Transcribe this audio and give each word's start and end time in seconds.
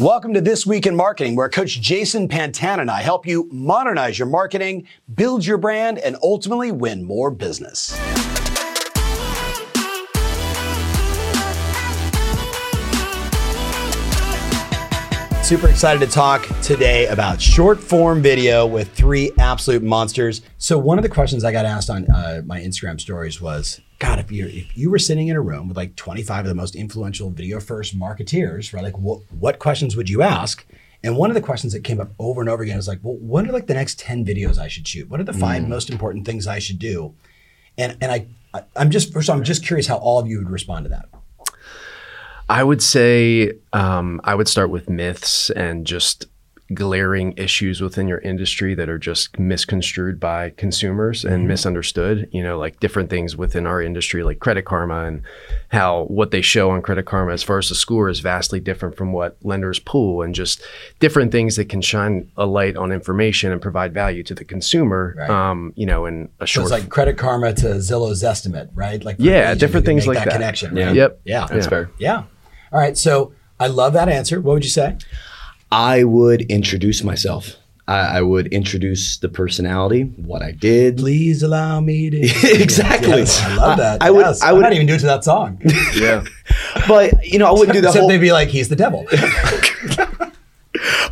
Welcome 0.00 0.32
to 0.32 0.40
This 0.40 0.64
Week 0.64 0.86
in 0.86 0.96
Marketing, 0.96 1.36
where 1.36 1.50
Coach 1.50 1.78
Jason 1.78 2.26
Pantana 2.26 2.80
and 2.80 2.90
I 2.90 3.02
help 3.02 3.26
you 3.26 3.46
modernize 3.52 4.18
your 4.18 4.28
marketing, 4.28 4.86
build 5.14 5.44
your 5.44 5.58
brand, 5.58 5.98
and 5.98 6.16
ultimately 6.22 6.72
win 6.72 7.04
more 7.04 7.30
business. 7.30 7.94
Super 15.42 15.68
excited 15.68 16.00
to 16.00 16.10
talk 16.10 16.48
today 16.62 17.06
about 17.08 17.38
short 17.38 17.78
form 17.78 18.22
video 18.22 18.66
with 18.66 18.90
three 18.94 19.30
absolute 19.38 19.82
monsters. 19.82 20.40
So 20.56 20.78
one 20.78 20.98
of 20.98 21.02
the 21.02 21.10
questions 21.10 21.44
I 21.44 21.52
got 21.52 21.66
asked 21.66 21.90
on 21.90 22.10
uh, 22.10 22.40
my 22.46 22.58
Instagram 22.58 22.98
stories 22.98 23.38
was, 23.42 23.82
God, 24.00 24.18
if 24.18 24.32
you 24.32 24.46
if 24.46 24.76
you 24.76 24.90
were 24.90 24.98
sitting 24.98 25.28
in 25.28 25.36
a 25.36 25.40
room 25.42 25.68
with 25.68 25.76
like 25.76 25.94
25 25.94 26.46
of 26.46 26.48
the 26.48 26.54
most 26.54 26.74
influential 26.74 27.30
video 27.30 27.60
first 27.60 27.96
marketeers, 27.96 28.72
right? 28.72 28.82
Like, 28.82 28.98
what 28.98 29.20
what 29.30 29.58
questions 29.58 29.94
would 29.94 30.08
you 30.08 30.22
ask? 30.22 30.66
And 31.04 31.16
one 31.16 31.30
of 31.30 31.34
the 31.34 31.42
questions 31.42 31.74
that 31.74 31.84
came 31.84 32.00
up 32.00 32.10
over 32.18 32.40
and 32.40 32.50
over 32.50 32.62
again 32.62 32.78
is 32.78 32.88
like, 32.88 33.00
well, 33.02 33.16
what 33.16 33.46
are 33.46 33.52
like 33.52 33.66
the 33.66 33.74
next 33.74 33.98
10 34.00 34.24
videos 34.24 34.58
I 34.58 34.68
should 34.68 34.88
shoot? 34.88 35.08
What 35.08 35.20
are 35.20 35.24
the 35.24 35.32
five 35.32 35.66
most 35.66 35.88
important 35.88 36.26
things 36.26 36.46
I 36.46 36.58
should 36.58 36.78
do? 36.78 37.14
And 37.76 37.96
and 38.00 38.10
I, 38.10 38.26
I 38.54 38.62
I'm 38.74 38.90
just 38.90 39.12
first, 39.12 39.28
all, 39.28 39.36
I'm 39.36 39.44
just 39.44 39.64
curious 39.64 39.86
how 39.86 39.98
all 39.98 40.18
of 40.18 40.26
you 40.26 40.38
would 40.38 40.50
respond 40.50 40.86
to 40.86 40.88
that. 40.88 41.08
I 42.48 42.64
would 42.64 42.82
say 42.82 43.52
um, 43.74 44.20
I 44.24 44.34
would 44.34 44.48
start 44.48 44.70
with 44.70 44.88
myths 44.88 45.50
and 45.50 45.86
just 45.86 46.26
glaring 46.72 47.34
issues 47.36 47.80
within 47.80 48.06
your 48.08 48.18
industry 48.18 48.74
that 48.74 48.88
are 48.88 48.98
just 48.98 49.38
misconstrued 49.38 50.20
by 50.20 50.50
consumers 50.50 51.24
and 51.24 51.48
misunderstood. 51.48 52.28
You 52.32 52.42
know, 52.42 52.58
like 52.58 52.78
different 52.80 53.10
things 53.10 53.36
within 53.36 53.66
our 53.66 53.82
industry, 53.82 54.22
like 54.22 54.38
Credit 54.38 54.64
Karma, 54.64 55.04
and 55.04 55.22
how 55.68 56.04
what 56.04 56.30
they 56.30 56.40
show 56.42 56.70
on 56.70 56.82
Credit 56.82 57.04
Karma 57.06 57.32
as 57.32 57.42
far 57.42 57.58
as 57.58 57.68
the 57.68 57.74
score 57.74 58.08
is 58.08 58.20
vastly 58.20 58.60
different 58.60 58.96
from 58.96 59.12
what 59.12 59.36
lenders 59.42 59.78
pull, 59.78 60.22
and 60.22 60.34
just 60.34 60.62
different 61.00 61.32
things 61.32 61.56
that 61.56 61.68
can 61.68 61.80
shine 61.80 62.30
a 62.36 62.46
light 62.46 62.76
on 62.76 62.92
information 62.92 63.52
and 63.52 63.60
provide 63.60 63.92
value 63.92 64.22
to 64.22 64.34
the 64.34 64.44
consumer. 64.44 65.14
Right. 65.18 65.30
Um, 65.30 65.72
you 65.76 65.86
know, 65.86 66.06
in 66.06 66.28
a 66.40 66.46
So 66.46 66.60
short. 66.60 66.64
it's 66.64 66.72
like 66.72 66.88
Credit 66.88 67.16
Karma 67.18 67.52
to 67.54 67.66
Zillow's 67.76 68.22
estimate, 68.24 68.70
right? 68.74 69.04
Like 69.04 69.16
Yeah, 69.18 69.48
agents, 69.48 69.60
different 69.60 69.86
things 69.86 70.06
like 70.06 70.18
that, 70.18 70.24
that. 70.26 70.32
connection. 70.32 70.76
Yeah. 70.76 70.86
Right? 70.86 70.96
Yep. 70.96 71.20
Yeah, 71.24 71.46
That's 71.46 71.66
fair. 71.66 71.90
Yeah. 71.98 72.24
All 72.72 72.78
right. 72.78 72.96
So 72.96 73.32
I 73.58 73.66
love 73.66 73.92
that 73.94 74.08
answer. 74.08 74.40
What 74.40 74.54
would 74.54 74.64
you 74.64 74.70
say? 74.70 74.96
I 75.72 76.04
would 76.04 76.42
introduce 76.42 77.02
myself. 77.04 77.56
I, 77.88 78.18
I 78.18 78.22
would 78.22 78.46
introduce 78.48 79.16
the 79.16 79.28
personality, 79.28 80.02
what 80.02 80.42
I 80.42 80.52
did. 80.52 80.98
Please 80.98 81.42
allow 81.42 81.80
me 81.80 82.10
to. 82.10 82.18
Exactly. 82.62 83.08
Yes, 83.18 83.42
I 83.42 83.54
love 83.56 83.78
that. 83.78 84.02
I- 84.02 84.08
I 84.08 84.10
would- 84.10 84.20
Yes. 84.20 84.42
I 84.42 84.52
would- 84.52 84.62
not 84.62 84.72
even 84.72 84.86
do 84.86 84.94
it 84.94 85.00
to 85.00 85.06
that 85.06 85.24
song. 85.24 85.60
yeah. 85.96 86.24
But 86.88 87.24
you 87.26 87.38
know, 87.38 87.46
I 87.46 87.52
wouldn't 87.52 87.72
do 87.72 87.80
the 87.80 87.88
Except 87.88 88.00
whole. 88.00 88.08
they'd 88.08 88.18
be 88.18 88.32
like, 88.32 88.48
he's 88.48 88.68
the 88.68 88.76
devil. 88.76 89.06
I 89.12 90.30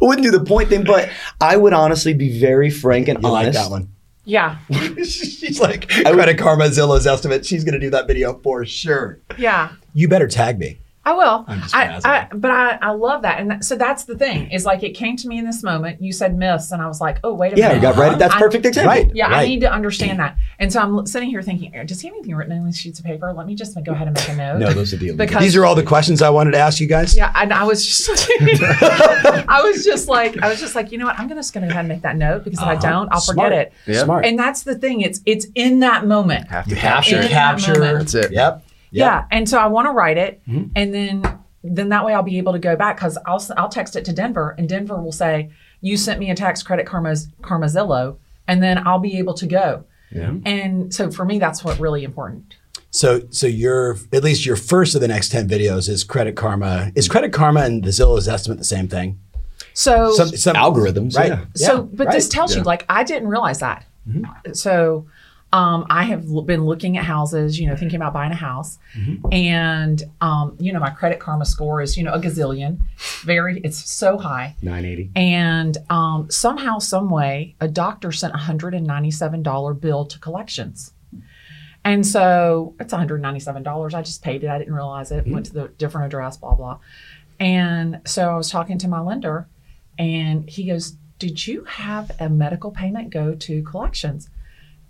wouldn't 0.00 0.24
do 0.24 0.30
the 0.30 0.44
point 0.44 0.68
thing. 0.68 0.84
But 0.84 1.10
I 1.40 1.56
would 1.56 1.72
honestly 1.72 2.14
be 2.14 2.38
very 2.38 2.70
frank 2.70 3.08
and 3.08 3.22
You 3.22 3.28
like 3.28 3.46
honest. 3.46 3.58
that 3.58 3.70
one? 3.70 3.88
Yeah. 4.24 4.58
She's 4.98 5.58
like, 5.60 5.90
I 6.06 6.12
Credit 6.12 6.38
Karma, 6.38 6.64
Zillow's 6.66 7.06
estimate. 7.06 7.44
She's 7.46 7.64
going 7.64 7.74
to 7.74 7.80
do 7.80 7.90
that 7.90 8.06
video 8.06 8.38
for 8.40 8.64
sure. 8.64 9.18
Yeah. 9.36 9.72
You 9.94 10.06
better 10.08 10.28
tag 10.28 10.58
me. 10.58 10.78
I 11.08 11.12
will. 11.12 11.44
I'm 11.48 11.60
just 11.60 11.74
I. 11.74 12.00
I, 12.04 12.26
but 12.34 12.50
I, 12.50 12.78
I 12.82 12.90
love 12.90 13.22
that. 13.22 13.40
And 13.40 13.50
that, 13.50 13.64
so 13.64 13.76
that's 13.76 14.04
the 14.04 14.16
thing 14.16 14.50
is 14.50 14.66
like 14.66 14.82
it 14.82 14.90
came 14.90 15.16
to 15.16 15.26
me 15.28 15.38
in 15.38 15.46
this 15.46 15.62
moment. 15.62 16.02
You 16.02 16.12
said 16.12 16.36
myths, 16.36 16.70
and 16.70 16.82
I 16.82 16.86
was 16.86 17.00
like, 17.00 17.18
oh, 17.24 17.32
wait 17.34 17.54
a 17.54 17.56
Yeah, 17.56 17.68
minute. 17.68 17.82
Yeah, 17.82 17.88
you 17.90 17.94
got 17.96 18.00
right. 18.02 18.18
That's 18.18 18.34
I- 18.34 18.38
perfect 18.38 18.66
example. 18.66 18.92
Right. 18.94 19.10
Yeah, 19.14 19.28
I 19.28 19.46
need 19.46 19.60
to 19.62 19.72
understand 19.72 20.18
that. 20.20 20.36
And 20.58 20.72
so 20.72 20.80
I'm 20.80 21.06
sitting 21.06 21.30
here 21.30 21.40
thinking, 21.40 21.72
does 21.86 22.00
he 22.02 22.08
have 22.08 22.14
anything 22.14 22.34
written 22.34 22.58
on 22.58 22.66
these 22.66 22.76
sheets 22.78 22.98
of 22.98 23.04
paper? 23.06 23.32
Let 23.32 23.46
me 23.46 23.54
just 23.54 23.74
go 23.84 23.92
ahead 23.92 24.06
and 24.08 24.16
make 24.16 24.28
a 24.28 24.34
note. 24.44 24.58
No, 24.58 24.72
those 24.72 24.92
are 24.92 24.98
the 24.98 25.12
Because- 25.12 25.42
These 25.42 25.56
are 25.56 25.64
all 25.64 25.74
the 25.74 25.82
questions 25.82 26.20
I 26.20 26.28
wanted 26.30 26.50
to 26.52 26.58
ask 26.58 26.78
you 26.80 26.86
guys. 26.86 27.16
Yeah, 27.16 27.32
and 27.36 27.52
I 27.52 27.64
was 27.64 27.86
just, 27.86 28.08
I 28.40 29.60
was 29.64 29.84
just 29.84 30.08
like, 30.08 30.42
I 30.42 30.48
was 30.48 30.60
just 30.60 30.74
like, 30.74 30.92
you 30.92 30.98
know 30.98 31.06
what? 31.06 31.18
I'm 31.18 31.26
gonna 31.28 31.40
just 31.40 31.52
gonna 31.54 31.66
go 31.66 31.70
ahead 31.70 31.80
and 31.84 31.88
make 31.88 32.02
that 32.02 32.16
note 32.16 32.44
because 32.44 32.58
if 32.60 32.64
I 32.66 32.72
Uh-huh. 32.74 32.80
don't, 32.90 33.12
I'll 33.12 33.20
Smart. 33.20 33.48
forget 33.52 33.52
it. 33.68 33.72
Yeah. 33.86 34.04
Smart. 34.04 34.24
And 34.26 34.38
that's 34.38 34.62
the 34.62 34.74
thing. 34.76 35.00
It's 35.00 35.20
it's 35.24 35.46
in 35.54 35.80
that 35.80 36.06
moment. 36.06 36.48
Have 36.48 36.64
to 36.64 36.70
you 36.70 36.76
have 36.76 37.04
to 37.06 37.14
In 37.16 37.20
that 37.22 37.30
capture. 37.30 37.72
moment. 37.78 37.98
That's 37.98 38.14
it. 38.14 38.32
Yep. 38.32 38.64
Yeah. 38.90 39.24
And 39.30 39.48
so 39.48 39.58
I 39.58 39.66
want 39.66 39.86
to 39.86 39.92
write 39.92 40.18
it, 40.18 40.40
Mm-hmm. 40.48 40.70
and 40.76 40.94
then 40.94 41.38
then 41.64 41.88
that 41.90 42.04
way 42.06 42.14
I'll 42.14 42.22
be 42.22 42.38
able 42.38 42.52
to 42.52 42.58
go 42.58 42.76
back 42.76 42.96
because 42.96 43.18
I'll 43.26 43.36
s- 43.36 43.50
I'll 43.56 43.68
text 43.68 43.96
it 43.96 44.04
to 44.06 44.12
Denver, 44.12 44.54
and 44.58 44.68
Denver 44.68 45.00
will 45.02 45.12
say, 45.12 45.50
"You 45.80 45.96
sent 45.96 46.20
me 46.20 46.30
a 46.30 46.34
tax 46.34 46.62
Credit 46.62 46.86
Karma's 46.86 47.28
Karmazillo," 47.42 48.16
and 48.46 48.62
then 48.62 48.86
I'll 48.86 49.00
be 49.00 49.18
able 49.18 49.34
to 49.34 49.46
go. 49.46 49.84
Yeah. 50.10 50.32
And 50.46 50.94
so 50.94 51.10
for 51.10 51.24
me, 51.24 51.38
that's 51.38 51.62
what 51.64 51.78
really 51.78 52.04
important. 52.04 52.56
So, 52.90 53.20
so 53.30 53.46
your 53.46 53.96
at 54.12 54.22
least 54.24 54.46
your 54.46 54.56
first 54.56 54.94
of 54.94 55.00
the 55.02 55.08
next 55.08 55.30
ten 55.30 55.46
videos 55.48 55.88
is 55.88 56.04
Credit 56.04 56.34
Karma. 56.36 56.90
Is 56.94 57.08
Credit 57.08 57.32
Karma 57.32 57.60
and 57.60 57.84
the 57.84 57.90
Zillow's 57.90 58.28
estimate 58.28 58.56
the 58.58 58.64
same 58.64 58.88
thing? 58.88 59.18
So 59.74 60.12
Some, 60.14 60.28
some 60.28 60.56
Algorithms, 60.56 61.16
right? 61.16 61.28
yeah. 61.28 61.44
so, 61.54 61.74
Yeah, 61.76 61.80
but 61.92 62.10
this 62.10 62.24
right. 62.26 62.30
tells 62.32 62.56
you, 62.56 62.62
like, 62.62 62.84
I 62.88 63.04
didn't 63.04 63.28
realize 63.28 63.58
that. 63.60 63.84
So, 64.54 65.06
um, 65.52 65.86
I 65.88 66.04
have 66.04 66.26
been 66.46 66.66
looking 66.66 66.98
at 66.98 67.04
houses, 67.04 67.58
you 67.58 67.66
know, 67.66 67.74
thinking 67.74 67.96
about 67.96 68.12
buying 68.12 68.32
a 68.32 68.36
house, 68.36 68.78
and 69.32 70.02
um, 70.20 70.56
you 70.60 70.72
know, 70.72 70.80
my 70.80 70.90
Credit 70.90 71.18
Karma 71.18 71.46
score 71.46 71.80
is, 71.80 71.96
you 71.96 72.04
know, 72.04 72.12
a 72.12 72.20
gazillion. 72.20 72.80
Very, 73.24 73.60
it's 73.60 73.90
so 73.90 74.18
high. 74.18 74.56
980. 74.60 75.10
And 75.16 75.78
um, 75.88 76.30
somehow, 76.30 76.78
some 76.78 77.08
way, 77.08 77.54
a 77.60 77.68
doctor 77.68 78.12
sent 78.12 78.34
a 78.34 78.38
hundred 78.38 78.74
and 78.74 78.86
ninety-seven 78.86 79.42
dollar 79.42 79.72
bill 79.72 80.04
to 80.06 80.18
collections. 80.18 80.92
And 81.84 82.06
so 82.06 82.74
it's 82.78 82.92
one 82.92 83.00
hundred 83.00 83.22
ninety-seven 83.22 83.62
dollars. 83.62 83.94
I 83.94 84.02
just 84.02 84.22
paid 84.22 84.44
it. 84.44 84.50
I 84.50 84.58
didn't 84.58 84.74
realize 84.74 85.10
it. 85.12 85.26
Went 85.26 85.46
to 85.46 85.54
the 85.54 85.68
different 85.78 86.06
address. 86.06 86.36
Blah 86.36 86.56
blah. 86.56 86.78
And 87.40 88.00
so 88.04 88.28
I 88.28 88.36
was 88.36 88.50
talking 88.50 88.76
to 88.78 88.88
my 88.88 89.00
lender, 89.00 89.48
and 89.98 90.48
he 90.50 90.64
goes, 90.66 90.96
"Did 91.18 91.46
you 91.46 91.64
have 91.64 92.10
a 92.20 92.28
medical 92.28 92.70
payment 92.70 93.08
go 93.10 93.34
to 93.34 93.62
collections?" 93.62 94.28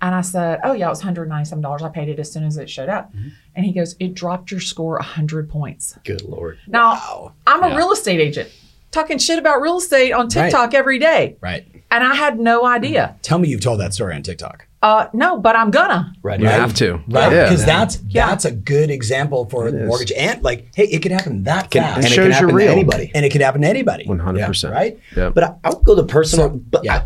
And 0.00 0.14
I 0.14 0.20
said, 0.20 0.60
"Oh 0.64 0.72
yeah, 0.72 0.86
it 0.86 0.90
was 0.90 0.98
one 1.00 1.06
hundred 1.06 1.28
ninety-seven 1.28 1.60
dollars. 1.62 1.82
I 1.82 1.88
paid 1.88 2.08
it 2.08 2.18
as 2.18 2.30
soon 2.30 2.44
as 2.44 2.56
it 2.56 2.70
showed 2.70 2.88
up." 2.88 3.12
And 3.56 3.64
he 3.66 3.72
goes, 3.72 3.96
"It 3.98 4.14
dropped 4.14 4.50
your 4.50 4.60
score 4.60 4.98
hundred 5.00 5.48
points." 5.50 5.98
Good 6.04 6.22
lord. 6.22 6.58
Now, 6.66 7.32
I'm 7.46 7.62
a 7.64 7.76
real 7.76 7.90
estate 7.92 8.20
agent 8.20 8.50
talking 8.90 9.18
shit 9.18 9.38
about 9.38 9.60
real 9.60 9.78
estate 9.78 10.12
on 10.12 10.28
TikTok 10.28 10.72
every 10.74 10.98
day. 10.98 11.36
Right. 11.40 11.66
And 11.90 12.04
I 12.04 12.14
had 12.14 12.38
no 12.38 12.64
idea. 12.66 13.16
Tell 13.22 13.38
me 13.38 13.48
you've 13.48 13.60
told 13.60 13.80
that 13.80 13.92
story 13.94 14.14
on 14.14 14.22
TikTok. 14.22 14.66
Uh, 14.82 15.08
no, 15.12 15.38
but 15.38 15.56
I'm 15.56 15.70
gonna. 15.72 16.12
Right. 16.22 16.38
You 16.38 16.46
have 16.46 16.72
to. 16.74 16.94
Right. 17.08 17.32
Yeah. 17.32 17.44
Because 17.44 17.64
that's 17.64 18.00
Yeah. 18.08 18.28
that's 18.28 18.44
a 18.44 18.52
good 18.52 18.90
example 18.90 19.46
for 19.46 19.66
is. 19.68 19.74
mortgage 19.74 20.12
and 20.12 20.42
like, 20.42 20.68
hey, 20.76 20.84
it 20.84 21.00
could 21.02 21.10
happen 21.12 21.42
that 21.44 21.70
Can, 21.70 21.82
fast. 21.82 21.96
and 21.96 22.06
it 22.06 22.08
shows 22.10 22.16
can 22.16 22.24
you're 22.26 22.32
happen 22.34 22.48
to 22.50 22.54
real. 22.54 22.70
anybody. 22.70 23.10
and 23.14 23.24
it 23.24 23.30
could 23.30 23.40
happen 23.40 23.62
to 23.62 23.68
anybody. 23.68 24.04
100%. 24.04 24.70
Right? 24.70 24.98
Yeah. 25.16 25.30
But 25.30 25.44
I, 25.44 25.54
I 25.64 25.70
would 25.70 25.84
go 25.84 25.94
the 25.96 26.04
personal. 26.04 26.50
So, 26.50 26.60
but 26.70 26.84
yeah. 26.84 26.94
I, 26.96 27.04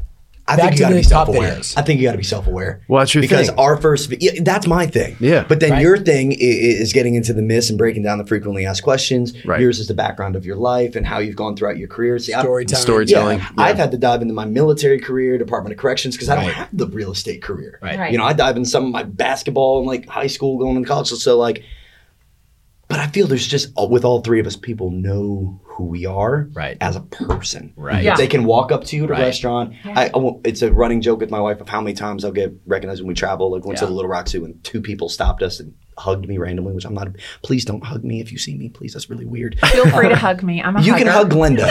I 0.52 0.56
Back 0.56 0.64
think 0.70 0.74
you 0.78 0.80
got 0.80 0.88
to 0.90 0.94
be 0.96 1.02
self-aware. 1.02 1.60
I 1.76 1.82
think 1.82 2.00
you 2.00 2.06
got 2.06 2.12
to 2.12 2.18
be 2.18 2.24
self-aware. 2.24 2.80
Well, 2.88 2.98
that's 3.00 3.14
your 3.14 3.22
because 3.22 3.48
thing. 3.48 3.58
our 3.58 3.76
first 3.80 4.12
yeah, 4.20 4.32
that's 4.42 4.66
my 4.66 4.86
thing. 4.86 5.16
Yeah. 5.20 5.44
But 5.48 5.60
then 5.60 5.70
Right. 5.72 5.82
your 5.82 5.96
thing 5.98 6.32
i- 6.32 6.34
i- 6.34 6.38
is 6.82 6.92
getting 6.92 7.14
into 7.14 7.32
the 7.32 7.42
myths 7.42 7.68
and 7.70 7.78
breaking 7.78 8.02
down 8.02 8.18
the 8.18 8.26
frequently 8.26 8.66
asked 8.66 8.82
questions. 8.82 9.32
Right. 9.44 9.60
Yours 9.60 9.78
is 9.78 9.88
the 9.88 9.94
background 9.94 10.36
of 10.36 10.44
your 10.44 10.56
life 10.56 10.94
and 10.96 11.06
how 11.06 11.18
you've 11.18 11.36
gone 11.36 11.56
throughout 11.56 11.78
your 11.78 11.88
career. 11.88 12.18
See, 12.18 12.32
I- 12.34 12.40
Storytelling. 12.42 12.82
Storytelling. 12.82 13.38
Yeah, 13.38 13.48
Yeah. 13.56 13.64
I've 13.64 13.76
had 13.78 13.90
to 13.92 13.96
dive 13.98 14.20
into 14.22 14.34
my 14.34 14.44
military 14.44 14.98
career, 14.98 15.38
Department 15.38 15.72
of 15.72 15.78
Corrections, 15.78 16.14
because 16.16 16.28
I 16.28 16.34
don't 16.36 16.44
Right. 16.46 16.54
have 16.54 16.68
the 16.72 16.86
real 16.88 17.12
estate 17.12 17.40
career. 17.42 17.78
Right. 17.82 17.98
Right. 17.98 18.12
You 18.12 18.18
know, 18.18 18.24
I 18.24 18.32
dive 18.32 18.56
into 18.56 18.68
some 18.68 18.84
of 18.84 18.90
my 18.90 19.04
basketball 19.04 19.78
and 19.78 19.86
like 19.86 20.06
high 20.08 20.26
school, 20.26 20.58
going 20.58 20.82
to 20.82 20.88
college. 20.88 21.08
So, 21.08 21.16
so 21.16 21.38
like, 21.38 21.62
but 22.92 23.00
I 23.00 23.06
feel 23.08 23.26
there's 23.26 23.46
just 23.46 23.72
uh, 23.78 23.86
with 23.86 24.04
all 24.04 24.20
three 24.20 24.38
of 24.38 24.46
us, 24.46 24.54
people 24.56 24.90
know 24.90 25.60
who 25.64 25.84
we 25.86 26.04
are 26.04 26.48
Right. 26.52 26.76
as 26.82 26.94
a 26.96 27.00
person. 27.00 27.72
Right. 27.74 28.04
Yeah. 28.04 28.16
They 28.16 28.26
can 28.26 28.44
walk 28.44 28.70
up 28.70 28.84
to 28.84 28.96
you 28.96 29.04
at 29.04 29.10
a 29.10 29.12
Right. 29.14 29.20
restaurant. 29.22 29.72
I, 29.84 30.10
I 30.14 30.30
it's 30.44 30.60
a 30.60 30.70
running 30.70 31.00
joke 31.00 31.20
with 31.20 31.30
my 31.30 31.40
wife 31.40 31.60
of 31.62 31.68
how 31.70 31.80
many 31.80 31.94
times 31.94 32.24
I'll 32.24 32.32
get 32.32 32.52
recognized 32.66 33.00
when 33.00 33.08
we 33.08 33.14
travel. 33.14 33.50
Like 33.50 33.64
went 33.64 33.78
to 33.78 33.86
the 33.86 33.92
Little 33.92 34.10
Rock 34.10 34.28
Zoo 34.28 34.44
and 34.44 34.62
two 34.62 34.82
people 34.82 35.08
stopped 35.08 35.42
us 35.42 35.58
and 35.60 35.72
hugged 35.98 36.26
me 36.28 36.38
randomly, 36.38 36.72
which 36.72 36.84
I'm 36.84 36.94
not. 36.94 37.08
Please 37.42 37.64
don't 37.64 37.84
hug 37.84 38.02
me 38.04 38.20
if 38.20 38.32
you 38.32 38.38
see 38.38 38.56
me. 38.56 38.68
Please, 38.68 38.92
that's 38.94 39.10
really 39.10 39.26
weird. 39.26 39.58
Feel 39.60 39.88
free 39.90 40.08
to 40.08 40.16
hug 40.16 40.42
me. 40.42 40.62
I'm 40.62 40.76
a 40.76 40.82
You 40.82 40.94
can 40.94 41.06
hug 41.06 41.30
Glenda. 41.30 41.68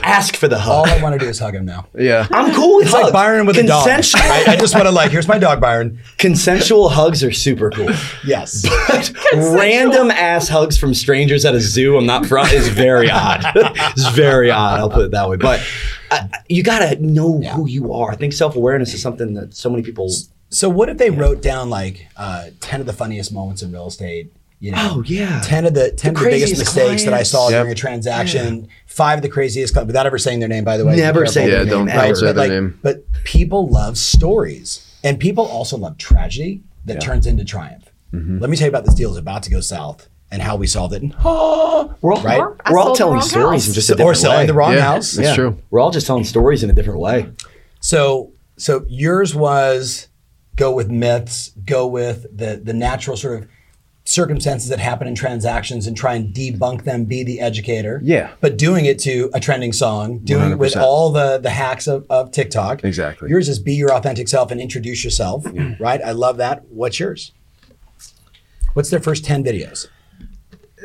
Ask 0.02 0.36
for 0.36 0.48
the 0.48 0.58
hug. 0.58 0.70
All. 0.70 0.88
I 0.88 1.02
want 1.02 1.12
to 1.14 1.18
do 1.18 1.28
is 1.28 1.38
hug 1.38 1.54
him 1.54 1.64
now. 1.64 1.86
Yeah. 1.96 2.26
I'm 2.30 2.54
cool 2.54 2.76
with 2.76 2.86
It's 2.86 2.92
like 2.92 3.02
hugs. 3.04 3.12
Byron 3.12 3.46
with 3.46 3.56
a 3.58 3.62
dog. 3.66 3.84
Consensual- 3.86 4.20
Right? 4.28 4.48
I 4.48 4.56
just 4.56 4.74
want 4.74 4.86
to 4.86 4.90
like, 4.92 5.10
here's 5.10 5.28
my 5.28 5.38
dog, 5.38 5.60
Byron. 5.60 5.98
Consensual 6.18 6.88
hugs 6.88 7.22
are 7.24 7.32
super 7.32 7.70
cool. 7.70 7.88
Yes. 8.24 8.66
But 8.90 9.12
random 9.34 10.10
ass 10.10 10.48
hugs 10.48 10.76
from 10.76 10.92
strangers 10.94 11.44
at 11.44 11.54
a 11.54 11.60
zoo 11.60 11.96
I'm 11.96 12.06
not 12.06 12.26
from 12.26 12.46
is 12.48 12.68
very 12.68 13.08
odd. 13.10 13.40
it's 13.54 14.08
very 14.10 14.50
odd. 14.50 14.80
I'll 14.80 14.90
put 14.90 15.04
it 15.04 15.10
that 15.12 15.28
way. 15.28 15.36
But 15.36 15.64
uh, 16.10 16.26
you 16.48 16.62
gotta 16.62 17.00
know 17.00 17.40
Yeah. 17.40 17.54
who 17.54 17.68
you 17.68 17.92
are. 17.92 18.10
I 18.10 18.16
think 18.16 18.32
self 18.32 18.56
awareness 18.56 18.92
is 18.94 19.00
something 19.02 19.34
that 19.34 19.54
so 19.54 19.70
many 19.70 19.82
people. 19.82 20.10
So 20.50 20.68
what 20.68 20.88
if 20.88 20.98
they 20.98 21.10
wrote 21.10 21.40
down 21.42 21.70
like 21.70 22.06
uh, 22.16 22.50
ten 22.60 22.80
of 22.80 22.86
the 22.86 22.92
funniest 22.92 23.32
moments 23.32 23.62
in 23.62 23.72
real 23.72 23.86
estate? 23.86 24.32
You 24.58 24.72
know, 24.72 24.96
Oh, 24.96 25.02
yeah. 25.06 25.40
ten 25.42 25.64
of 25.64 25.72
the 25.74 25.90
ten 25.92 26.14
of 26.14 26.20
the 26.20 26.26
biggest 26.28 26.52
craziest 26.54 26.60
mistakes 26.76 27.04
that 27.04 27.14
I 27.14 27.22
saw. 27.22 27.48
Yep. 27.48 27.60
during 27.62 27.72
a 27.72 27.74
transaction. 27.74 28.68
Five 28.86 29.18
of 29.18 29.22
the 29.22 29.28
craziest, 29.30 29.72
cli- 29.74 29.84
without 29.84 30.04
ever 30.06 30.18
saying 30.18 30.40
their 30.40 30.48
name, 30.50 30.64
by 30.64 30.76
the 30.76 30.84
way. 30.84 30.96
Never 30.96 31.22
Be 31.22 31.28
say 31.28 31.42
careful. 31.48 31.50
Yeah, 31.52 31.64
their 31.64 31.72
don't- 31.72 31.86
name 31.86 31.96
don't 31.96 32.04
ever. 32.04 32.14
say 32.16 32.26
but 32.26 32.32
their 32.34 32.44
like, 32.44 32.50
name. 32.50 32.78
but 32.82 33.12
people 33.24 33.68
love 33.68 33.96
stories, 33.96 34.86
and 35.02 35.18
people 35.18 35.46
also 35.46 35.78
love 35.78 35.96
tragedy 35.96 36.62
that 36.84 37.00
turns 37.00 37.26
into 37.26 37.44
triumph. 37.44 37.84
Let 38.12 38.50
me 38.50 38.56
tell 38.56 38.66
you 38.66 38.70
about 38.70 38.84
this 38.84 38.94
deal 38.94 39.10
that's 39.12 39.20
about 39.20 39.44
to 39.44 39.50
go 39.50 39.60
south. 39.60 40.08
and 40.32 40.40
how 40.42 40.54
we 40.56 40.66
solved 40.66 40.94
it. 40.94 41.02
And, 41.02 41.14
oh, 41.24 41.94
We're 42.02 42.12
all, 42.12 42.22
Right. 42.22 42.38
we're, 42.38 42.56
we're 42.70 42.78
all 42.78 42.94
telling 42.94 43.20
stories 43.20 43.62
house. 43.62 43.68
in 43.68 43.74
just 43.74 43.88
a 43.90 43.94
different 43.94 44.10
or 44.10 44.14
selling 44.14 44.38
way. 44.40 44.46
the 44.46 44.54
wrong 44.54 44.74
Yeah, 44.74 44.80
house. 44.82 45.12
That's 45.12 45.34
true. 45.34 45.58
We're 45.70 45.80
all 45.80 45.90
just 45.90 46.06
telling 46.06 46.22
stories 46.24 46.62
in 46.62 46.70
a 46.70 46.72
different 46.72 47.00
way. 47.00 47.30
So 47.80 48.32
so 48.56 48.84
yours 48.88 49.34
was 49.34 50.06
go 50.56 50.72
with 50.72 50.90
myths, 50.90 51.50
go 51.64 51.86
with 51.86 52.26
the 52.36 52.60
the 52.62 52.74
natural 52.74 53.16
sort 53.16 53.42
of 53.42 53.48
circumstances 54.04 54.68
that 54.70 54.80
happen 54.80 55.06
in 55.06 55.14
transactions 55.14 55.86
and 55.86 55.96
try 55.96 56.14
and 56.14 56.34
debunk 56.34 56.84
them, 56.84 57.04
be 57.04 57.22
the 57.22 57.40
educator. 57.40 58.00
Yeah. 58.02 58.32
But 58.40 58.56
doing 58.56 58.86
it 58.86 58.98
to 59.00 59.30
a 59.34 59.40
trending 59.40 59.72
song, 59.72 60.18
doing 60.18 60.52
it 60.52 60.58
with 60.58 60.76
all 60.76 61.10
the 61.10 61.38
the 61.38 61.50
hacks 61.50 61.86
of, 61.86 62.06
of 62.10 62.32
TikTok. 62.32 62.84
Exactly. 62.84 63.30
Yours 63.30 63.48
is 63.48 63.58
be 63.58 63.74
your 63.74 63.92
authentic 63.92 64.28
self 64.28 64.50
and 64.50 64.60
introduce 64.60 65.04
yourself. 65.04 65.46
Yeah. 65.52 65.74
Right? 65.78 66.00
I 66.02 66.12
love 66.12 66.38
that. 66.38 66.64
What's 66.68 66.98
yours? 66.98 67.32
What's 68.74 68.90
their 68.90 69.00
first 69.00 69.24
10 69.24 69.44
videos? 69.44 69.88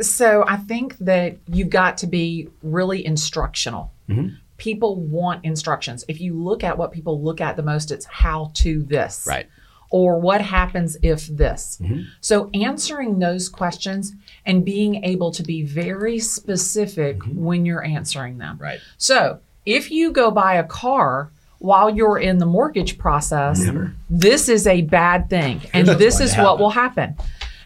So 0.01 0.43
I 0.47 0.57
think 0.57 0.97
that 0.97 1.37
you've 1.47 1.69
got 1.69 1.97
to 1.99 2.07
be 2.07 2.49
really 2.61 3.05
instructional. 3.05 3.91
Mm-hmm. 4.09 4.35
People 4.57 4.95
want 4.95 5.43
instructions. 5.43 6.05
If 6.07 6.21
you 6.21 6.33
look 6.33 6.63
at 6.63 6.77
what 6.77 6.91
people 6.91 7.21
look 7.21 7.41
at 7.41 7.57
the 7.57 7.63
most, 7.63 7.91
it's 7.91 8.05
how 8.05 8.51
to 8.55 8.83
this. 8.83 9.25
Right. 9.27 9.47
Or 9.89 10.19
what 10.19 10.41
happens 10.41 10.97
if 11.01 11.27
this. 11.27 11.77
Mm-hmm. 11.81 12.01
So 12.21 12.49
answering 12.53 13.19
those 13.19 13.49
questions 13.49 14.13
and 14.45 14.65
being 14.65 15.03
able 15.03 15.31
to 15.31 15.43
be 15.43 15.63
very 15.63 16.19
specific 16.19 17.21
when 17.23 17.65
you're 17.65 17.83
answering 17.83 18.37
them. 18.37 18.55
Mm-hmm. 18.55 18.63
Right. 18.63 18.79
So 18.97 19.39
if 19.65 19.91
you 19.91 20.11
go 20.11 20.31
buy 20.31 20.55
a 20.55 20.63
car 20.63 21.31
while 21.59 21.89
you're 21.89 22.19
in 22.19 22.37
the 22.37 22.45
mortgage 22.45 22.97
process, 22.97 23.61
this 24.09 24.49
is 24.49 24.67
a 24.67 24.81
bad 24.81 25.29
thing. 25.29 25.61
And 25.73 25.87
this 25.87 26.19
is 26.19 26.35
what 26.35 26.59
will 26.59 26.69
happen. 26.69 27.15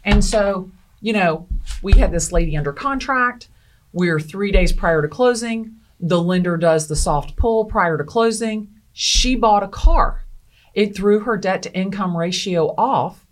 And 0.04 0.24
so, 0.24 0.72
you 1.02 1.14
know, 1.14 1.48
we 1.82 1.94
had 1.94 2.12
this 2.12 2.32
lady 2.32 2.56
under 2.58 2.74
contract. 2.74 3.48
We're 3.92 4.20
three 4.20 4.52
days 4.52 4.72
prior 4.72 5.02
to 5.02 5.08
closing. 5.08 5.76
The 6.00 6.22
lender 6.22 6.58
does 6.58 6.88
the 6.88 6.96
soft 6.96 7.36
pull 7.36 7.66
prior 7.66 7.98
to 7.98 8.04
closing. 8.04 8.70
She 8.94 9.36
bought 9.36 9.64
a 9.64 9.68
car. 9.68 10.26
It 10.74 10.96
threw 10.96 11.20
her 11.22 11.38
debt 11.38 11.64
to 11.64 11.74
income 11.74 12.16
ratio 12.16 12.74
off. 12.78 13.26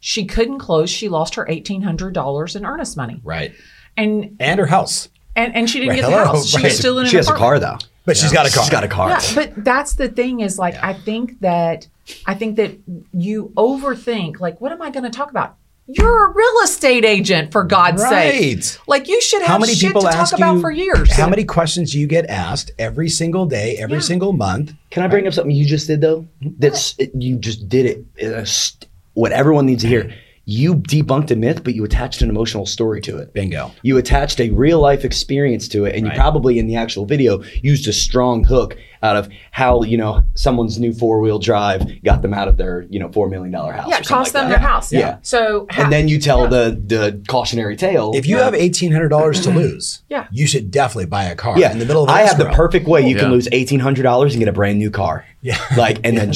She 0.00 0.24
couldn't 0.26 0.58
close. 0.58 0.90
She 0.90 1.08
lost 1.08 1.34
her 1.34 1.44
$1,800 1.46 2.56
in 2.56 2.64
earnest 2.66 2.96
money. 2.96 3.20
Right. 3.24 3.52
And 3.96 4.36
And 4.40 4.58
her 4.60 4.66
house. 4.66 5.08
and, 5.36 5.54
and 5.54 5.68
she 5.68 5.78
didn't 5.80 5.90
Right, 5.90 5.96
get 6.00 6.04
hello, 6.10 6.18
the 6.18 6.26
house. 6.26 6.46
She 6.48 6.56
right. 6.56 6.64
was 6.64 6.78
still 6.78 6.98
in 6.98 7.06
She 7.06 7.16
an 7.16 7.20
has 7.20 7.28
a 7.30 7.34
car 7.34 7.58
though. 7.58 7.78
But 8.06 8.16
she's 8.18 8.32
got 8.32 8.46
a 8.46 8.50
car. 8.52 8.62
She's 8.64 8.70
got 8.70 8.84
a 8.84 8.88
car. 8.88 9.08
Yeah, 9.10 9.20
but 9.34 9.64
that's 9.64 9.94
the 9.94 10.08
thing 10.08 10.40
is 10.40 10.58
like 10.58 10.74
I 10.82 10.92
think 10.92 11.40
that 11.40 11.88
I 12.26 12.34
think 12.34 12.56
that 12.56 12.76
you 13.12 13.50
overthink 13.56 14.40
like 14.40 14.60
what 14.60 14.72
am 14.72 14.82
I 14.82 14.90
going 14.90 15.04
to 15.04 15.10
talk 15.10 15.30
about? 15.30 15.56
You're 15.86 16.30
a 16.30 16.32
real 16.34 16.54
estate 16.64 17.04
agent 17.04 17.52
for 17.52 17.62
God's 17.62 18.02
Right. 18.02 18.62
sake. 18.62 18.80
Like 18.86 19.06
you 19.08 19.20
should 19.20 19.40
have 19.42 19.48
How 19.48 19.58
many 19.58 19.74
shit 19.74 19.88
people 19.90 20.00
to 20.02 20.08
talk 20.08 20.16
ask 20.16 20.34
about 20.34 20.54
you 20.54 20.60
for 20.62 20.70
years. 20.70 21.12
How 21.12 21.28
many 21.28 21.44
questions 21.44 21.92
do 21.92 22.00
you 22.00 22.06
get 22.06 22.24
asked 22.30 22.70
every 22.78 23.08
single 23.10 23.44
day, 23.44 23.76
every 23.78 23.96
Yeah. 23.96 24.02
single 24.02 24.32
month? 24.32 24.72
Can 24.90 25.02
I 25.02 25.08
bring 25.08 25.26
up 25.26 25.34
something 25.34 25.54
you 25.54 25.66
just 25.66 25.86
did 25.86 26.00
though? 26.00 26.26
Hmm? 26.42 26.48
That's 26.58 26.94
it- 26.98 27.12
you 27.18 27.36
just 27.36 27.68
did 27.68 27.84
it. 27.86 28.24
Uh, 28.24 28.44
st- 28.44 28.86
what 29.12 29.32
everyone 29.32 29.66
needs 29.66 29.82
to 29.82 29.88
hear. 29.88 30.10
You 30.46 30.74
debunked 30.74 31.30
a 31.30 31.36
myth, 31.36 31.64
but 31.64 31.74
you 31.74 31.84
attached 31.84 32.20
an 32.20 32.28
emotional 32.28 32.66
story 32.66 33.00
to 33.02 33.16
it. 33.16 33.32
Bingo. 33.32 33.70
You 33.82 33.96
attached 33.96 34.40
a 34.40 34.50
real 34.50 34.78
life 34.78 35.02
experience 35.04 35.68
to 35.68 35.86
it, 35.86 35.94
and 35.94 36.04
Right. 36.06 36.14
you 36.14 36.20
probably 36.20 36.58
in 36.58 36.66
the 36.66 36.76
actual 36.76 37.06
video 37.06 37.42
used 37.62 37.88
a 37.88 37.92
strong 37.94 38.44
hook 38.44 38.76
out 39.02 39.16
of 39.16 39.28
how 39.50 39.82
you 39.82 39.96
know 39.98 40.22
someone's 40.34 40.78
new 40.78 40.92
four 40.92 41.20
wheel 41.20 41.38
drive 41.38 42.02
got 42.02 42.22
them 42.22 42.32
out 42.34 42.48
of 42.48 42.56
their 42.56 42.86
you 42.90 42.98
know 42.98 43.10
four 43.12 43.28
million 43.28 43.52
dollar 43.52 43.72
house. 43.72 43.86
yeah, 43.88 44.00
or 44.00 44.02
cost 44.02 44.34
like 44.34 44.42
them 44.42 44.50
that. 44.50 44.60
their 44.60 44.68
house. 44.68 44.92
Yeah. 44.92 45.16
So 45.22 45.66
And 45.76 45.90
then 45.92 46.08
you 46.08 46.18
tell 46.18 46.46
the 46.48 46.78
the 46.86 47.22
cautionary 47.28 47.76
tale. 47.76 48.12
If 48.14 48.26
you 48.26 48.36
have 48.38 48.54
eighteen 48.54 48.92
hundred 48.92 49.08
dollars 49.10 49.40
to 49.42 49.50
lose, 49.62 50.02
Yeah. 50.10 50.26
you 50.30 50.46
should 50.46 50.70
definitely 50.70 51.06
buy 51.06 51.24
a 51.24 51.34
car 51.36 51.58
yeah, 51.58 51.72
in 51.72 51.78
the 51.78 51.86
middle 51.86 52.02
of 52.04 52.08
I 52.10 52.22
have 52.22 52.38
the 52.38 52.50
perfect 52.50 52.86
way 52.86 53.06
you 53.08 53.16
can 53.16 53.30
lose 53.30 53.48
eighteen 53.52 53.80
hundred 53.80 54.02
dollars 54.02 54.34
and 54.34 54.40
get 54.40 54.48
a 54.48 54.52
brand 54.52 54.78
new 54.78 54.90
car. 54.90 55.24
Yeah. 55.40 55.58
like 55.76 56.00
and 56.04 56.16
then. 56.18 56.32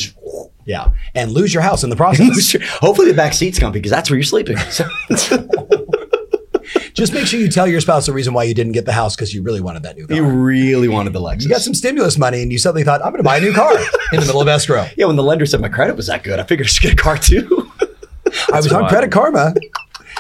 Yeah, 0.69 0.91
and 1.15 1.33
lose 1.33 1.55
your 1.55 1.63
house 1.63 1.83
in 1.83 1.89
the 1.89 1.97
process. 1.97 2.55
Hopefully 2.81 3.09
the 3.09 3.15
back 3.15 3.33
seat's 3.33 3.59
comfy 3.59 3.79
because 3.79 3.91
that's 3.91 4.11
where 4.11 4.19
you're 4.19 4.25
sleeping. 4.25 4.59
Just 6.93 7.15
make 7.15 7.27
sure 7.27 7.41
you 7.41 7.49
tell 7.49 7.67
your 7.67 7.81
spouse 7.81 8.05
the 8.05 8.13
reason 8.13 8.35
why 8.35 8.45
you 8.45 8.53
didn't 8.53 8.73
get 8.73 8.85
the 8.85 8.93
house 8.93 9.17
because 9.17 9.33
you 9.33 9.41
really 9.43 9.63
wanted 9.63 9.83
that 9.85 9.97
new 9.97 10.07
car. 10.07 10.15
you 10.15 10.23
really 10.27 10.89
wanted 10.89 11.15
the 11.15 11.21
Lexus. 11.21 11.45
You 11.45 11.49
got 11.49 11.63
some 11.63 11.73
stimulus 11.73 12.19
money 12.19 12.43
and 12.43 12.53
you 12.53 12.59
suddenly 12.59 12.85
thought, 12.85 13.01
I'm 13.01 13.13
going 13.13 13.23
to 13.23 13.23
buy 13.23 13.39
a 13.39 13.41
new 13.41 13.55
car 13.55 13.73
in 14.13 14.21
the 14.21 14.27
middle 14.27 14.43
of 14.43 14.49
escrow. 14.49 14.87
yeah, 14.97 15.07
when 15.07 15.17
the 15.17 15.23
lender 15.23 15.47
said 15.47 15.63
my 15.63 15.71
credit 15.71 15.97
was 15.97 16.09
that 16.09 16.23
good, 16.23 16.39
I 16.39 16.43
figured 16.43 16.67
I 16.67 16.69
should 16.69 16.83
get 16.83 16.93
a 16.93 16.97
car 16.97 17.17
too. 17.17 17.73
I 18.53 18.57
was 18.57 18.71
on. 18.71 18.87
Credit 18.91 19.11
Karma. 19.11 19.55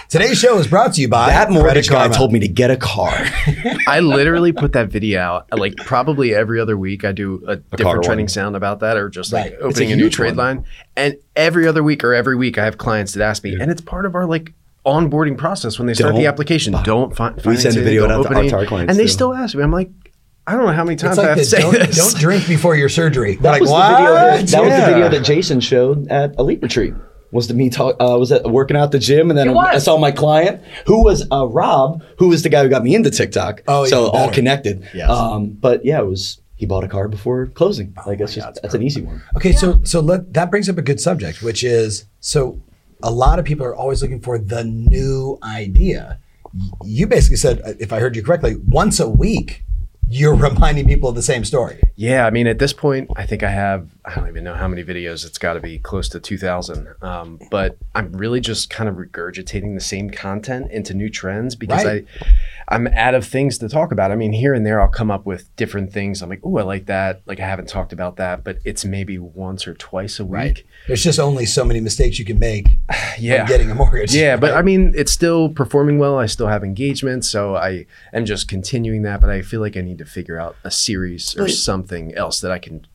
Today's 0.08 0.38
show 0.38 0.58
is 0.58 0.66
brought 0.66 0.94
to 0.94 1.02
you 1.02 1.08
by 1.08 1.26
that 1.28 1.50
mortgage 1.50 1.88
guy 1.90 1.98
Karma. 2.04 2.14
told 2.14 2.32
me 2.32 2.38
to 2.40 2.48
get 2.48 2.70
a 2.70 2.78
car. 2.78 3.12
I 3.86 4.00
literally 4.00 4.52
put 4.52 4.72
that 4.72 4.88
video 4.88 5.20
out 5.20 5.46
like 5.58 5.76
probably 5.76 6.34
every 6.34 6.58
other 6.58 6.78
week. 6.78 7.04
I 7.04 7.12
do 7.12 7.44
a, 7.46 7.58
car 7.58 7.76
different 7.76 8.04
trending 8.04 8.24
one. 8.24 8.28
sound 8.28 8.56
about 8.56 8.80
that, 8.80 8.96
or 8.96 9.10
just 9.10 9.34
like 9.34 9.52
Right. 9.52 9.60
opening 9.60 9.90
a 9.90 9.92
a, 9.92 9.96
new 9.96 10.04
huge 10.04 10.14
trade 10.14 10.28
one. 10.36 10.56
line. 10.56 10.64
And 10.96 11.18
every 11.36 11.68
other 11.68 11.82
week 11.82 12.02
or 12.04 12.14
every 12.14 12.36
week, 12.36 12.56
I 12.56 12.64
have 12.64 12.78
clients 12.78 13.12
that 13.14 13.22
ask 13.22 13.44
me, 13.44 13.54
and 13.60 13.70
it's 13.70 13.82
part 13.82 14.06
of 14.06 14.14
our 14.14 14.24
like 14.24 14.54
onboarding 14.86 15.36
process 15.36 15.78
when 15.78 15.86
they 15.86 15.92
start 15.92 16.12
Don't 16.14 16.20
the 16.22 16.26
application. 16.26 16.72
Don't 16.84 17.14
fi- 17.14 17.34
We 17.44 17.56
send 17.56 17.76
a 17.76 17.82
video 17.82 18.06
don't 18.08 18.12
out 18.26 18.30
to 18.30 18.38
open 18.38 18.54
our 18.54 18.64
clients, 18.64 18.90
and 18.90 18.98
they 18.98 19.04
too. 19.04 19.08
still 19.08 19.34
ask 19.34 19.54
me. 19.54 19.62
I'm 19.62 19.72
like, 19.72 19.90
I 20.46 20.52
don't 20.52 20.64
know 20.64 20.72
how 20.72 20.84
many 20.84 20.96
times 20.96 21.18
It's 21.18 21.26
I 21.26 21.28
have 21.28 21.36
to 21.36 21.44
say 21.44 21.60
don't, 21.60 21.72
this. 21.74 21.96
don't 21.98 22.18
drink 22.18 22.48
before 22.48 22.74
your 22.76 22.88
surgery. 22.88 23.34
That 23.36 23.50
like, 23.50 23.60
was 23.60 23.68
the 23.68 23.76
video. 23.76 24.14
That, 24.14 24.46
that 24.46 24.62
was 24.62 24.72
the 24.72 24.86
video 24.94 25.08
that 25.10 25.22
Jason 25.22 25.60
showed 25.60 26.08
at 26.08 26.34
Elite 26.38 26.62
Retreat. 26.62 26.94
Was 27.30 27.46
to 27.48 27.54
me 27.54 27.68
talk? 27.68 27.96
Uh, 28.00 28.16
was 28.18 28.32
at 28.32 28.50
working 28.50 28.76
out 28.76 28.90
the 28.90 28.98
gym, 28.98 29.30
and 29.30 29.38
then 29.38 29.56
I 29.56 29.78
saw 29.78 29.98
my 29.98 30.10
client, 30.10 30.62
who 30.86 31.04
was 31.04 31.26
uh, 31.30 31.46
Rob, 31.46 32.02
who 32.18 32.28
was 32.28 32.42
the 32.42 32.48
guy 32.48 32.62
who 32.62 32.68
got 32.68 32.82
me 32.82 32.94
into 32.94 33.10
TikTok. 33.10 33.62
Oh, 33.68 33.84
so 33.84 34.06
even 34.06 34.16
all 34.16 34.26
better. 34.26 34.34
connected. 34.34 34.88
Yes. 34.94 35.10
Um, 35.10 35.50
but 35.50 35.84
yeah, 35.84 36.00
it 36.00 36.06
was 36.06 36.40
he 36.56 36.66
bought 36.66 36.84
a 36.84 36.88
car 36.88 37.06
before 37.08 37.46
closing. 37.46 37.94
like 38.06 38.18
that's 38.18 38.32
Oh 38.32 38.34
just 38.34 38.46
God, 38.46 38.58
that's 38.62 38.74
an 38.74 38.82
easy 38.82 39.02
one. 39.02 39.22
Okay, 39.36 39.52
so 39.52 39.80
so 39.84 40.00
let, 40.00 40.32
that 40.34 40.50
brings 40.50 40.68
up 40.68 40.78
a 40.78 40.82
good 40.82 41.00
subject, 41.00 41.42
which 41.42 41.62
is 41.62 42.06
so 42.20 42.60
a 43.02 43.10
lot 43.10 43.38
of 43.38 43.44
people 43.44 43.64
are 43.64 43.74
always 43.76 44.02
looking 44.02 44.20
for 44.20 44.38
the 44.38 44.64
new 44.64 45.38
idea. 45.42 46.18
You 46.82 47.06
basically 47.06 47.36
said, 47.36 47.60
uh, 47.64 47.74
if 47.78 47.92
I 47.92 48.00
heard 48.00 48.16
you 48.16 48.22
correctly, 48.22 48.56
once 48.66 48.98
a 48.98 49.08
week 49.08 49.62
you're 50.08 50.34
reminding 50.48 50.86
people 50.86 51.08
of 51.08 51.14
the 51.14 51.22
same 51.22 51.44
story. 51.44 51.80
Yeah, 51.96 52.26
I 52.26 52.30
mean, 52.30 52.46
at 52.46 52.58
this 52.58 52.72
point, 52.72 53.10
I 53.16 53.26
think 53.26 53.42
I 53.42 53.50
have, 53.50 53.88
I 54.04 54.14
don't 54.14 54.28
even 54.28 54.44
know 54.44 54.54
how 54.54 54.68
many 54.68 54.84
videos. 54.84 55.26
It's 55.26 55.38
got 55.38 55.54
to 55.54 55.60
be 55.60 55.78
close 55.78 56.08
to 56.10 56.20
2,000. 56.20 56.88
Um, 57.02 57.40
but 57.50 57.76
I'm 57.94 58.12
really 58.12 58.40
just 58.40 58.70
kind 58.70 58.88
of 58.88 58.96
regurgitating 58.96 59.74
the 59.74 59.80
same 59.80 60.08
content 60.10 60.70
into 60.70 60.94
new 60.94 61.10
trends 61.10 61.54
because 61.56 61.84
Right. 61.84 62.06
I, 62.20 62.26
I'm 62.74 62.86
out 62.88 63.14
of 63.14 63.26
things 63.26 63.58
to 63.58 63.68
talk 63.68 63.92
about. 63.92 64.12
I 64.12 64.14
mean, 64.16 64.32
here 64.32 64.54
and 64.54 64.64
there, 64.64 64.80
I'll 64.80 64.88
come 64.88 65.10
up 65.10 65.26
with 65.26 65.54
different 65.56 65.92
things. 65.92 66.22
I'm 66.22 66.28
like, 66.28 66.40
oh, 66.44 66.58
I 66.58 66.62
like 66.62 66.86
that. 66.86 67.22
Like, 67.26 67.40
I 67.40 67.46
haven't 67.46 67.68
talked 67.68 67.92
about 67.92 68.16
that, 68.16 68.44
but 68.44 68.58
it's 68.64 68.84
maybe 68.84 69.18
once 69.18 69.66
or 69.66 69.74
twice 69.74 70.20
a 70.20 70.24
week. 70.24 70.66
There's 70.86 71.02
just 71.02 71.18
only 71.18 71.46
so 71.46 71.64
many 71.64 71.80
mistakes 71.80 72.18
you 72.18 72.24
can 72.24 72.38
make 72.38 72.68
Yeah. 73.18 73.46
getting 73.46 73.70
a 73.70 73.74
mortgage. 73.74 74.14
Yeah, 74.14 74.36
but 74.36 74.52
right? 74.52 74.58
I 74.58 74.62
mean, 74.62 74.92
it's 74.96 75.10
still 75.12 75.48
performing 75.48 75.98
well. 75.98 76.18
I 76.18 76.26
still 76.26 76.46
have 76.46 76.62
engagement, 76.62 77.24
so 77.24 77.56
I 77.56 77.86
am 78.12 78.24
just 78.24 78.46
continuing 78.48 79.02
that. 79.02 79.20
But 79.20 79.30
I 79.30 79.42
feel 79.42 79.60
like 79.60 79.76
I 79.76 79.80
need 79.80 79.97
to 79.98 80.04
figure 80.04 80.38
out 80.40 80.56
a 80.64 80.70
series 80.70 81.36
or 81.38 81.48
something 81.48 82.14
else 82.14 82.40
that 82.40 82.50
I 82.50 82.58
can 82.58 82.86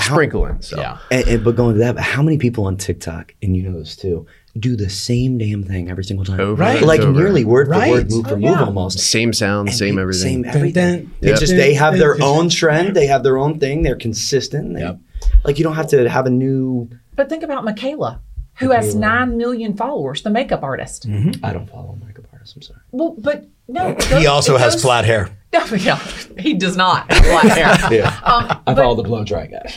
sprinkle 0.00 0.46
in. 0.46 0.62
So 0.62 0.78
Yeah. 0.78 0.98
And, 1.10 1.26
and- 1.28 1.44
but 1.44 1.56
going 1.56 1.74
to 1.74 1.78
that, 1.80 1.98
how 1.98 2.22
many 2.22 2.38
people 2.38 2.66
on 2.66 2.76
TikTok, 2.76 3.34
and 3.42 3.56
you 3.56 3.62
know 3.62 3.78
this 3.78 3.94
too, 3.96 4.26
do 4.58 4.76
the 4.76 4.90
same 4.90 5.38
damn 5.38 5.62
thing 5.62 5.90
every 5.90 6.04
single 6.04 6.24
time? 6.24 6.40
Over 6.40 6.60
Right. 6.62 6.82
Like 6.82 7.00
over. 7.00 7.18
nearly 7.18 7.44
word 7.44 7.66
for 7.68 7.72
Right. 7.72 7.90
word, 7.90 8.10
move 8.10 8.26
for 8.26 8.32
Oh, 8.34 8.36
move 8.36 8.44
yeah. 8.44 8.64
almost. 8.64 8.98
same 8.98 9.32
sound, 9.32 9.68
And 9.68 9.76
same 9.76 9.96
they- 9.96 10.02
everything. 10.02 10.44
Same 10.44 10.44
everything. 10.46 11.04
Dun, 11.04 11.10
It's 11.22 11.40
just 11.40 11.54
they 11.56 11.74
have 11.74 11.98
their 11.98 12.20
own 12.22 12.48
trend. 12.48 12.94
They 12.96 13.06
have 13.06 13.22
their 13.22 13.38
own 13.38 13.58
thing. 13.58 13.82
They're 13.82 13.96
consistent. 13.96 14.74
They- 14.74 14.80
Yep. 14.80 14.98
Like 15.44 15.58
you 15.58 15.64
don't 15.64 15.76
have 15.76 15.88
to 15.88 16.08
have 16.08 16.26
a 16.26 16.30
new. 16.30 16.88
But 17.16 17.28
think 17.28 17.42
about 17.42 17.64
Mikayla, 17.64 18.18
who 18.56 18.70
has 18.70 18.94
nine 18.94 19.36
million 19.36 19.74
followers, 19.74 20.22
the 20.22 20.30
makeup 20.30 20.62
artist. 20.62 21.08
Mm-hmm. 21.08 21.44
I 21.44 21.52
don't 21.52 21.68
follow 21.70 21.96
makeup 22.04 22.24
artists. 22.32 22.56
I'm 22.56 22.62
sorry. 22.62 22.80
Well, 22.90 23.14
but 23.18 23.46
no, 23.72 23.94
he 24.18 24.26
also 24.26 24.56
has 24.56 24.80
flat 24.80 25.04
hair. 25.04 25.30
No, 25.54 25.62
yeah, 25.76 25.98
he 26.38 26.54
does 26.54 26.78
not 26.78 27.12
have 27.12 27.26
flat 27.26 27.58
hair. 27.58 27.90
Yeah, 27.98 28.08
Um, 28.24 28.46
I 28.48 28.60
but, 28.72 28.76
follow 28.76 28.94
the 28.94 29.02
blow 29.02 29.22
dry 29.22 29.44
guy. 29.46 29.60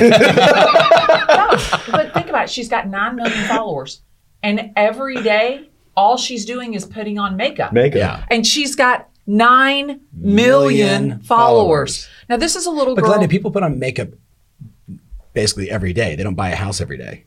no, 0.00 1.90
but 1.92 2.14
think 2.14 2.28
about 2.28 2.44
it. 2.44 2.50
She's 2.50 2.70
got 2.70 2.88
nine 2.88 3.16
million 3.16 3.44
followers, 3.46 4.00
and 4.42 4.70
every 4.76 5.22
day, 5.22 5.68
all 5.94 6.16
she's 6.16 6.46
doing 6.46 6.72
is 6.72 6.86
putting 6.86 7.18
on 7.18 7.36
makeup. 7.36 7.72
Makeup. 7.74 7.98
Yeah. 7.98 8.24
and 8.30 8.46
she's 8.46 8.74
got 8.74 9.08
nine 9.26 10.00
Million 10.12 11.08
million, 11.08 11.20
followers. 11.20 11.26
followers. 12.06 12.08
Now, 12.30 12.36
this 12.38 12.56
is 12.56 12.64
a 12.64 12.70
little 12.70 12.94
But 12.94 13.04
girl. 13.04 13.12
Glenda, 13.14 13.28
people 13.28 13.50
put 13.50 13.62
on 13.62 13.78
makeup 13.78 14.08
basically 15.34 15.70
every 15.70 15.92
day. 15.92 16.14
They 16.16 16.22
don't 16.22 16.34
buy 16.34 16.48
a 16.48 16.56
house 16.56 16.80
every 16.80 16.96
day. 16.96 17.24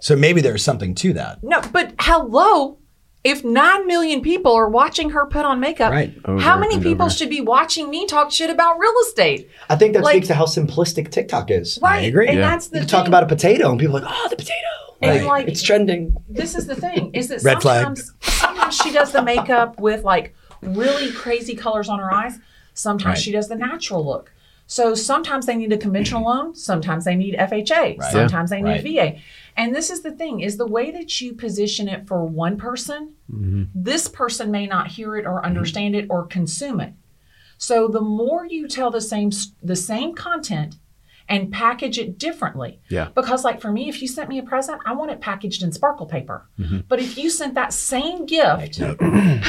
So 0.00 0.16
maybe 0.16 0.40
there's 0.40 0.62
something 0.64 0.94
to 0.96 1.12
that. 1.14 1.42
no, 1.44 1.60
but 1.72 1.94
hello. 2.00 2.78
If 3.24 3.42
nine 3.42 3.86
million 3.86 4.20
people 4.20 4.52
are 4.52 4.68
watching 4.68 5.10
her 5.10 5.24
put 5.24 5.46
on 5.46 5.58
makeup, 5.58 5.90
Right. 5.90 6.14
How 6.40 6.58
many 6.58 6.78
people 6.78 7.06
over. 7.06 7.14
should 7.14 7.30
be 7.30 7.40
watching 7.40 7.88
me 7.88 8.04
talk 8.06 8.30
shit 8.30 8.50
about 8.50 8.78
real 8.78 8.92
estate? 9.06 9.48
I 9.70 9.76
think 9.76 9.94
that 9.94 10.02
Like- 10.04 10.12
speaks 10.16 10.28
to 10.28 10.34
how 10.34 10.44
simplistic 10.44 11.10
TikTok 11.10 11.50
is. 11.50 11.78
Right. 11.82 12.02
I 12.02 12.06
agree. 12.06 12.28
And 12.28 12.38
Yeah. 12.38 12.50
that's 12.50 12.68
the 12.68 12.80
You 12.80 12.86
talk 12.86 13.08
about 13.08 13.22
a 13.22 13.26
potato, 13.26 13.70
and 13.70 13.80
people 13.80 13.96
are 13.96 14.00
like, 14.00 14.12
"Oh, 14.14 14.28
the 14.28 14.36
potato." 14.36 14.54
And 15.00 15.26
like 15.26 15.48
It's 15.48 15.62
trending. 15.62 16.14
this 16.28 16.54
is 16.54 16.66
the 16.66 16.74
thing 16.76 17.10
is 17.14 17.28
that 17.28 17.42
Red 17.42 17.62
flag. 17.62 17.82
sometimes 17.96 18.12
sometimes 18.20 18.76
she 18.76 18.90
does 18.92 19.12
the 19.12 19.22
makeup 19.22 19.80
with 19.80 20.04
like 20.04 20.34
really 20.62 21.10
crazy 21.10 21.54
colors 21.54 21.88
on 21.88 21.98
her 22.00 22.12
eyes. 22.12 22.38
Sometimes 22.74 23.16
Right. 23.16 23.18
she 23.18 23.32
does 23.32 23.48
the 23.48 23.56
natural 23.56 24.04
look. 24.04 24.32
So 24.66 24.94
sometimes 24.94 25.46
they 25.46 25.56
need 25.56 25.72
a 25.72 25.76
conventional 25.78 26.22
mm-hmm. 26.22 26.46
loan, 26.46 26.54
sometimes 26.54 27.04
they 27.04 27.14
need 27.14 27.34
FHA, 27.34 27.98
Right. 27.98 28.12
sometimes 28.12 28.50
they 28.50 28.62
Right. 28.62 28.82
need 28.82 28.96
VA. 28.96 29.16
And 29.56 29.74
this 29.74 29.90
is 29.90 30.02
the 30.02 30.10
thing 30.10 30.40
is 30.40 30.56
the 30.56 30.66
way 30.66 30.90
that 30.90 31.20
you 31.20 31.34
position 31.34 31.88
it 31.88 32.06
for 32.08 32.24
one 32.24 32.56
person, 32.56 33.12
mm-hmm. 33.30 33.64
this 33.74 34.08
person 34.08 34.50
may 34.50 34.66
not 34.66 34.88
hear 34.88 35.16
it 35.16 35.26
or 35.26 35.36
mm-hmm. 35.36 35.46
understand 35.46 35.94
it 35.94 36.06
or 36.08 36.26
consume 36.26 36.80
it. 36.80 36.94
So 37.58 37.88
the 37.88 38.00
more 38.00 38.46
you 38.46 38.66
tell 38.68 38.90
the 38.90 39.00
same 39.00 39.30
the 39.62 39.76
same 39.76 40.14
content 40.14 40.76
and 41.28 41.50
package 41.52 41.98
it 41.98 42.18
differently. 42.18 42.80
Yeah. 42.88 43.08
Because 43.14 43.44
like 43.44 43.60
for 43.60 43.72
me, 43.72 43.88
if 43.88 44.02
you 44.02 44.08
sent 44.08 44.28
me 44.28 44.38
a 44.38 44.42
present, 44.42 44.80
I 44.84 44.92
want 44.92 45.10
it 45.10 45.20
packaged 45.20 45.62
in 45.62 45.72
sparkle 45.72 46.06
paper. 46.06 46.46
Mm-hmm. 46.58 46.80
But 46.88 47.00
if 47.00 47.16
you 47.16 47.30
sent 47.30 47.54
that 47.54 47.72
same 47.72 48.26
gift, 48.26 48.76
here 48.76 49.40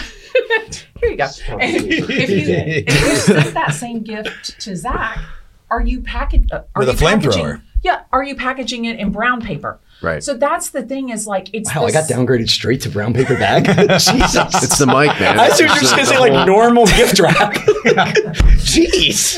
you 1.04 1.18
go. 1.18 1.28
if, 1.60 1.86
you, 1.86 2.06
if 2.10 2.90
you 2.90 3.16
sent 3.16 3.54
that 3.54 3.74
same 3.74 4.02
gift 4.04 4.60
to 4.62 4.76
Zach, 4.76 5.20
are 5.70 5.82
you 5.82 6.02
package 6.02 6.48
uh, 6.52 6.64
are 6.76 6.80
With 6.80 6.90
a 6.90 6.92
you 6.94 6.98
packaging- 6.98 7.32
flamethrower. 7.44 7.62
Yeah, 7.84 8.02
are 8.12 8.24
you 8.24 8.36
packaging 8.36 8.86
it 8.86 8.98
in 9.00 9.12
brown 9.12 9.42
paper? 9.42 9.80
Right. 10.02 10.24
So 10.24 10.34
that's 10.36 10.72
the 10.72 10.82
thing 10.82 11.10
is 11.10 11.28
like 11.28 11.52
it's 11.54 11.74
Wow, 11.76 11.86
I 11.86 11.92
got 11.92 12.10
downgraded 12.10 12.50
straight 12.50 12.82
to 12.82 12.90
brown 12.90 13.14
paper 13.14 13.36
bag. 13.36 13.66
Jesus. 14.00 14.64
It's 14.64 14.80
the 14.80 14.88
mic, 14.88 15.20
man. 15.20 15.40
I 15.40 15.48
assumed 15.48 15.70
you 15.70 15.76
were 15.76 15.82
It's 15.82 15.82
just 15.82 15.92
gonna 15.92 16.04
the 16.06 16.10
say 16.10 16.18
like 16.18 16.48
normal 16.48 16.88
gift 16.88 17.20
wrap. 17.20 17.54
Jeez. 18.58 19.38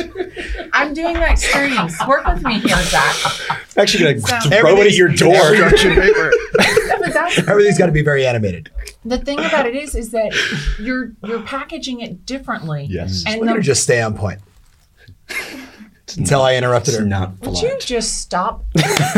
I'm 0.78 0.94
doing 0.94 1.14
the 1.16 1.28
extremes. 1.30 1.96
Work 2.08 2.26
with 2.28 2.44
me 2.44 2.60
here, 2.60 2.78
Zach. 2.84 3.16
I'm 3.50 3.58
actually 3.78 4.20
gonna 4.22 4.42
So- 4.42 4.50
throw 4.50 4.78
it 4.82 4.88
at 4.88 4.94
your 4.94 5.10
door. 5.10 5.34
Construction 5.34 5.96
paper. 5.96 6.32
Yeah, 6.60 6.98
but 7.00 7.14
that's 7.14 7.36
the 7.42 7.50
Everything's 7.50 7.76
thing. 7.78 7.84
got 7.84 7.86
to 7.88 7.92
be 7.92 8.02
very 8.04 8.26
animated. 8.26 8.70
the 9.06 9.18
thing 9.18 9.40
about 9.40 9.66
it 9.66 9.76
is 9.76 9.96
is 9.96 10.12
that 10.12 10.32
you're 10.80 11.14
you're 11.24 11.42
packaging 11.42 12.02
it 12.02 12.26
differently. 12.26 12.88
Yes. 12.90 13.24
And 13.28 13.42
Let 13.42 13.50
her 13.52 13.56
the, 13.58 13.64
just 13.64 13.84
stay 13.84 14.02
on 14.02 14.16
point. 14.16 14.40
Until 16.16 16.42
I 16.42 16.56
interrupted 16.56 16.94
It's 16.94 17.00
her. 17.02 17.06
not 17.06 17.38
would 17.42 17.58
you 17.62 17.78
just 17.80 18.22
stop? 18.22 18.64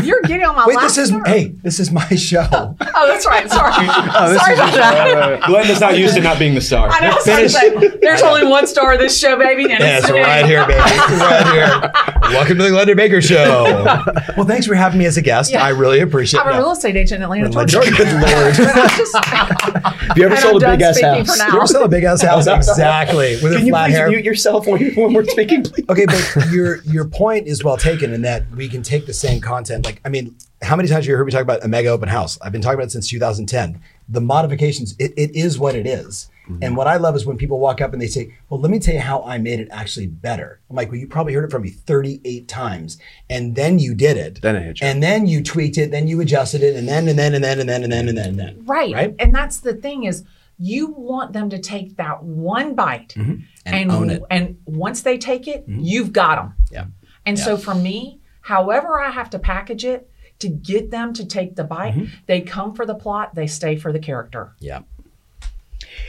You're 0.04 0.22
getting 0.24 0.44
on 0.46 0.56
my 0.56 0.66
Wait, 0.66 0.76
last 0.78 0.96
this 0.96 1.06
is 1.06 1.12
nerve. 1.12 1.28
hey, 1.28 1.50
this 1.62 1.80
is 1.80 1.92
my 1.92 2.08
show. 2.16 2.48
Oh, 3.02 3.08
that's 3.08 3.26
right. 3.28 3.50
Sorry. 3.50 3.72
Oh, 3.80 4.38
Sorry 4.38 4.54
about 4.56 4.74
that. 4.74 5.42
Glenda's 5.44 5.80
not 5.80 5.98
used 5.98 6.16
to 6.16 6.22
not 6.22 6.38
being 6.40 6.54
the 6.56 6.60
star. 6.62 6.90
I 6.90 7.00
know. 7.02 7.12
I 7.26 7.44
was 7.44 7.54
there's 8.02 8.22
only 8.22 8.46
one 8.46 8.66
star 8.68 8.94
of 8.94 9.00
this 9.00 9.18
show, 9.18 9.38
baby, 9.38 9.64
and 9.72 9.80
Yes, 9.80 10.04
it's 10.04 10.12
me. 10.12 10.20
right 10.22 10.46
here, 10.46 10.66
baby. 10.68 10.80
Right 11.20 11.48
here. 11.54 11.92
Welcome 12.36 12.58
to 12.58 12.64
the 12.64 12.70
Glenda 12.70 12.96
Baker 12.96 13.22
Show. 13.22 13.64
Well, 14.36 14.46
thanks 14.46 14.66
for 14.66 14.76
having 14.76 15.00
me 15.00 15.06
as 15.06 15.18
a 15.18 15.22
guest. 15.22 15.52
Yeah. 15.52 15.64
I 15.64 15.70
really 15.70 16.00
appreciate 16.02 16.40
it. 16.42 16.46
I'm 16.46 16.56
a 16.56 16.58
real 16.58 16.72
estate 16.72 16.96
agent 16.98 17.18
in 17.18 17.24
Atlanta, 17.24 17.48
Good 17.48 17.56
Lord. 17.56 17.70
Just- 17.70 19.16
Have 19.26 20.18
you 20.18 20.26
ever 20.26 20.34
And 20.36 20.40
sold 20.44 20.64
a 20.64 20.68
I'm 20.68 20.74
big 20.74 20.80
done 20.80 20.90
ass 20.90 20.96
speaking 20.98 21.26
for 21.26 21.32
house? 21.32 21.38
now. 21.40 21.54
You're 21.54 21.68
still 21.68 21.84
a 21.84 21.88
big 21.88 22.04
ass 22.04 22.22
house, 22.22 22.48
exactly, 22.48 23.34
with 23.42 23.54
Can 23.54 23.62
a 23.62 23.66
you 23.66 23.72
flat 23.72 23.88
please 23.90 23.96
hair. 23.98 24.10
mute 24.10 24.26
yourself 24.26 24.68
when, 24.68 24.94
when 24.96 25.14
we're 25.14 25.26
speaking, 25.26 25.64
please? 25.64 25.86
Okay, 25.90 26.06
but 26.06 26.16
your 26.86 27.00
your 27.00 27.08
point 27.08 27.48
is 27.48 27.64
well 27.64 27.78
taken 27.78 28.14
in 28.14 28.24
that 28.24 28.50
we 28.52 28.68
can 28.68 28.84
take 28.84 29.06
the 29.06 29.14
same 29.14 29.40
content. 29.40 29.86
Like, 29.86 30.02
I 30.04 30.10
mean, 30.10 30.36
how 30.62 30.76
many 30.76 30.90
times 30.90 31.06
have 31.06 31.10
you 31.10 31.16
heard 31.16 31.26
me 31.26 31.32
talk 31.32 31.42
about 31.42 31.64
a 31.64 31.68
mega 31.70 31.88
open 31.88 32.10
house? 32.10 32.38
I've 32.42 32.52
been 32.52 32.62
talking 32.62 32.76
about 32.76 32.88
it 32.88 32.92
since 32.92 33.08
2010. 33.08 33.82
The 34.10 34.20
modifications, 34.20 34.96
it, 35.00 35.14
it 35.16 35.34
is 35.34 35.58
what 35.58 35.76
it 35.76 35.88
is. 35.88 36.30
Mm-hmm. 36.50 36.64
And 36.64 36.76
what 36.76 36.88
I 36.88 36.98
love 36.98 37.16
is 37.16 37.26
when 37.26 37.38
people 37.38 37.60
walk 37.60 37.80
up 37.80 37.94
and 37.94 38.02
they 38.02 38.08
say, 38.08 38.36
Well, 38.50 38.60
let 38.60 38.70
me 38.70 38.80
tell 38.80 38.94
you 38.94 39.00
how 39.00 39.24
I 39.24 39.38
made 39.38 39.62
it 39.62 39.70
actually 39.72 40.08
better. 40.08 40.60
I'm 40.70 40.76
like, 40.76 40.90
Well, 40.90 40.98
you 40.98 41.08
probably 41.08 41.34
heard 41.34 41.46
it 41.46 41.52
from 41.52 41.62
me 41.62 41.70
38 41.70 42.48
times. 42.50 42.98
And 43.30 43.56
then 43.56 43.80
you 43.80 43.94
did 43.94 44.18
it. 44.18 44.42
Then 44.42 44.58
it 44.58 44.64
hit 44.64 44.82
you. 44.82 44.88
And 44.88 45.02
then 45.02 45.26
you 45.26 45.42
tweaked 45.42 45.78
it, 45.78 45.92
then 45.92 46.08
you 46.08 46.20
adjusted 46.20 46.62
it, 46.62 46.76
and 46.76 46.88
then 46.88 47.08
and 47.08 47.18
then 47.18 47.34
and 47.34 47.44
then 47.44 47.60
and 47.60 47.70
then 47.70 47.84
and 47.84 47.94
then 47.94 48.10
and 48.10 48.18
then 48.18 48.30
and 48.30 48.40
then. 48.40 48.66
right. 48.66 48.94
Right? 48.94 49.16
And 49.20 49.34
that's 49.34 49.62
the 49.62 49.74
thing 49.74 50.04
is 50.04 50.26
you 50.60 50.88
want 50.92 51.32
them 51.34 51.50
to 51.50 51.58
take 51.58 51.96
that 51.98 52.22
one 52.24 52.76
bite 52.76 53.16
And 53.16 53.92
own 53.92 54.10
it. 54.10 54.22
Mm-hmm. 54.22 54.26
and 54.30 54.58
once 54.66 55.02
they 55.02 55.18
take 55.18 55.48
it, 55.48 55.64
you've 55.68 56.12
got 56.14 56.36
them. 56.36 56.54
Yeah. 56.72 56.86
And 57.26 57.40
so 57.40 57.56
for 57.58 57.74
me, 57.76 58.20
however 58.42 59.00
I 59.00 59.10
have 59.12 59.30
to 59.32 59.40
package 59.40 59.86
it 59.86 60.10
to 60.40 60.50
get 60.50 60.92
them 60.92 61.14
to 61.14 61.26
take 61.26 61.56
the 61.56 61.64
bite, 61.64 61.94
Mm-hmm. 61.94 62.06
they 62.28 62.42
come 62.42 62.74
for 62.74 62.86
the 62.86 62.96
plot, 62.96 63.36
they 63.36 63.48
stay 63.48 63.76
for 63.78 63.92
the 63.94 64.00
character. 64.00 64.54
Yeah. 64.60 64.82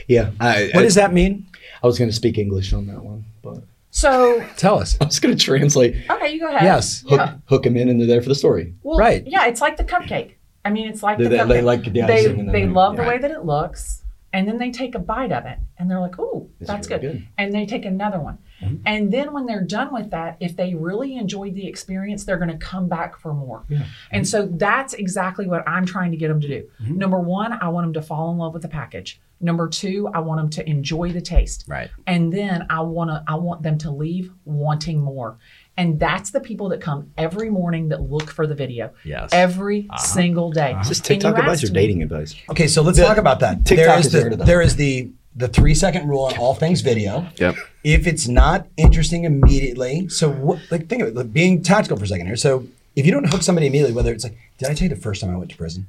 Yeah. 0.07 0.31
I, 0.39 0.69
What 0.73 0.81
I, 0.81 0.83
does 0.83 0.95
that 0.95 1.13
mean? 1.13 1.47
I 1.83 1.87
was 1.87 1.97
going 1.97 2.09
to 2.09 2.15
speak 2.15 2.37
English 2.37 2.73
on 2.73 2.87
that 2.87 3.03
one, 3.03 3.25
but 3.41 3.63
So 3.91 4.45
Tell 4.57 4.79
us. 4.79 4.97
I 5.01 5.05
was 5.05 5.19
going 5.19 5.35
to 5.35 5.43
translate. 5.43 5.95
okay, 6.09 6.33
you 6.33 6.39
go 6.39 6.47
ahead. 6.49 6.63
Yes. 6.63 7.01
Hook, 7.01 7.11
Yeah. 7.11 7.35
hook 7.45 7.63
them 7.63 7.77
in, 7.77 7.89
and 7.89 7.99
they're 7.99 8.07
there 8.07 8.21
for 8.21 8.29
the 8.29 8.35
story. 8.35 8.73
Well, 8.83 8.97
Right. 8.97 9.25
Yeah, 9.25 9.47
it's 9.47 9.61
like 9.61 9.77
the 9.77 9.83
cupcake. 9.83 10.33
I 10.63 10.69
mean, 10.69 10.87
it's 10.89 11.01
like 11.01 11.17
They- 11.17 11.23
the 11.25 11.29
they- 11.31 11.37
cupcake. 11.37 11.47
they 11.49 11.61
like 11.61 11.83
the 11.83 11.89
they 11.89 12.01
icing 12.01 12.39
and 12.39 12.47
then 12.49 12.53
they 12.53 12.61
they- 12.65 12.67
love 12.67 12.95
the 12.97 13.03
way 13.03 13.17
that 13.17 13.31
it 13.31 13.45
looks, 13.45 14.00
and 14.33 14.47
then 14.47 14.57
they 14.57 14.71
take 14.71 14.95
a 14.95 14.99
bite 14.99 15.31
of 15.31 15.45
it, 15.45 15.57
and 15.77 15.89
they're 15.89 15.99
like, 15.99 16.19
"Oh, 16.19 16.49
that's 16.59 16.89
really 16.89 17.01
good. 17.01 17.07
good. 17.07 17.21
Mm-hmm. 17.21 17.33
And 17.37 17.53
they 17.53 17.65
take 17.65 17.85
another 17.85 18.19
one, 18.19 18.37
and 18.85 19.11
then 19.11 19.33
when 19.33 19.45
they're 19.45 19.63
done 19.63 19.93
with 19.93 20.11
that, 20.11 20.37
if 20.39 20.55
they 20.55 20.73
really 20.73 21.15
enjoyed 21.15 21.55
the 21.55 21.67
experience, 21.67 22.23
they're 22.23 22.37
going 22.37 22.51
to 22.51 22.57
come 22.57 22.87
back 22.87 23.17
for 23.17 23.33
more. 23.33 23.65
And 24.11 24.27
so 24.27 24.47
that's 24.47 24.93
exactly 24.93 25.47
what 25.47 25.67
I'm 25.67 25.85
trying 25.85 26.11
to 26.11 26.17
get 26.17 26.27
them 26.27 26.41
to 26.41 26.47
do. 26.47 26.69
Mm-hmm. 26.81 26.97
Number 26.97 27.19
one, 27.19 27.53
I 27.53 27.69
want 27.69 27.85
them 27.85 27.93
to 27.93 28.01
fall 28.01 28.31
in 28.31 28.37
love 28.37 28.53
with 28.53 28.61
the 28.61 28.67
package. 28.67 29.19
Number 29.39 29.67
two, 29.67 30.07
I 30.13 30.19
want 30.19 30.39
them 30.39 30.49
to 30.51 30.69
enjoy 30.69 31.11
the 31.11 31.21
taste. 31.21 31.65
Right. 31.67 31.89
And 32.05 32.31
then 32.31 32.67
I 32.69 32.81
want 32.81 33.09
to 33.09 33.23
I 33.27 33.35
want 33.35 33.63
them 33.63 33.77
to 33.79 33.91
leave 33.91 34.31
wanting 34.45 34.99
more. 34.99 35.39
And 35.77 35.99
that's 35.99 36.31
the 36.31 36.41
people 36.41 36.69
that 36.69 36.81
come 36.81 37.11
every 37.17 37.49
morning 37.49 37.89
that 37.89 38.01
look 38.01 38.29
for 38.29 38.45
the 38.45 38.53
video. 38.55 38.91
Yes. 39.03 39.29
Every 39.31 39.87
uh-huh. 39.89 39.97
single 39.97 40.51
day. 40.51 40.73
Uh-huh. 40.73 40.81
Is 40.81 40.89
this 40.89 40.99
TikTok 40.99 41.37
advice 41.37 41.63
or 41.63 41.67
asked 41.67 41.73
me- 41.73 41.81
dating 41.81 42.03
advice? 42.03 42.35
Okay, 42.49 42.67
so 42.67 42.81
let's 42.81 42.99
talk 42.99 43.17
about 43.17 43.39
that. 43.39 43.65
TikTok 43.65 43.85
there 43.85 43.99
is 43.99 44.05
is 44.05 44.11
the, 44.11 44.19
there 44.19 44.29
to 44.29 44.35
the- 44.35 44.43
there 44.43 44.61
is 44.61 44.75
the 44.75 45.09
the 45.35 45.47
three 45.47 45.73
second 45.73 46.09
rule 46.09 46.25
on 46.25 46.37
all 46.37 46.53
things 46.53 46.81
video. 46.81 47.25
Yep. 47.37 47.55
If 47.83 48.05
it's 48.05 48.27
not 48.27 48.67
interesting 48.75 49.23
immediately, 49.23 50.09
so 50.09 50.29
what, 50.29 50.59
like 50.69 50.87
think 50.87 51.01
of 51.01 51.07
it, 51.07 51.15
like 51.15 51.31
being 51.31 51.63
tactical 51.63 51.97
for 51.97 52.03
a 52.03 52.07
second 52.07 52.27
here. 52.27 52.35
So 52.35 52.67
if 52.95 53.05
you 53.05 53.11
don't 53.11 53.31
hook 53.31 53.41
somebody 53.41 53.67
immediately, 53.67 53.95
whether 53.95 54.11
it's 54.11 54.25
like, 54.25 54.37
did 54.57 54.69
I 54.69 54.73
tell 54.73 54.89
you 54.89 54.93
the 54.93 55.01
first 55.01 55.21
time 55.21 55.33
I 55.33 55.37
went 55.37 55.51
to 55.51 55.57
prison? 55.57 55.87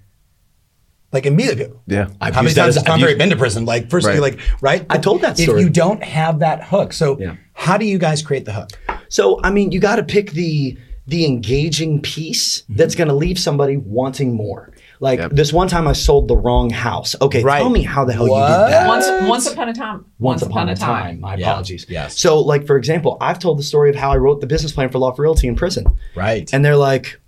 Like 1.12 1.26
immediately. 1.26 1.70
Yeah. 1.86 2.08
I've 2.20 2.34
How 2.34 2.42
many 2.42 2.54
times 2.54 2.70
as- 2.70 2.76
have 2.76 2.86
Tom 2.86 2.94
I've 2.94 3.00
Ferry 3.00 3.14
been 3.16 3.30
to 3.30 3.36
prison? 3.36 3.64
Like 3.66 3.90
first, 3.90 4.06
Right. 4.06 4.18
like 4.20 4.38
right. 4.62 4.86
I 4.88 4.96
told 4.98 5.20
that 5.22 5.36
story. 5.38 5.60
If 5.60 5.66
you 5.66 5.70
don't 5.70 6.02
have 6.02 6.38
that 6.40 6.64
hook, 6.64 6.92
so 6.92 7.18
Yeah. 7.20 7.34
how 7.52 7.76
do 7.76 7.84
you 7.84 7.98
guys 7.98 8.22
create 8.22 8.44
the 8.46 8.52
hook? 8.52 8.70
So 9.08 9.38
I 9.44 9.50
mean, 9.50 9.72
you 9.72 9.80
got 9.80 9.96
to 9.96 10.02
pick 10.02 10.32
the 10.32 10.78
the 11.08 11.26
engaging 11.26 12.00
piece 12.00 12.62
mm-hmm. 12.62 12.76
that's 12.76 12.94
going 12.94 13.08
to 13.08 13.14
leave 13.14 13.36
somebody 13.38 13.76
wanting 13.76 14.34
more. 14.34 14.72
Like 15.00 15.18
Yep. 15.18 15.32
this 15.32 15.52
one 15.52 15.66
time, 15.66 15.88
I 15.88 15.94
sold 15.94 16.28
the 16.28 16.36
wrong 16.36 16.70
house. 16.70 17.16
Okay, 17.20 17.42
Right. 17.42 17.58
tell 17.58 17.70
me 17.70 17.82
how 17.82 18.04
the 18.04 18.12
hell 18.12 18.28
you 18.28 18.34
did 18.34 18.40
that. 18.72 18.86
Once 18.86 19.06
once 19.28 19.46
upon 19.52 19.68
a 19.68 19.74
time. 19.74 20.04
Once 20.20 20.42
upon 20.42 20.68
a 20.68 20.76
time. 20.76 21.20
My 21.20 21.34
Yeah. 21.34 21.50
apologies. 21.50 21.84
Yes. 21.88 22.18
So, 22.18 22.38
like 22.40 22.66
for 22.66 22.76
example, 22.76 23.18
I've 23.20 23.40
told 23.40 23.58
the 23.58 23.64
story 23.64 23.90
of 23.90 23.96
how 23.96 24.12
I 24.12 24.16
wrote 24.16 24.40
the 24.40 24.46
business 24.46 24.70
plan 24.72 24.88
for 24.90 24.98
Law 24.98 25.10
for 25.12 25.22
Realty 25.22 25.48
in 25.48 25.56
prison, 25.56 25.86
Right. 26.14 26.48
and 26.54 26.64
they're 26.64 26.76
like, 26.76 27.20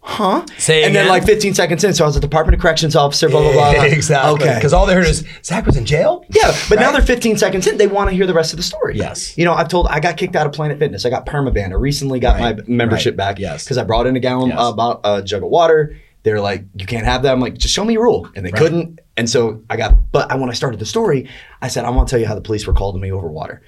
"Huh?" 0.00 0.44
Say 0.58 0.84
and 0.84 0.94
then 0.94 1.08
like 1.08 1.24
15 1.24 1.54
seconds 1.54 1.84
in, 1.84 1.92
so 1.94 2.04
I 2.04 2.06
was 2.06 2.16
a 2.16 2.20
Department 2.20 2.54
of 2.54 2.60
Corrections 2.62 2.96
officer. 2.96 3.28
Blah 3.28 3.42
blah 3.42 3.52
blah. 3.52 3.70
exactly. 3.84 4.44
Okay. 4.46 4.54
Because 4.54 4.72
all 4.72 4.86
they 4.86 4.94
heard 4.94 5.06
is 5.06 5.24
Zach 5.44 5.66
was 5.66 5.76
in 5.76 5.84
jail. 5.84 6.24
Yeah, 6.30 6.54
but 6.68 6.78
now 6.78 6.90
they're 6.92 7.02
15 7.02 7.36
seconds 7.36 7.66
in. 7.66 7.76
They 7.76 7.86
want 7.86 8.08
to 8.10 8.16
hear 8.16 8.26
the 8.26 8.34
rest 8.34 8.52
of 8.52 8.56
the 8.56 8.62
story. 8.62 8.96
Yes. 8.96 9.36
You 9.36 9.44
know, 9.44 9.52
I've 9.54 9.68
told 9.68 9.86
I 9.88 10.00
got 10.00 10.16
kicked 10.16 10.36
out 10.36 10.46
of 10.46 10.52
Planet 10.52 10.78
Fitness. 10.78 11.04
I 11.04 11.10
got 11.10 11.26
permaban. 11.26 11.70
I 11.70 11.74
recently 11.74 12.20
got 12.20 12.38
Right, 12.40 12.56
my 12.56 12.62
membership 12.66 13.12
right, 13.12 13.16
back. 13.34 13.38
yes. 13.38 13.64
Because 13.64 13.78
I 13.78 13.84
brought 13.84 14.06
in 14.06 14.16
a 14.16 14.20
gallon 14.20 14.50
Yes. 14.50 14.58
uh, 14.58 14.70
about 14.72 15.00
a 15.04 15.22
jug 15.22 15.42
of 15.42 15.50
water. 15.50 15.96
They're 16.24 16.40
like, 16.40 16.64
you 16.74 16.84
can't 16.84 17.04
have 17.06 17.22
that. 17.22 17.32
I'm 17.32 17.40
like, 17.40 17.56
just 17.56 17.72
show 17.72 17.84
me 17.84 17.94
a 17.96 18.00
rule, 18.00 18.28
and 18.34 18.44
they 18.44 18.50
Right. 18.50 18.58
couldn't. 18.60 18.98
And 19.16 19.30
so 19.30 19.62
I 19.70 19.76
got. 19.76 20.10
But 20.12 20.28
when 20.38 20.50
I 20.50 20.52
started 20.52 20.78
the 20.80 20.86
story, 20.86 21.28
I 21.62 21.68
said, 21.68 21.84
I 21.84 21.90
want 21.90 22.08
to 22.08 22.10
tell 22.12 22.20
you 22.20 22.26
how 22.26 22.34
the 22.34 22.40
police 22.40 22.66
were 22.66 22.72
called 22.72 22.94
to 22.96 23.00
me 23.00 23.12
over 23.12 23.28
water. 23.28 23.62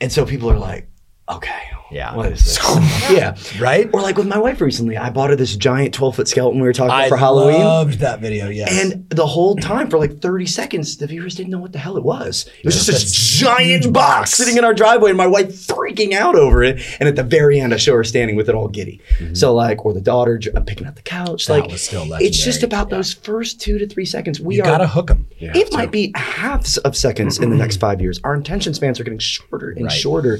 And 0.00 0.12
so 0.12 0.24
people 0.24 0.50
are 0.50 0.58
like, 0.58 0.88
okay, 1.28 1.60
Yeah. 1.90 2.14
what 2.14 2.32
is 2.32 2.44
this? 2.44 2.58
yeah. 3.10 3.36
Right. 3.60 3.88
Or 3.92 4.00
like 4.02 4.16
with 4.18 4.26
my 4.26 4.38
wife 4.38 4.60
recently, 4.60 4.96
I 4.96 5.10
bought 5.10 5.30
her 5.30 5.36
this 5.36 5.56
giant 5.56 5.94
12 5.94 6.16
foot 6.16 6.28
skeleton 6.28 6.60
we 6.60 6.66
were 6.66 6.72
talking 6.72 6.90
about 6.94 7.08
for 7.08 7.16
Halloween. 7.16 7.60
I 7.62 7.64
loved 7.64 8.00
that 8.00 8.20
video. 8.20 8.48
Yes. 8.48 8.70
And 8.92 9.08
the 9.10 9.26
whole 9.26 9.56
time, 9.56 9.88
for 9.88 9.98
like 9.98 10.20
30 10.20 10.46
seconds, 10.46 10.96
the 10.98 11.06
viewers 11.06 11.34
didn't 11.34 11.50
know 11.50 11.58
what 11.58 11.72
the 11.72 11.78
hell 11.78 11.96
it 11.96 12.02
was. 12.04 12.46
It 12.58 12.66
was 12.66 12.74
Yeah, 12.76 12.80
just 12.80 12.88
this 12.88 13.12
giant 13.38 13.92
box 13.92 14.32
sitting 14.32 14.56
in 14.58 14.64
our 14.64 14.74
driveway, 14.74 15.10
and 15.10 15.16
my 15.16 15.26
wife 15.26 15.48
freaking 15.66 16.12
out 16.12 16.34
over 16.34 16.62
it. 16.62 16.80
And 17.00 17.08
at 17.08 17.16
the 17.16 17.22
very 17.22 17.58
end, 17.60 17.72
I 17.72 17.78
show 17.78 17.94
her 17.94 18.04
standing 18.04 18.36
with 18.36 18.48
it 18.48 18.54
all 18.54 18.68
giddy. 18.68 19.00
So, 19.32 19.54
like, 19.54 19.84
or 19.84 19.92
the 19.94 20.00
daughter 20.00 20.40
uh, 20.54 20.60
picking 20.60 20.86
up 20.86 20.96
the 20.96 21.02
couch. 21.02 21.46
Mm-hmm. 21.46 21.98
That 21.98 22.08
like, 22.10 22.22
it's 22.22 22.42
just 22.42 22.62
about 22.62 22.88
Yeah. 22.90 22.96
those 22.98 23.14
first 23.14 23.60
two 23.60 23.78
to 23.78 23.86
three 23.86 24.04
seconds. 24.04 24.40
We 24.40 24.56
you 24.56 24.62
are. 24.62 24.66
gotta 24.66 24.86
hook 24.88 25.06
them. 25.08 25.26
Yeah, 25.38 25.56
it 25.56 25.70
so- 25.72 25.76
might 25.78 25.90
be 25.90 26.12
halves 26.14 26.76
of 26.78 26.96
seconds 26.96 27.38
in 27.38 27.50
the 27.50 27.56
next 27.56 27.76
five 27.80 28.00
years. 28.00 28.20
Our 28.24 28.34
attention 28.34 28.74
spans 28.74 29.00
are 29.00 29.04
getting 29.04 29.18
shorter 29.18 29.70
and 29.70 29.84
Right. 29.86 29.92
shorter. 29.92 30.38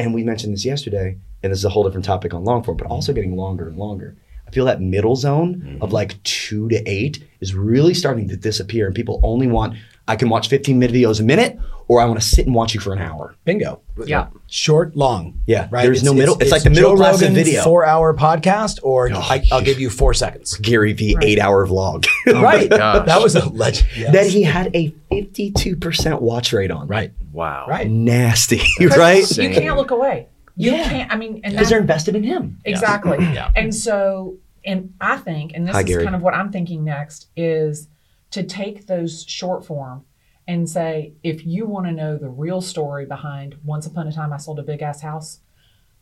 And 0.00 0.14
we 0.14 0.22
mentioned 0.24 0.52
this 0.54 0.64
yesterday, 0.64 1.08
and 1.42 1.52
this 1.52 1.58
is 1.58 1.64
a 1.64 1.68
whole 1.68 1.84
different 1.84 2.04
topic 2.06 2.32
on 2.34 2.44
long 2.44 2.62
form, 2.64 2.76
but 2.76 2.84
Mm-hmm. 2.84 2.92
also 2.92 3.12
getting 3.12 3.36
longer 3.36 3.68
and 3.68 3.76
longer. 3.76 4.16
I 4.48 4.50
feel 4.50 4.64
that 4.64 4.80
middle 4.80 5.14
zone 5.14 5.78
of 5.80 5.92
like 5.92 6.20
two 6.24 6.68
to 6.70 6.78
eight 6.98 7.22
is 7.40 7.54
really 7.54 7.94
starting 7.94 8.26
to 8.28 8.36
disappear, 8.36 8.86
and 8.86 8.94
people 8.94 9.20
only 9.22 9.46
want 9.46 9.76
I 10.10 10.16
can 10.16 10.28
watch 10.28 10.48
15 10.48 10.78
minute 10.78 10.94
videos 10.94 11.20
a 11.20 11.22
minute, 11.22 11.58
or 11.88 12.00
I 12.00 12.04
want 12.04 12.20
to 12.20 12.26
sit 12.26 12.46
and 12.46 12.54
watch 12.54 12.74
you 12.74 12.80
for 12.80 12.92
an 12.92 12.98
hour. 12.98 13.34
Bingo. 13.44 13.80
Yeah. 14.06 14.26
Short, 14.48 14.96
long. 14.96 15.40
Yeah, 15.46 15.68
Right. 15.70 15.84
there's 15.84 16.02
no 16.02 16.12
middle. 16.12 16.36
It's 16.40 16.50
like 16.50 16.64
the 16.64 16.70
middle 16.70 16.90
Joe 16.92 16.96
class 16.96 17.16
of 17.16 17.20
Rogan 17.22 17.34
video. 17.34 17.62
Four 17.62 17.84
hour 17.86 18.12
podcast, 18.16 18.80
or 18.82 19.08
oh, 19.12 19.16
I, 19.18 19.44
I'll 19.52 19.62
give 19.62 19.78
you 19.78 19.88
four 19.88 20.12
seconds. 20.14 20.56
Gary 20.56 20.92
Vee 20.92 21.16
eight 21.22 21.38
hour 21.38 21.66
vlog 21.66 22.06
right. 22.26 22.70
Oh 22.72 22.76
gosh. 22.76 23.06
That 23.06 23.22
was 23.22 23.36
a 23.36 23.48
legend. 23.50 23.88
Yes. 23.96 24.12
that 24.12 24.26
he 24.26 24.42
had 24.42 24.74
a 24.74 24.90
52% 25.12 26.20
watch 26.20 26.52
rate 26.52 26.70
on. 26.70 26.86
Right. 26.88 27.12
Wow. 27.32 27.66
Right. 27.68 27.88
Nasty, 27.88 28.60
right? 28.80 29.28
You 29.36 29.50
can't 29.50 29.76
look 29.76 29.90
away. 29.90 30.26
You 30.56 30.72
Yeah. 30.72 30.88
can't. 30.88 31.12
I 31.12 31.16
mean, 31.16 31.40
Because 31.42 31.68
they're 31.68 31.80
invested 31.80 32.16
in 32.16 32.22
him. 32.24 32.58
exactly. 32.64 33.18
Yeah. 33.20 33.50
And 33.56 33.74
so, 33.74 34.36
and 34.64 34.92
I 35.00 35.16
think, 35.16 35.52
and 35.54 35.66
this 35.66 35.74
Hi, 35.74 35.80
is 35.80 35.86
Gary. 35.86 36.04
kind 36.04 36.14
of 36.16 36.22
what 36.22 36.34
I'm 36.34 36.50
thinking 36.52 36.84
next 36.84 37.28
is 37.36 37.88
to 38.30 38.42
take 38.42 38.86
those 38.86 39.24
short 39.26 39.64
form 39.64 40.04
and 40.46 40.68
say, 40.68 41.12
if 41.22 41.46
you 41.46 41.66
want 41.66 41.86
to 41.86 41.92
know 41.92 42.16
the 42.16 42.28
real 42.28 42.60
story 42.60 43.06
behind 43.06 43.56
Once 43.64 43.86
Upon 43.86 44.06
a 44.08 44.12
Time 44.12 44.32
I 44.32 44.36
Sold 44.36 44.58
a 44.58 44.62
Big 44.62 44.82
Ass 44.82 45.00
House, 45.02 45.40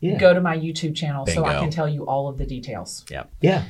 Yeah. 0.00 0.16
go 0.18 0.32
to 0.32 0.40
my 0.40 0.56
YouTube 0.56 0.94
channel 0.94 1.26
so 1.26 1.44
I 1.44 1.54
can 1.58 1.70
tell 1.70 1.88
you 1.88 2.06
all 2.06 2.28
of 2.28 2.38
the 2.38 2.46
details. 2.46 3.04
Yeah. 3.10 3.24
Yeah. 3.40 3.64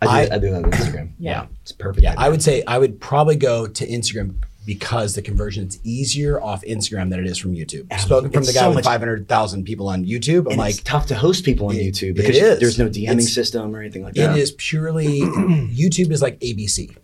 I 0.00 0.04
do, 0.26 0.32
I- 0.32 0.34
I, 0.36 0.38
do 0.38 0.50
that 0.50 0.64
on 0.64 0.70
Instagram. 0.70 1.10
Yeah. 1.18 1.46
It's 1.62 1.72
perfect. 1.72 2.02
Yeah. 2.04 2.14
I 2.18 2.28
would 2.28 2.42
say 2.42 2.62
I 2.66 2.78
would 2.78 3.00
probably 3.00 3.36
go 3.36 3.66
to 3.66 3.86
Instagram 3.86 4.34
because 4.64 5.16
the 5.16 5.22
conversion 5.22 5.66
is 5.66 5.80
easier 5.84 6.40
off 6.40 6.62
Instagram 6.62 7.10
than 7.10 7.18
it 7.18 7.26
is 7.26 7.36
from 7.36 7.52
YouTube. 7.52 7.92
Spoken 8.00 8.30
from 8.30 8.42
It's 8.42 8.52
the 8.52 8.58
guy 8.58 8.60
so 8.70 8.74
with 8.74 8.84
500,000 8.84 9.64
people 9.64 9.88
on 9.88 10.04
YouTube. 10.06 10.42
I'm 10.46 10.52
and 10.52 10.56
like, 10.58 10.74
it's 10.74 10.82
tough 10.84 11.06
to 11.08 11.14
host 11.16 11.44
people 11.44 11.66
on 11.68 11.74
It- 11.76 11.82
YouTube 11.94 12.14
because 12.14 12.36
is. 12.36 12.60
there's 12.60 12.78
no 12.78 12.88
DMing 12.88 13.02
It's- 13.12 13.32
system 13.34 13.74
or 13.74 13.80
anything 13.80 14.02
like 14.04 14.14
that. 14.14 14.36
It 14.36 14.40
is 14.40 14.52
purely 14.52 15.20
YouTube 15.20 16.10
is 16.12 16.22
like 16.22 16.38
ABC. 16.40 16.96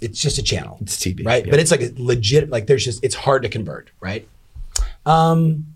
It's 0.00 0.20
just 0.20 0.38
a 0.38 0.42
channel. 0.42 0.78
It's 0.80 0.96
TV, 0.96 1.24
Right? 1.26 1.44
yeah. 1.44 1.50
But 1.50 1.60
it's 1.60 1.70
like 1.70 1.80
a 1.82 1.90
legit 1.96 2.50
like 2.50 2.66
there's 2.66 2.84
just 2.84 3.02
it's 3.04 3.14
hard 3.14 3.42
to 3.42 3.48
convert, 3.48 3.90
right? 4.00 4.28
Um 5.06 5.66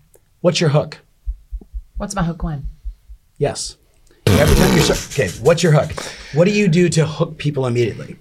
what's 0.41 0.59
your 0.61 0.69
hook? 0.69 0.99
What's 1.97 2.15
my 2.15 2.23
hook 2.23 2.43
win? 2.43 2.67
Yes. 3.37 3.77
Every 4.25 4.55
time 4.55 4.75
you're 4.75 4.85
okay, 4.85 5.29
what's 5.41 5.61
your 5.63 5.73
hook? 5.73 5.91
What 6.33 6.45
do 6.45 6.51
you 6.51 6.67
do 6.67 6.89
to 6.89 7.05
hook 7.05 7.37
people 7.37 7.67
immediately? 7.67 8.17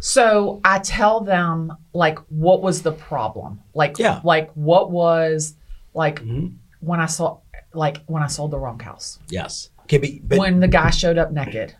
So 0.00 0.60
I 0.64 0.78
tell 0.78 1.20
them 1.20 1.72
like 1.92 2.18
what 2.30 2.62
was 2.62 2.82
the 2.82 2.92
problem? 2.92 3.60
Like 3.74 3.98
Yeah. 3.98 4.16
Mm-hmm. 4.16 4.26
like 4.26 4.50
what 4.54 4.90
was 4.90 5.54
like 5.94 6.22
when 6.80 7.00
I 7.00 7.06
saw 7.06 7.38
like 7.74 7.98
when 8.06 8.22
I 8.22 8.26
sold 8.26 8.50
the 8.52 8.58
wrong 8.58 8.80
house. 8.80 9.18
Yes. 9.28 9.68
Okay, 9.82 9.98
but, 9.98 10.10
but 10.28 10.38
when 10.38 10.60
the 10.60 10.68
guy 10.68 10.90
showed 10.90 11.18
up 11.18 11.32
naked. 11.32 11.74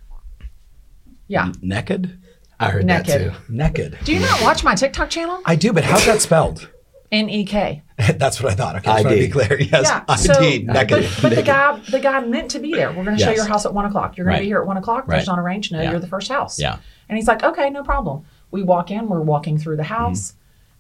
Yeah. 1.29 1.53
naked? 1.63 2.19
I 2.61 2.71
heard 2.71 2.87
that 2.89 3.07
too. 3.07 3.33
Naked. 3.49 3.99
Do 4.05 4.13
you 4.13 4.21
not 4.21 4.41
watch 4.43 4.63
my 4.63 4.75
TikTok 4.75 5.11
channel? 5.11 5.41
I 5.47 5.57
do, 5.57 5.73
but 5.73 5.83
how's 5.85 6.05
that 6.07 6.21
spelled? 6.21 6.69
N 7.11 7.29
E 7.29 7.45
K. 7.45 7.83
That's 8.17 8.41
what 8.41 8.53
I 8.53 8.55
thought. 8.55 8.77
Okay, 8.77 8.85
just 8.93 9.05
want 9.05 9.17
to 9.17 9.23
be 9.23 9.29
clear. 9.29 9.61
Yes, 9.61 9.83
Yeah. 10.09 10.15
So, 10.15 10.33
ID, 10.35 10.67
but, 10.67 10.73
naked. 10.75 11.11
but 11.21 11.35
the 11.35 11.43
guy, 11.43 11.81
the 11.91 11.99
guy 11.99 12.21
meant 12.21 12.53
to 12.53 12.61
be 12.61 12.73
there. 12.73 12.89
We're 12.93 13.03
going 13.05 13.17
to 13.17 13.23
show 13.23 13.31
Yes. 13.31 13.39
your 13.39 13.47
house 13.47 13.67
at 13.67 13.75
one 13.75 13.85
o'clock. 13.87 14.17
You're 14.17 14.25
going 14.27 14.35
Right. 14.35 14.39
to 14.39 14.43
be 14.45 14.47
here 14.49 14.61
at 14.61 14.67
one 14.67 14.77
o'clock. 14.77 15.09
Right. 15.09 15.17
There's 15.17 15.27
not 15.27 15.39
a 15.39 15.43
range. 15.43 15.73
No, 15.73 15.81
Yeah. 15.83 15.91
you're 15.91 16.01
the 16.01 16.07
first 16.07 16.29
house. 16.31 16.61
Yeah. 16.61 16.79
And 17.09 17.19
he's 17.19 17.27
like, 17.27 17.43
okay, 17.43 17.69
no 17.71 17.83
problem. 17.83 18.25
We 18.53 18.63
walk 18.63 18.91
in. 18.93 19.09
We're 19.09 19.21
walking 19.21 19.59
through 19.59 19.77
the 19.77 19.83
house, 19.85 20.33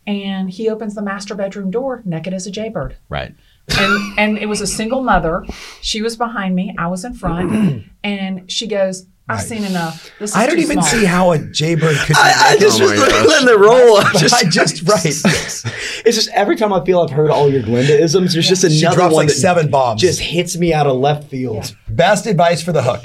Mm-hmm. 0.06 0.10
and 0.12 0.50
he 0.50 0.68
opens 0.70 0.94
the 0.94 1.02
master 1.02 1.34
bedroom 1.34 1.70
door, 1.70 2.02
naked 2.04 2.32
as 2.32 2.46
a 2.46 2.50
jaybird. 2.50 2.96
Right. 3.08 3.34
and 3.78 4.18
and 4.18 4.38
it 4.38 4.46
was 4.46 4.60
a 4.60 4.66
single 4.66 5.02
mother. 5.02 5.44
She 5.80 6.00
was 6.02 6.16
behind 6.16 6.54
me. 6.54 6.74
I 6.78 6.86
was 6.88 7.04
in 7.04 7.14
front, 7.14 7.84
and 8.04 8.50
she 8.50 8.66
goes, 8.68 9.06
"I've 9.38 9.42
seen 9.42 9.64
enough. 9.64 10.10
This 10.18 10.30
is 10.30 10.36
I 10.36 10.46
don't 10.46 10.58
even 10.58 10.82
small." 10.82 10.84
see 10.84 11.04
how 11.04 11.32
a 11.32 11.38
jaybird 11.38 11.96
could. 11.98 12.08
be 12.08 12.14
I, 12.16 12.50
I 12.52 12.56
just 12.58 12.80
Oh 12.80 12.84
was 12.84 12.92
my 12.98 13.06
looking 13.06 13.26
gosh. 13.28 13.44
the 13.44 13.58
roll. 13.58 13.96
I 13.98 14.10
I 14.14 14.18
just, 14.18 14.52
just 14.52 14.82
right. 14.88 16.02
it's 16.06 16.16
just 16.16 16.28
every 16.30 16.56
time 16.56 16.72
I 16.72 16.84
feel 16.84 17.00
I've 17.00 17.10
heard 17.10 17.30
all 17.30 17.50
your 17.50 17.62
Glenda 17.62 17.90
isms, 17.90 18.32
there's 18.32 18.48
just 18.48 18.64
another 18.64 18.74
She 18.74 18.80
another 18.84 18.96
drops 18.96 19.14
one 19.14 19.26
like 19.26 19.28
that 19.28 19.40
seven 19.40 19.70
bombs. 19.70 20.00
just 20.00 20.20
hits 20.20 20.56
me 20.56 20.72
out 20.72 20.86
of 20.86 20.96
left 20.96 21.28
field. 21.30 21.74
Best 21.88 22.26
advice 22.26 22.62
for 22.62 22.72
the 22.72 22.82
hook. 22.82 23.04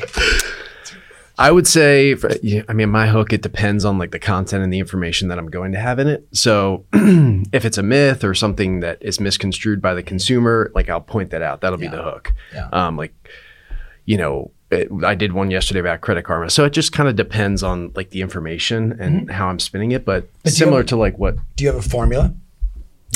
I 1.37 1.51
would 1.51 1.67
say, 1.67 2.15
for, 2.15 2.31
yeah, 2.41 2.61
I 2.69 2.73
mean, 2.73 2.89
my 2.89 3.07
hook, 3.07 3.33
it 3.33 3.41
depends 3.41 3.83
on 3.83 3.97
like 3.97 4.11
the 4.11 4.19
content 4.19 4.63
and 4.63 4.71
the 4.71 4.79
information 4.79 5.27
that 5.27 5.37
I'm 5.37 5.47
going 5.49 5.73
to 5.73 5.79
have 5.79 5.99
in 5.99 6.07
it. 6.07 6.25
So 6.31 6.85
if 6.93 7.65
it's 7.65 7.77
a 7.77 7.83
myth 7.83 8.23
or 8.23 8.33
something 8.33 8.79
that 8.79 8.99
is 9.01 9.19
misconstrued 9.19 9.81
by 9.81 9.93
the 9.95 10.01
consumer, 10.03 10.71
like 10.73 10.89
I'll 10.89 11.01
point 11.01 11.31
that 11.31 11.41
out. 11.41 11.59
That'll 11.59 11.77
be 11.77 11.89
the 11.89 12.01
hook. 12.01 12.33
Yeah. 12.53 12.69
Um, 12.71 12.95
like, 12.95 13.13
you 14.05 14.17
know, 14.17 14.51
it, 14.71 14.89
I 15.03 15.15
did 15.15 15.33
one 15.33 15.51
yesterday 15.51 15.79
about 15.79 16.01
credit 16.01 16.23
karma. 16.23 16.49
So 16.49 16.65
it 16.65 16.71
just 16.71 16.91
kind 16.91 17.07
of 17.07 17.15
depends 17.15 17.63
on 17.63 17.91
like 17.95 18.09
the 18.09 18.21
information 18.21 18.97
and 18.99 19.21
mm-hmm. 19.21 19.29
how 19.29 19.47
I'm 19.47 19.59
spinning 19.59 19.91
it. 19.91 20.05
But, 20.05 20.27
But 20.43 20.53
similar 20.53 20.79
have- 20.79 20.87
to 20.87 20.95
like 20.95 21.17
what 21.17 21.37
Do 21.55 21.63
you 21.63 21.71
have 21.71 21.79
a 21.79 21.87
formula? 21.87 22.33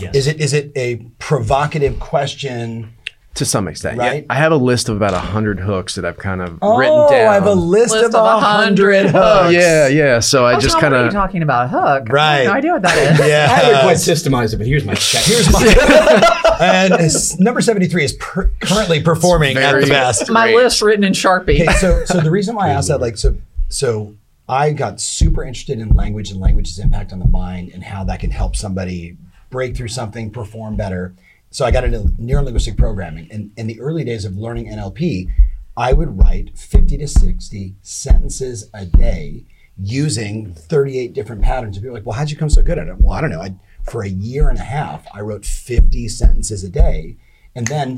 Yes. 0.02 0.16
Is 0.16 0.28
it 0.28 0.40
is 0.40 0.54
it 0.54 0.72
a 0.78 0.98
provocative 1.18 2.00
question? 2.00 2.94
To 3.36 3.46
some 3.46 3.68
extent, 3.70 3.98
Right. 4.00 4.24
yeah. 4.24 4.34
I 4.34 4.36
have 4.36 4.52
a 4.52 4.58
list 4.58 4.90
of 4.90 4.98
about 4.98 5.14
a 5.14 5.20
hundred 5.20 5.60
hooks 5.62 5.96
that 5.96 6.04
I've 6.04 6.18
kind 6.18 6.42
of 6.42 6.58
Oh, 6.62 6.78
written 6.78 6.96
down. 7.10 7.28
I 7.30 7.34
have 7.36 7.46
a 7.46 7.54
list, 7.54 7.94
List 7.94 8.06
of 8.06 8.16
of 8.16 8.26
a 8.26 8.38
a 8.38 8.40
hundred 8.40 9.06
hundred 9.06 9.12
hooks. 9.12 9.54
yeah, 9.54 9.88
yeah. 9.88 10.20
So 10.20 10.46
I 10.46 10.56
Oh, 10.56 10.60
just 10.60 10.78
kind 10.80 10.92
what 10.94 11.00
are 11.00 11.04
you 11.04 11.08
of 11.08 11.14
talking 11.14 11.42
about? 11.44 11.66
A 11.66 11.68
hook? 11.70 12.10
I 12.10 12.14
Right. 12.14 12.36
have 12.40 12.46
no 12.48 12.52
idea 12.54 12.72
what 12.74 12.82
that 12.82 12.98
is. 13.22 13.28
Yeah. 13.28 13.48
I 13.50 13.54
haven't 13.56 13.82
quite 13.82 13.98
systemized 13.98 14.54
it, 14.54 14.58
but 14.58 14.68
here's 14.68 14.84
my 14.84 14.96
check. 14.96 15.24
Here's 15.24 15.52
my 15.54 16.58
and 16.62 17.40
number 17.40 17.62
seventy 17.62 17.88
three 17.88 18.04
is 18.04 18.14
per- 18.14 18.50
currently 18.60 19.02
performing 19.02 19.56
at 19.58 19.72
very- 19.72 19.84
the 19.86 19.90
best. 19.92 20.30
My 20.30 20.48
Great. 20.52 20.56
list 20.64 20.82
written 20.82 21.04
in 21.06 21.14
Sharpie. 21.14 21.62
Okay, 21.62 21.72
so 21.78 22.04
so 22.06 22.20
the 22.20 22.32
reason 22.32 22.56
why 22.56 22.68
I 22.68 22.72
asked 22.72 22.90
that, 22.90 23.00
like, 23.08 23.18
so 23.18 23.38
so 23.70 24.16
I 24.50 24.74
got 24.74 25.00
super 25.00 25.44
interested 25.44 25.80
in 25.80 25.90
language 25.90 26.32
and 26.32 26.42
language's 26.42 26.80
impact 26.80 27.14
on 27.14 27.20
the 27.20 27.28
mind 27.28 27.72
and 27.74 27.84
how 27.84 28.04
that 28.06 28.20
can 28.20 28.32
help 28.32 28.56
somebody 28.56 29.16
break 29.50 29.78
through 29.78 29.88
something, 29.90 30.32
perform 30.32 30.76
better. 30.76 31.14
So 31.52 31.66
I 31.66 31.72
got 31.72 31.84
into 31.84 32.00
neurolinguistic 32.20 32.78
programming, 32.78 33.28
and 33.32 33.52
in 33.58 33.68
the 33.68 33.80
early 33.82 34.04
days 34.04 34.24
of 34.26 34.38
learning 34.38 34.68
NLP, 34.68 35.30
I 35.76 35.94
would 35.94 36.18
write 36.20 36.58
fifty 36.58 36.98
to 36.98 37.08
sixty 37.08 37.76
sentences 37.82 38.70
a 38.74 38.86
day 38.86 39.46
using 39.82 40.54
thirty-eight 40.54 41.14
different 41.14 41.42
patterns. 41.42 41.78
And 41.78 41.84
people 41.84 41.96
are 41.96 42.00
like, 42.00 42.06
"Well, 42.06 42.18
how'd 42.18 42.30
you 42.32 42.38
come 42.38 42.50
so 42.50 42.62
good 42.62 42.78
at 42.78 42.88
it?" 42.88 43.00
Well, 43.00 43.14
I 43.14 43.22
don't 43.22 43.30
know. 43.32 43.42
I, 43.42 43.56
for 43.90 44.04
a 44.04 44.10
year 44.10 44.50
and 44.50 44.58
a 44.60 44.64
half, 44.64 45.08
I 45.14 45.22
wrote 45.22 45.46
fifty 45.46 46.08
sentences 46.08 46.64
a 46.64 46.70
day, 46.70 47.18
and 47.56 47.66
then 47.68 47.96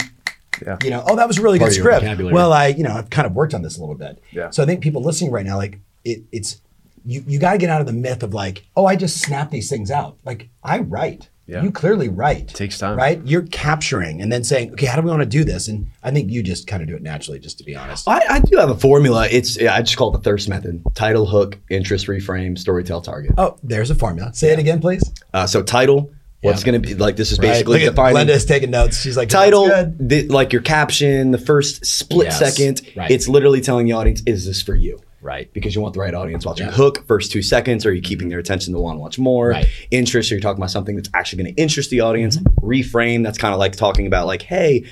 Yeah. 0.66 0.78
you 0.84 0.90
know, 0.90 1.04
oh, 1.08 1.16
that 1.16 1.28
was 1.28 1.38
a 1.38 1.42
really 1.42 1.60
Part 1.60 1.72
good 1.72 1.80
script. 1.80 2.06
Well, 2.34 2.54
I, 2.54 2.68
you 2.68 2.84
know, 2.84 2.94
I've 2.94 3.10
kind 3.10 3.26
of 3.26 3.34
worked 3.34 3.54
on 3.54 3.64
this 3.64 3.78
a 3.78 3.80
little 3.82 3.96
bit. 3.96 4.22
Yeah. 4.32 4.50
So 4.52 4.62
I 4.64 4.66
think 4.66 4.82
people 4.82 5.02
listening 5.02 5.32
right 5.32 5.46
now, 5.46 5.58
like, 5.58 5.80
it, 6.06 6.22
it's 6.32 6.62
you, 7.04 7.24
you 7.26 7.40
got 7.40 7.54
to 7.54 7.58
get 7.58 7.70
out 7.70 7.82
of 7.82 7.88
the 7.88 7.94
myth 7.94 8.22
of 8.22 8.34
like, 8.34 8.66
oh, 8.76 8.86
I 8.86 8.96
just 8.96 9.20
snap 9.22 9.50
these 9.50 9.70
things 9.70 9.90
out. 9.90 10.18
Like, 10.24 10.50
I 10.64 10.80
write. 10.80 11.30
Yeah. 11.52 11.64
You 11.64 11.72
clearly 11.72 12.08
write. 12.08 12.48
Takes 12.48 12.78
time. 12.80 12.98
Right? 12.98 13.20
You're 13.26 13.42
capturing 13.48 14.22
and 14.22 14.32
then 14.32 14.44
saying, 14.44 14.72
okay, 14.72 14.86
how 14.86 14.96
do 14.96 15.02
we 15.02 15.10
want 15.10 15.22
to 15.22 15.26
do 15.26 15.44
this? 15.44 15.68
And 15.68 15.88
I 16.02 16.10
think 16.12 16.32
you 16.32 16.42
just 16.42 16.66
kind 16.66 16.82
of 16.82 16.88
do 16.88 16.96
it 16.96 17.02
naturally, 17.02 17.40
just 17.40 17.58
to 17.58 17.66
be 17.66 17.76
honest. 17.76 18.08
I, 18.08 18.22
I 18.30 18.40
do 18.40 18.58
have 18.58 18.70
a 18.70 18.76
formula. 18.78 19.28
It's 19.30 19.58
I 19.60 19.82
just 19.82 19.98
call 19.98 20.14
it 20.16 20.18
the 20.18 20.24
thirst 20.24 20.48
method: 20.48 20.82
title, 20.96 21.26
hook, 21.26 21.58
interest, 21.70 22.08
reframe, 22.08 22.58
story, 22.58 22.84
tell, 22.86 23.02
target. 23.02 23.34
Oh, 23.38 23.58
there's 23.64 23.92
a 23.92 23.96
formula. 23.96 24.34
Say 24.34 24.54
it 24.54 24.60
again, 24.60 24.80
please. 24.80 25.04
Uh, 25.34 25.46
so 25.46 25.62
title, 25.62 26.12
what's 26.42 26.62
Yeah. 26.62 26.72
going 26.72 26.82
to 26.82 26.88
be 26.88 26.96
like? 26.96 27.18
This 27.18 27.34
is 27.34 27.40
Right. 27.40 27.50
basically 27.50 27.80
Look 27.80 27.88
at 27.88 27.92
defining 27.92 28.14
Glenda's 28.28 28.46
taking 28.46 28.72
notes. 28.72 29.02
She's 29.02 29.18
like, 29.18 29.28
title, 29.30 29.66
the, 29.68 30.28
like 30.30 30.54
your 30.54 30.62
caption, 30.62 31.32
the 31.32 31.38
first 31.38 31.86
split 31.86 32.28
Yes. 32.28 32.40
second. 32.40 32.82
Right. 32.96 33.12
It's 33.12 33.28
literally 33.28 33.60
telling 33.60 33.86
the 33.88 33.94
audience, 33.94 34.24
"Is 34.26 34.46
this 34.46 34.62
for 34.62 34.76
you?" 34.76 35.00
Right. 35.22 35.54
Because 35.54 35.76
you 35.76 35.82
want 35.82 35.94
the 35.94 36.00
right 36.00 36.14
audience 36.14 36.46
watching. 36.46 36.68
Yeah. 36.68 36.74
Hook, 36.74 37.06
first 37.06 37.32
two 37.32 37.42
seconds, 37.44 37.86
are 37.86 37.94
you 37.94 38.02
keeping 38.02 38.30
their 38.30 38.40
attention 38.40 38.74
to 38.74 38.80
want 38.80 38.96
to 38.96 39.00
watch 39.00 39.20
more? 39.20 39.50
Right. 39.50 39.68
Interest, 39.92 40.32
are 40.32 40.36
you 40.36 40.42
talking 40.42 40.60
about 40.60 40.72
something 40.72 40.96
that's 40.96 41.10
actually 41.14 41.44
going 41.44 41.56
to 41.56 41.62
interest 41.62 41.92
the 41.92 42.00
audience? 42.00 42.38
Mm-hmm. 42.38 42.66
Reframe, 42.66 43.24
that's 43.24 43.38
kind 43.38 43.54
of 43.54 43.60
like 43.60 43.76
talking 43.76 44.08
about 44.08 44.26
like, 44.26 44.42
hey, 44.42 44.86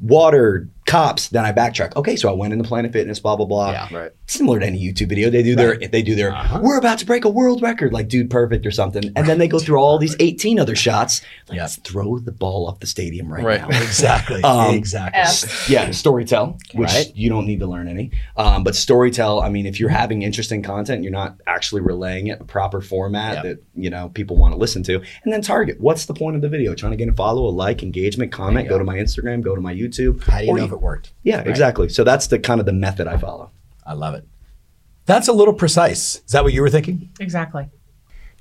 water, 0.00 0.68
cops. 0.86 1.28
Then 1.28 1.44
I 1.44 1.52
backtrack. 1.52 1.94
Okay, 1.96 2.16
so 2.16 2.28
I 2.28 2.32
went 2.32 2.52
into 2.52 2.64
Planet 2.64 2.92
Fitness, 2.92 3.20
blah 3.20 3.36
blah 3.36 3.46
blah. 3.46 3.70
Yeah. 3.72 3.88
Right. 3.94 4.12
Similar 4.28 4.60
to 4.60 4.66
any 4.66 4.80
YouTube 4.80 5.08
video, 5.08 5.30
they 5.30 5.42
do 5.42 5.54
their 5.54 5.76
they 5.76 6.02
do 6.02 6.14
their 6.14 6.32
Uh-huh. 6.34 6.60
we're 6.62 6.78
about 6.78 6.98
to 6.98 7.06
break 7.06 7.24
a 7.24 7.28
world 7.28 7.62
record, 7.62 7.92
like 7.92 8.08
Dude 8.08 8.30
Perfect 8.30 8.66
or 8.66 8.70
something, 8.70 9.04
and 9.14 9.26
then 9.28 9.38
they 9.38 9.46
go 9.48 9.58
through 9.58 9.76
all 9.78 9.98
these 9.98 10.16
18 10.20 10.58
other 10.58 10.74
shots. 10.74 11.20
Like, 11.48 11.56
Yep. 11.56 11.62
Let's 11.62 11.76
throw 11.76 12.18
the 12.18 12.32
ball 12.32 12.66
off 12.66 12.80
the 12.80 12.86
stadium 12.86 13.32
right, 13.32 13.44
Right. 13.44 13.60
now. 13.60 13.68
Exactly. 13.82 14.40
Um, 14.44 14.74
exactly. 14.74 15.20
F. 15.20 15.68
Yeah, 15.70 15.88
storytell, 15.88 16.58
which 16.74 16.88
Right. 16.92 17.12
you 17.14 17.28
don't 17.28 17.46
need 17.46 17.60
to 17.60 17.66
learn 17.66 17.88
any. 17.88 18.10
Um, 18.36 18.62
but 18.64 18.74
storytell, 18.74 19.42
I 19.42 19.48
mean, 19.48 19.66
if 19.66 19.78
you're 19.80 19.88
having 19.88 20.22
interesting 20.22 20.62
content, 20.62 21.02
you're 21.02 21.12
not 21.12 21.36
actually 21.46 21.82
relaying 21.82 22.28
it 22.28 22.36
in 22.36 22.42
a 22.42 22.44
proper 22.44 22.80
format 22.80 23.34
Yep. 23.34 23.42
that 23.44 23.62
you 23.74 23.90
know 23.90 24.10
people 24.14 24.36
want 24.36 24.52
to 24.54 24.58
listen 24.58 24.82
to. 24.84 24.94
And 25.24 25.32
then 25.32 25.40
target. 25.42 25.80
What's 25.80 26.06
the 26.06 26.14
point 26.14 26.36
of 26.36 26.42
the 26.42 26.48
video? 26.48 26.74
Trying 26.74 26.92
to 26.92 26.96
get 26.96 27.08
a 27.08 27.12
follow, 27.12 27.46
a 27.46 27.50
like, 27.50 27.82
engagement, 27.82 28.32
comment. 28.32 28.68
Go 28.68 28.78
to 28.78 28.84
my 28.84 28.96
Instagram, 28.96 29.40
go 29.42 29.54
to 29.54 29.60
my 29.60 29.74
YouTube. 29.74 30.22
How 30.24 30.38
do 30.40 30.44
you 30.46 30.50
Or 30.52 30.58
know 30.58 30.64
if 30.64 30.72
it 30.76 30.82
worked? 30.82 31.12
Yeah, 31.22 31.40
exactly. 31.40 31.88
So 31.88 32.04
that's 32.04 32.28
the 32.28 32.38
kind 32.38 32.60
of 32.60 32.66
the 32.66 32.72
method 32.72 33.06
I 33.08 33.16
follow. 33.16 33.50
I 33.84 33.94
love 33.94 34.14
it. 34.14 34.26
That's 35.06 35.28
a 35.28 35.32
little 35.32 35.54
precise. 35.54 36.16
Is 36.26 36.32
that 36.32 36.42
what 36.44 36.52
you 36.52 36.60
were 36.62 36.70
thinking? 36.70 37.10
Exactly. 37.20 37.68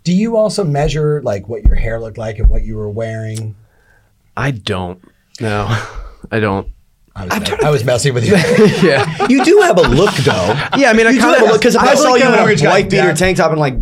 Do 0.04 0.14
you 0.14 0.38
also 0.38 0.64
measure 0.64 1.22
like 1.24 1.48
what 1.50 1.64
your 1.64 1.76
hair 1.76 2.00
looked 2.00 2.18
like 2.18 2.38
and 2.40 2.50
what 2.50 2.64
you 2.64 2.76
were 2.78 2.90
wearing? 2.90 3.56
I 4.38 4.52
don't. 4.52 5.02
No, 5.40 5.66
I 6.32 6.40
don't. 6.40 6.72
I 7.18 7.26
was, 7.40 7.50
me- 7.50 7.58
I 7.64 7.70
was 7.70 7.84
messing 7.86 8.14
with 8.14 8.26
you. 8.26 8.34
Yeah. 8.88 9.28
You 9.30 9.46
do 9.46 9.62
have 9.62 9.78
a 9.78 9.84
look 9.84 10.14
though. 10.16 10.54
Yeah, 10.76 10.90
I 10.90 10.94
mean, 10.94 11.08
I 11.08 11.12
you 11.12 11.20
do 11.20 11.22
kinda- 11.22 11.40
have 11.40 11.48
a 11.48 11.52
look 11.52 11.62
because 11.62 11.76
if 11.76 11.82
I 11.82 11.92
I 11.92 11.96
saw 11.96 12.12
like 12.12 12.22
you 12.22 12.28
in 12.28 12.34
a 12.34 12.70
white 12.70 12.90
beater 12.90 13.08
yeah. 13.08 13.14
tank 13.14 13.38
top 13.38 13.52
and 13.52 13.60
like 13.60 13.76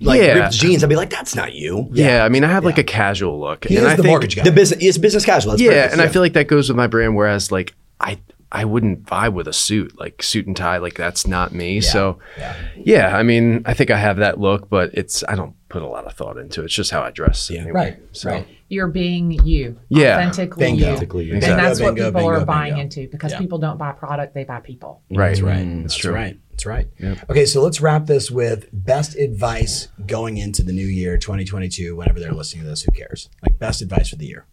like 0.00 0.20
Yeah. 0.22 0.34
ripped 0.34 0.52
jeans, 0.54 0.82
I'd 0.82 0.88
be 0.88 0.96
like, 0.96 1.10
that's 1.10 1.34
not 1.34 1.54
you. 1.54 1.88
Yeah, 1.92 2.24
I 2.24 2.28
mean, 2.28 2.44
I 2.44 2.48
have 2.48 2.64
like 2.64 2.78
a 2.78 2.84
casual 2.84 3.38
look, 3.40 3.66
He 3.66 3.76
and 3.76 3.84
is 3.84 3.92
I 3.92 3.96
the 3.96 4.02
think, 4.02 4.10
mortgage 4.12 4.36
guy. 4.36 4.42
The 4.44 4.52
business 4.52 4.82
it's 4.82 4.96
business 4.98 5.24
casual. 5.24 5.52
That's 5.52 5.62
yeah, 5.62 5.70
perfect, 5.82 5.92
and 5.92 6.02
I 6.02 6.08
feel 6.08 6.22
like 6.22 6.32
that 6.34 6.46
goes 6.48 6.68
with 6.68 6.76
my 6.76 6.86
brand. 6.86 7.14
Whereas, 7.16 7.50
like, 7.52 7.74
I 8.00 8.20
I 8.50 8.64
wouldn't 8.64 9.04
vibe 9.04 9.34
with 9.34 9.46
a 9.46 9.52
suit, 9.52 9.98
like 10.00 10.22
suit 10.22 10.46
and 10.46 10.56
tie, 10.56 10.78
like 10.78 10.94
that's 10.94 11.26
not 11.26 11.52
me. 11.52 11.82
So, 11.82 12.18
yeah. 12.38 12.56
yeah, 12.76 13.16
I 13.16 13.22
mean, 13.22 13.62
I 13.66 13.74
think 13.74 13.90
I 13.90 13.98
have 13.98 14.16
that 14.18 14.40
look, 14.40 14.70
but 14.70 14.90
it's 14.94 15.22
I 15.28 15.34
don't 15.34 15.54
put 15.68 15.82
a 15.82 15.86
lot 15.86 16.06
of 16.06 16.14
thought 16.14 16.38
into 16.38 16.62
it. 16.62 16.66
It's 16.66 16.74
just 16.74 16.90
how 16.90 17.02
I 17.02 17.10
dress. 17.10 17.50
Yeah. 17.50 17.60
anyway. 17.60 17.72
Right. 17.74 17.98
So, 18.12 18.30
Right. 18.30 18.48
You're 18.70 18.88
being 18.88 19.32
you. 19.32 19.78
Yeah. 19.90 20.16
Authentically 20.16 20.64
Bingo. 20.64 20.80
you. 20.80 20.86
Authentically 20.92 21.24
you. 21.24 21.32
And 21.34 21.42
Exactly. 21.42 21.62
that's 21.68 21.80
what 21.80 21.94
people 21.94 22.10
bingo, 22.12 22.28
are 22.28 22.44
buying 22.46 22.72
bingo. 22.74 22.82
into 22.84 23.08
because 23.10 23.32
Yeah. 23.32 23.38
people 23.38 23.58
don't 23.58 23.76
buy 23.78 23.92
product, 23.92 24.34
they 24.34 24.44
buy 24.44 24.60
people. 24.60 25.02
Right. 25.10 25.28
That's 25.28 25.40
right. 25.42 25.56
Mm, 25.66 25.82
that's 25.82 25.94
That's 25.94 25.96
true. 25.96 26.14
right. 26.14 26.38
That's 26.50 26.66
right. 26.66 26.88
Okay, 27.30 27.46
so 27.46 27.62
let's 27.62 27.80
wrap 27.80 28.06
this 28.06 28.30
with 28.30 28.68
best 28.72 29.14
advice 29.16 29.88
going 30.06 30.38
into 30.38 30.62
the 30.62 30.72
new 30.72 30.86
year, 30.86 31.16
2022. 31.16 31.94
Whenever 31.96 32.18
they're 32.18 32.32
listening 32.32 32.64
to 32.64 32.70
this, 32.70 32.82
who 32.82 32.90
cares? 32.92 33.28
Like 33.42 33.58
best 33.58 33.80
advice 33.80 34.08
for 34.08 34.16
the 34.16 34.26
year. 34.26 34.46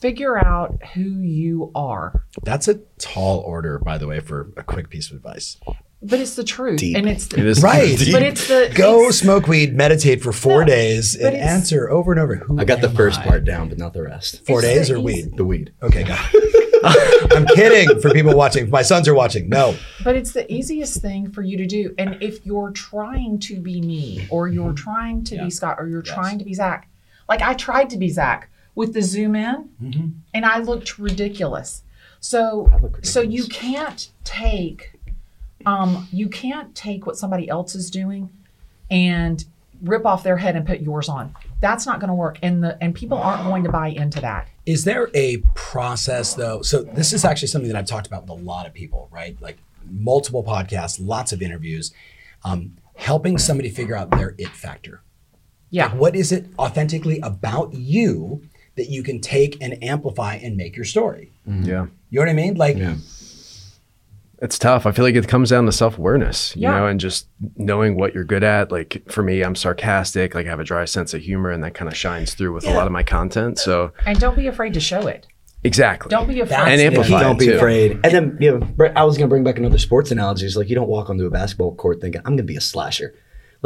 Figure 0.00 0.36
out 0.38 0.78
who 0.94 1.00
you 1.02 1.70
are. 1.74 2.24
That's 2.42 2.68
a 2.68 2.74
tall 2.98 3.38
order, 3.40 3.78
by 3.78 3.98
the 3.98 4.06
way, 4.06 4.20
for 4.20 4.52
a 4.56 4.62
quick 4.62 4.90
piece 4.90 5.10
of 5.10 5.16
advice. 5.16 5.56
But 6.02 6.20
it's 6.20 6.34
the 6.36 6.44
truth. 6.44 6.78
Deep. 6.78 6.96
And 6.96 7.08
it's 7.08 7.26
the, 7.26 7.38
It 7.40 7.46
is 7.46 7.62
Right. 7.62 7.98
But 8.12 8.22
it's 8.22 8.46
the 8.46 8.70
Go 8.76 8.98
it's- 9.00 9.18
smoke 9.18 9.48
weed, 9.48 9.74
meditate 9.74 10.22
for 10.22 10.32
four 10.32 10.60
No, 10.60 10.66
days, 10.66 11.16
and 11.16 11.34
answer 11.34 11.88
over 11.90 12.12
and 12.12 12.20
over. 12.20 12.36
Who 12.36 12.60
I 12.60 12.64
got 12.64 12.82
the 12.82 12.90
first 12.90 13.20
I? 13.20 13.26
part 13.26 13.44
down, 13.44 13.70
but 13.70 13.78
not 13.78 13.94
the 13.94 14.02
rest. 14.02 14.44
Four 14.46 14.58
It's 14.62 14.68
days 14.68 14.90
or 14.90 14.96
easy- 14.96 15.02
weed? 15.02 15.36
The 15.36 15.44
weed. 15.44 15.72
Okay, 15.82 16.04
got 16.04 16.20
it. 16.32 16.62
I'm 17.32 17.46
kidding 17.46 17.98
for 18.00 18.10
people 18.10 18.36
watching. 18.36 18.68
My 18.70 18.82
sons 18.82 19.08
are 19.08 19.14
watching. 19.14 19.48
No. 19.48 19.74
But 20.04 20.14
it's 20.14 20.32
the 20.32 20.50
easiest 20.52 21.00
thing 21.00 21.30
for 21.32 21.40
you 21.42 21.56
to 21.56 21.66
do. 21.66 21.94
And 21.98 22.18
if 22.22 22.44
you're 22.44 22.70
trying 22.70 23.38
to 23.40 23.58
be 23.60 23.80
me, 23.80 24.26
or 24.30 24.46
you're 24.46 24.74
trying 24.74 25.24
to 25.24 25.36
Yeah. 25.36 25.44
be 25.44 25.50
Scott, 25.50 25.76
or 25.80 25.88
you're 25.88 26.04
Yes. 26.04 26.14
trying 26.14 26.38
to 26.38 26.44
be 26.44 26.52
Zach, 26.54 26.88
like 27.28 27.40
I 27.40 27.54
tried 27.54 27.88
to 27.90 27.96
be 27.96 28.10
Zach 28.10 28.50
with 28.76 28.94
the 28.94 29.02
zoom 29.02 29.34
in, 29.34 29.68
Mm-hmm. 29.82 30.08
and 30.32 30.44
I 30.46 30.58
looked 30.60 30.98
ridiculous. 30.98 31.82
So, 32.20 32.70
look 32.80 33.04
so 33.04 33.20
you 33.20 33.46
can't 33.48 34.10
take, 34.22 34.92
um, 35.64 36.06
you 36.12 36.28
can't 36.28 36.74
take 36.74 37.06
what 37.06 37.16
somebody 37.16 37.48
else 37.48 37.74
is 37.74 37.90
doing, 37.90 38.30
and 38.90 39.44
rip 39.82 40.06
off 40.06 40.22
their 40.22 40.36
head 40.38 40.56
and 40.56 40.66
put 40.66 40.80
yours 40.80 41.08
on. 41.08 41.34
That's 41.60 41.84
not 41.86 42.00
going 42.00 42.08
to 42.08 42.14
work, 42.14 42.38
and 42.42 42.62
the 42.62 42.82
and 42.82 42.94
people 42.94 43.18
aren't 43.18 43.44
going 43.44 43.64
to 43.64 43.70
buy 43.70 43.88
into 43.88 44.20
that. 44.20 44.48
Is 44.64 44.84
there 44.84 45.10
a 45.14 45.38
process 45.54 46.34
though? 46.34 46.62
So 46.62 46.82
this 46.82 47.12
is 47.12 47.24
actually 47.24 47.48
something 47.48 47.70
that 47.70 47.76
I've 47.78 47.86
talked 47.86 48.06
about 48.06 48.22
with 48.22 48.30
a 48.30 48.42
lot 48.42 48.66
of 48.66 48.72
people, 48.74 49.08
right? 49.12 49.36
Like 49.40 49.58
multiple 49.88 50.42
podcasts, 50.42 50.98
lots 51.00 51.32
of 51.32 51.40
interviews, 51.42 51.92
um, 52.44 52.76
helping 52.96 53.38
somebody 53.38 53.70
figure 53.70 53.96
out 53.96 54.10
their 54.10 54.34
it 54.38 54.48
factor. 54.48 55.02
Yeah. 55.70 55.86
Like, 55.86 55.94
what 55.94 56.16
is 56.16 56.32
it 56.32 56.46
authentically 56.58 57.20
about 57.20 57.74
you 57.74 58.42
that 58.76 58.88
you 58.88 59.02
can 59.02 59.20
take 59.20 59.56
and 59.62 59.82
amplify 59.82 60.34
and 60.36 60.56
make 60.56 60.76
your 60.76 60.84
story? 60.84 61.32
Mm-hmm. 61.48 61.64
yeah. 61.64 61.86
You 62.10 62.20
know 62.20 62.22
what 62.22 62.28
I 62.28 62.34
mean? 62.34 62.54
Like, 62.54 62.76
Yeah. 62.76 62.96
It's 64.42 64.58
tough. 64.58 64.84
I 64.84 64.92
feel 64.92 65.02
like 65.02 65.14
it 65.14 65.26
comes 65.28 65.48
down 65.48 65.64
to 65.64 65.72
self 65.72 65.96
awareness, 65.96 66.54
you 66.54 66.62
Yeah. 66.62 66.78
know, 66.78 66.86
and 66.86 67.00
just 67.00 67.26
knowing 67.56 67.96
what 67.96 68.14
you're 68.14 68.22
good 68.24 68.44
at. 68.44 68.70
Like 68.70 69.02
for 69.08 69.22
me, 69.22 69.42
I'm 69.42 69.54
sarcastic, 69.54 70.34
like 70.34 70.46
I 70.46 70.50
have 70.50 70.60
a 70.60 70.64
dry 70.64 70.84
sense 70.84 71.14
of 71.14 71.22
humor, 71.22 71.50
and 71.50 71.64
that 71.64 71.72
kind 71.72 71.90
of 71.90 71.96
shines 71.96 72.34
through 72.34 72.52
with 72.52 72.66
a 72.66 72.70
lot 72.74 72.86
of 72.86 72.92
my 72.92 73.02
content. 73.02 73.58
So 73.58 73.92
And 74.04 74.20
don't 74.20 74.36
be 74.36 74.46
afraid 74.46 74.74
to 74.74 74.80
show 74.80 75.06
it. 75.06 75.26
exactly. 75.64 76.10
Don't 76.10 76.28
be 76.28 76.40
afraid. 76.40 76.50
That's 76.58 76.68
and 76.70 76.80
amplify. 76.82 77.18
key. 77.18 77.24
Don't 77.24 77.38
be 77.38 77.46
too. 77.46 77.56
afraid. 77.56 77.92
And 78.04 78.12
then, 78.12 78.36
you 78.38 78.50
know, 78.52 78.58
Brett, 78.58 78.94
I 78.94 79.04
was 79.04 79.16
going 79.16 79.26
to 79.26 79.30
bring 79.32 79.42
back 79.42 79.56
another 79.58 79.78
sports 79.78 80.10
analogy. 80.10 80.44
It's 80.44 80.54
like 80.54 80.68
you 80.68 80.74
don't 80.74 80.88
walk 80.88 81.08
onto 81.08 81.24
a 81.24 81.30
basketball 81.30 81.74
court 81.74 82.02
thinking, 82.02 82.20
I'm 82.20 82.32
going 82.32 82.36
to 82.36 82.42
be 82.42 82.56
a 82.56 82.60
slasher. 82.60 83.14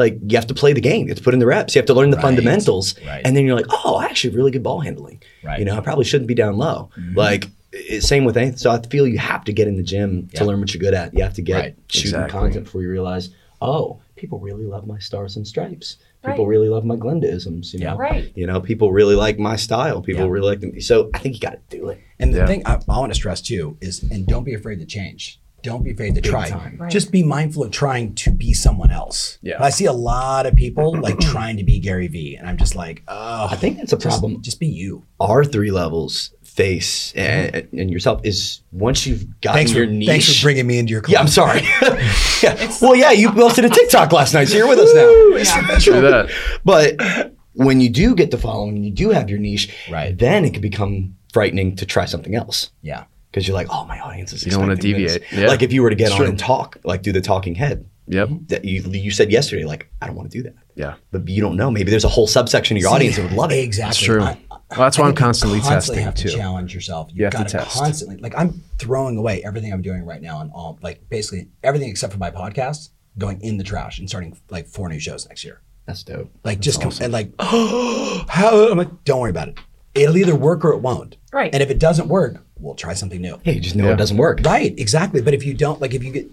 Like 0.00 0.18
you 0.26 0.36
have 0.36 0.46
to 0.48 0.54
play 0.54 0.72
the 0.72 0.80
game. 0.80 1.02
You 1.06 1.10
have 1.10 1.18
to 1.18 1.24
put 1.24 1.34
in 1.34 1.40
the 1.40 1.46
reps. 1.46 1.74
You 1.74 1.78
have 1.80 1.86
to 1.86 1.94
learn 1.94 2.10
the 2.10 2.16
Right. 2.16 2.22
fundamentals. 2.28 2.94
Right. 3.06 3.22
And 3.24 3.36
then 3.36 3.44
you're 3.46 3.56
like, 3.56 3.66
oh, 3.84 3.96
I 3.96 4.04
actually 4.06 4.30
have 4.30 4.36
really 4.36 4.50
good 4.50 4.62
ball 4.62 4.80
handling. 4.80 5.22
Right. 5.44 5.58
You 5.58 5.64
know, 5.66 5.76
I 5.76 5.80
probably 5.80 6.04
shouldn't 6.04 6.28
be 6.28 6.34
down 6.34 6.56
low. 6.56 6.90
Mm-hmm. 6.98 7.16
Like, 7.18 7.48
it, 7.72 8.02
same 8.02 8.24
with 8.24 8.36
anything. 8.36 8.56
So 8.58 8.70
I 8.70 8.80
feel 8.82 9.06
you 9.06 9.18
have 9.18 9.44
to 9.44 9.52
get 9.52 9.68
in 9.68 9.76
the 9.76 9.82
gym 9.82 10.28
Yeah. 10.32 10.40
to 10.40 10.44
learn 10.46 10.58
what 10.60 10.74
you're 10.74 10.80
good 10.80 10.94
at. 10.94 11.14
You 11.14 11.22
have 11.22 11.34
to 11.34 11.42
get 11.42 11.56
Right. 11.58 11.74
shooting 11.88 12.10
Exactly. 12.20 12.40
content 12.40 12.64
before 12.64 12.82
you 12.82 12.90
realize, 12.90 13.30
oh, 13.62 14.00
people 14.16 14.38
really 14.40 14.64
love 14.66 14.86
my 14.86 14.98
stars 14.98 15.36
and 15.36 15.46
stripes. 15.46 15.96
People 16.26 16.44
Right. 16.46 16.50
really 16.50 16.68
love 16.68 16.84
my 16.84 16.96
Glendaisms. 16.96 17.72
You 17.72 17.80
know, 17.80 17.96
Right. 17.96 18.30
You 18.34 18.46
know, 18.46 18.60
people 18.60 18.92
really 18.92 19.14
like 19.14 19.38
my 19.38 19.56
style. 19.56 20.02
People 20.02 20.24
Yeah. 20.24 20.30
really 20.30 20.48
like 20.50 20.60
them. 20.60 20.80
So 20.80 21.10
I 21.14 21.18
think 21.18 21.34
you 21.36 21.40
got 21.40 21.52
to 21.70 21.76
do 21.78 21.88
it. 21.88 21.98
And 22.18 22.34
the 22.34 22.38
Yeah. 22.38 22.46
thing 22.46 22.62
I, 22.66 22.74
I 22.88 22.98
want 22.98 23.12
to 23.12 23.14
stress 23.14 23.40
too 23.40 23.76
is, 23.80 24.02
and 24.10 24.26
don't 24.26 24.44
be 24.44 24.52
afraid 24.54 24.80
to 24.80 24.84
change. 24.86 25.40
Don't 25.62 25.82
be 25.84 25.92
afraid 25.92 26.14
to 26.14 26.20
try. 26.20 26.48
time. 26.48 26.76
Right. 26.78 26.90
Just 26.90 27.12
be 27.12 27.22
mindful 27.22 27.64
of 27.64 27.70
trying 27.70 28.14
to 28.16 28.30
be 28.30 28.52
someone 28.52 28.90
else. 28.90 29.38
Yeah. 29.42 29.62
I 29.62 29.70
see 29.70 29.84
a 29.86 29.92
lot 29.92 30.46
of 30.46 30.54
people 30.56 30.98
like 30.98 31.18
trying 31.20 31.56
to 31.58 31.64
be 31.64 31.78
Gary 31.80 32.08
Vee, 32.08 32.36
and 32.36 32.48
I'm 32.48 32.56
just 32.56 32.74
like, 32.76 33.02
oh, 33.08 33.48
I 33.50 33.56
think 33.56 33.78
that's 33.78 33.92
a 33.92 33.96
problem. 33.96 34.40
Just 34.42 34.60
be 34.60 34.66
you. 34.66 35.04
our 35.18 35.44
three 35.44 35.70
levels 35.70 36.32
face 36.42 37.12
and, 37.14 37.54
mm-hmm. 37.54 37.78
and 37.78 37.90
yourself 37.90 38.20
is 38.24 38.60
once 38.72 39.06
you've 39.06 39.40
gotten 39.40 39.58
Thanks 39.58 39.72
your 39.72 39.86
for, 39.86 39.92
niche. 39.92 40.08
thanks 40.08 40.36
for 40.36 40.44
bringing 40.44 40.66
me 40.66 40.78
into 40.78 40.90
your 40.90 41.00
club. 41.00 41.12
yeah, 41.12 41.20
I'm 41.20 41.28
sorry. 41.28 41.60
yeah. 42.42 42.76
Well, 42.82 42.96
yeah, 42.96 43.12
you 43.12 43.30
posted 43.32 43.64
a 43.64 43.68
TikTok 43.70 44.12
last 44.12 44.34
night, 44.34 44.48
so 44.48 44.56
you're 44.56 44.68
with 44.68 44.78
us 44.80 44.92
now. 44.92 45.78
True 45.78 46.00
that. 46.00 46.30
But 46.64 47.32
when 47.54 47.80
you 47.80 47.88
do 47.88 48.14
get 48.14 48.30
the 48.30 48.38
following, 48.38 48.76
and 48.76 48.84
you 48.84 48.90
do 48.92 49.10
have 49.10 49.30
your 49.30 49.38
niche, 49.38 49.74
Right. 49.90 50.16
then 50.16 50.44
it 50.44 50.52
can 50.52 50.62
become 50.62 51.16
frightening 51.32 51.76
to 51.76 51.86
try 51.86 52.04
something 52.06 52.34
else 52.34 52.70
Yeah. 52.82 53.04
Because 53.30 53.46
you're 53.46 53.54
like, 53.54 53.68
oh, 53.70 53.84
my 53.86 54.00
audience 54.00 54.32
is. 54.32 54.44
You 54.44 54.50
don't 54.52 54.60
wanna 54.60 54.76
deviate. 54.76 55.22
Yeah. 55.32 55.46
Like 55.48 55.62
if 55.62 55.72
you 55.72 55.82
were 55.82 55.90
to 55.90 55.96
get 55.96 56.06
It's 56.06 56.12
on 56.12 56.18
true. 56.18 56.26
and 56.28 56.38
talk, 56.38 56.76
like 56.84 57.02
do 57.02 57.12
the 57.12 57.20
talking 57.20 57.54
head. 57.54 57.86
Yep. 58.08 58.28
That 58.48 58.64
you 58.64 58.82
you 58.90 59.12
said 59.12 59.30
yesterday, 59.30 59.64
like 59.64 59.88
I 60.02 60.06
don't 60.08 60.16
want 60.16 60.32
to 60.32 60.36
do 60.38 60.42
that, 60.42 60.54
Yeah. 60.74 60.94
but 61.12 61.28
you 61.28 61.40
don't 61.40 61.56
know. 61.56 61.70
Maybe 61.70 61.90
there's 61.92 62.02
a 62.04 62.08
whole 62.08 62.26
subsection 62.26 62.76
of 62.76 62.80
your 62.82 62.90
audience 62.90 63.14
that 63.16 63.22
would 63.22 63.32
love 63.32 63.52
it. 63.52 63.62
Exactly. 63.62 63.88
That's 63.88 63.98
true. 64.00 64.22
I- 64.22 64.38
Well, 64.50 64.78
that's 64.80 64.98
why 64.98 65.04
I'm 65.04 65.10
you 65.12 65.16
constantly 65.16 65.60
testing, 65.60 66.02
have 66.02 66.14
to 66.16 66.24
too. 66.28 66.36
challenge 66.36 66.74
yourself. 66.74 67.08
You've 67.10 67.18
You 67.18 67.24
have 67.26 67.32
to 67.32 67.38
got 67.38 67.48
to 67.48 67.56
test. 67.58 67.76
constantly. 67.78 68.16
Like 68.16 68.34
I'm 68.36 68.62
throwing 68.78 69.16
away 69.16 69.42
everything 69.44 69.72
I'm 69.72 69.82
doing 69.82 70.04
right 70.04 70.20
now 70.22 70.38
on 70.38 70.50
all 70.50 70.78
like 70.82 71.08
basically 71.08 71.48
everything 71.62 71.88
except 71.88 72.12
for 72.12 72.18
my 72.18 72.30
podcast, 72.32 72.90
going 73.18 73.40
in 73.42 73.58
the 73.58 73.64
trash 73.64 73.98
and 74.00 74.08
starting 74.08 74.36
like 74.48 74.66
four 74.66 74.88
new 74.88 74.98
shows 74.98 75.26
next 75.28 75.44
year. 75.44 75.60
That's 75.86 76.02
dope. 76.02 76.30
Like 76.44 76.58
just 76.60 76.80
come 76.82 76.92
and 77.00 77.12
like 77.12 77.32
oh, 77.38 78.24
how 78.28 78.68
I'm 78.70 78.78
like, 78.78 79.04
don't 79.04 79.20
worry 79.20 79.30
about 79.30 79.48
it. 79.48 79.58
It'll 80.00 80.16
either 80.16 80.34
work 80.34 80.64
or 80.64 80.72
it 80.72 80.78
won't. 80.78 81.16
Right. 81.32 81.52
And 81.52 81.62
if 81.62 81.70
it 81.70 81.78
doesn't 81.78 82.08
work, 82.08 82.42
we'll 82.58 82.74
try 82.74 82.94
something 82.94 83.20
new. 83.20 83.38
Hey, 83.42 83.52
you 83.54 83.60
just 83.60 83.76
know 83.76 83.86
Yeah. 83.86 83.92
it 83.94 83.96
doesn't 83.96 84.16
work. 84.16 84.40
Right, 84.44 84.74
exactly. 84.78 85.20
But 85.20 85.34
if 85.34 85.44
you 85.44 85.54
don't, 85.54 85.80
like, 85.80 85.94
if 85.94 86.02
you 86.02 86.10
get, 86.12 86.26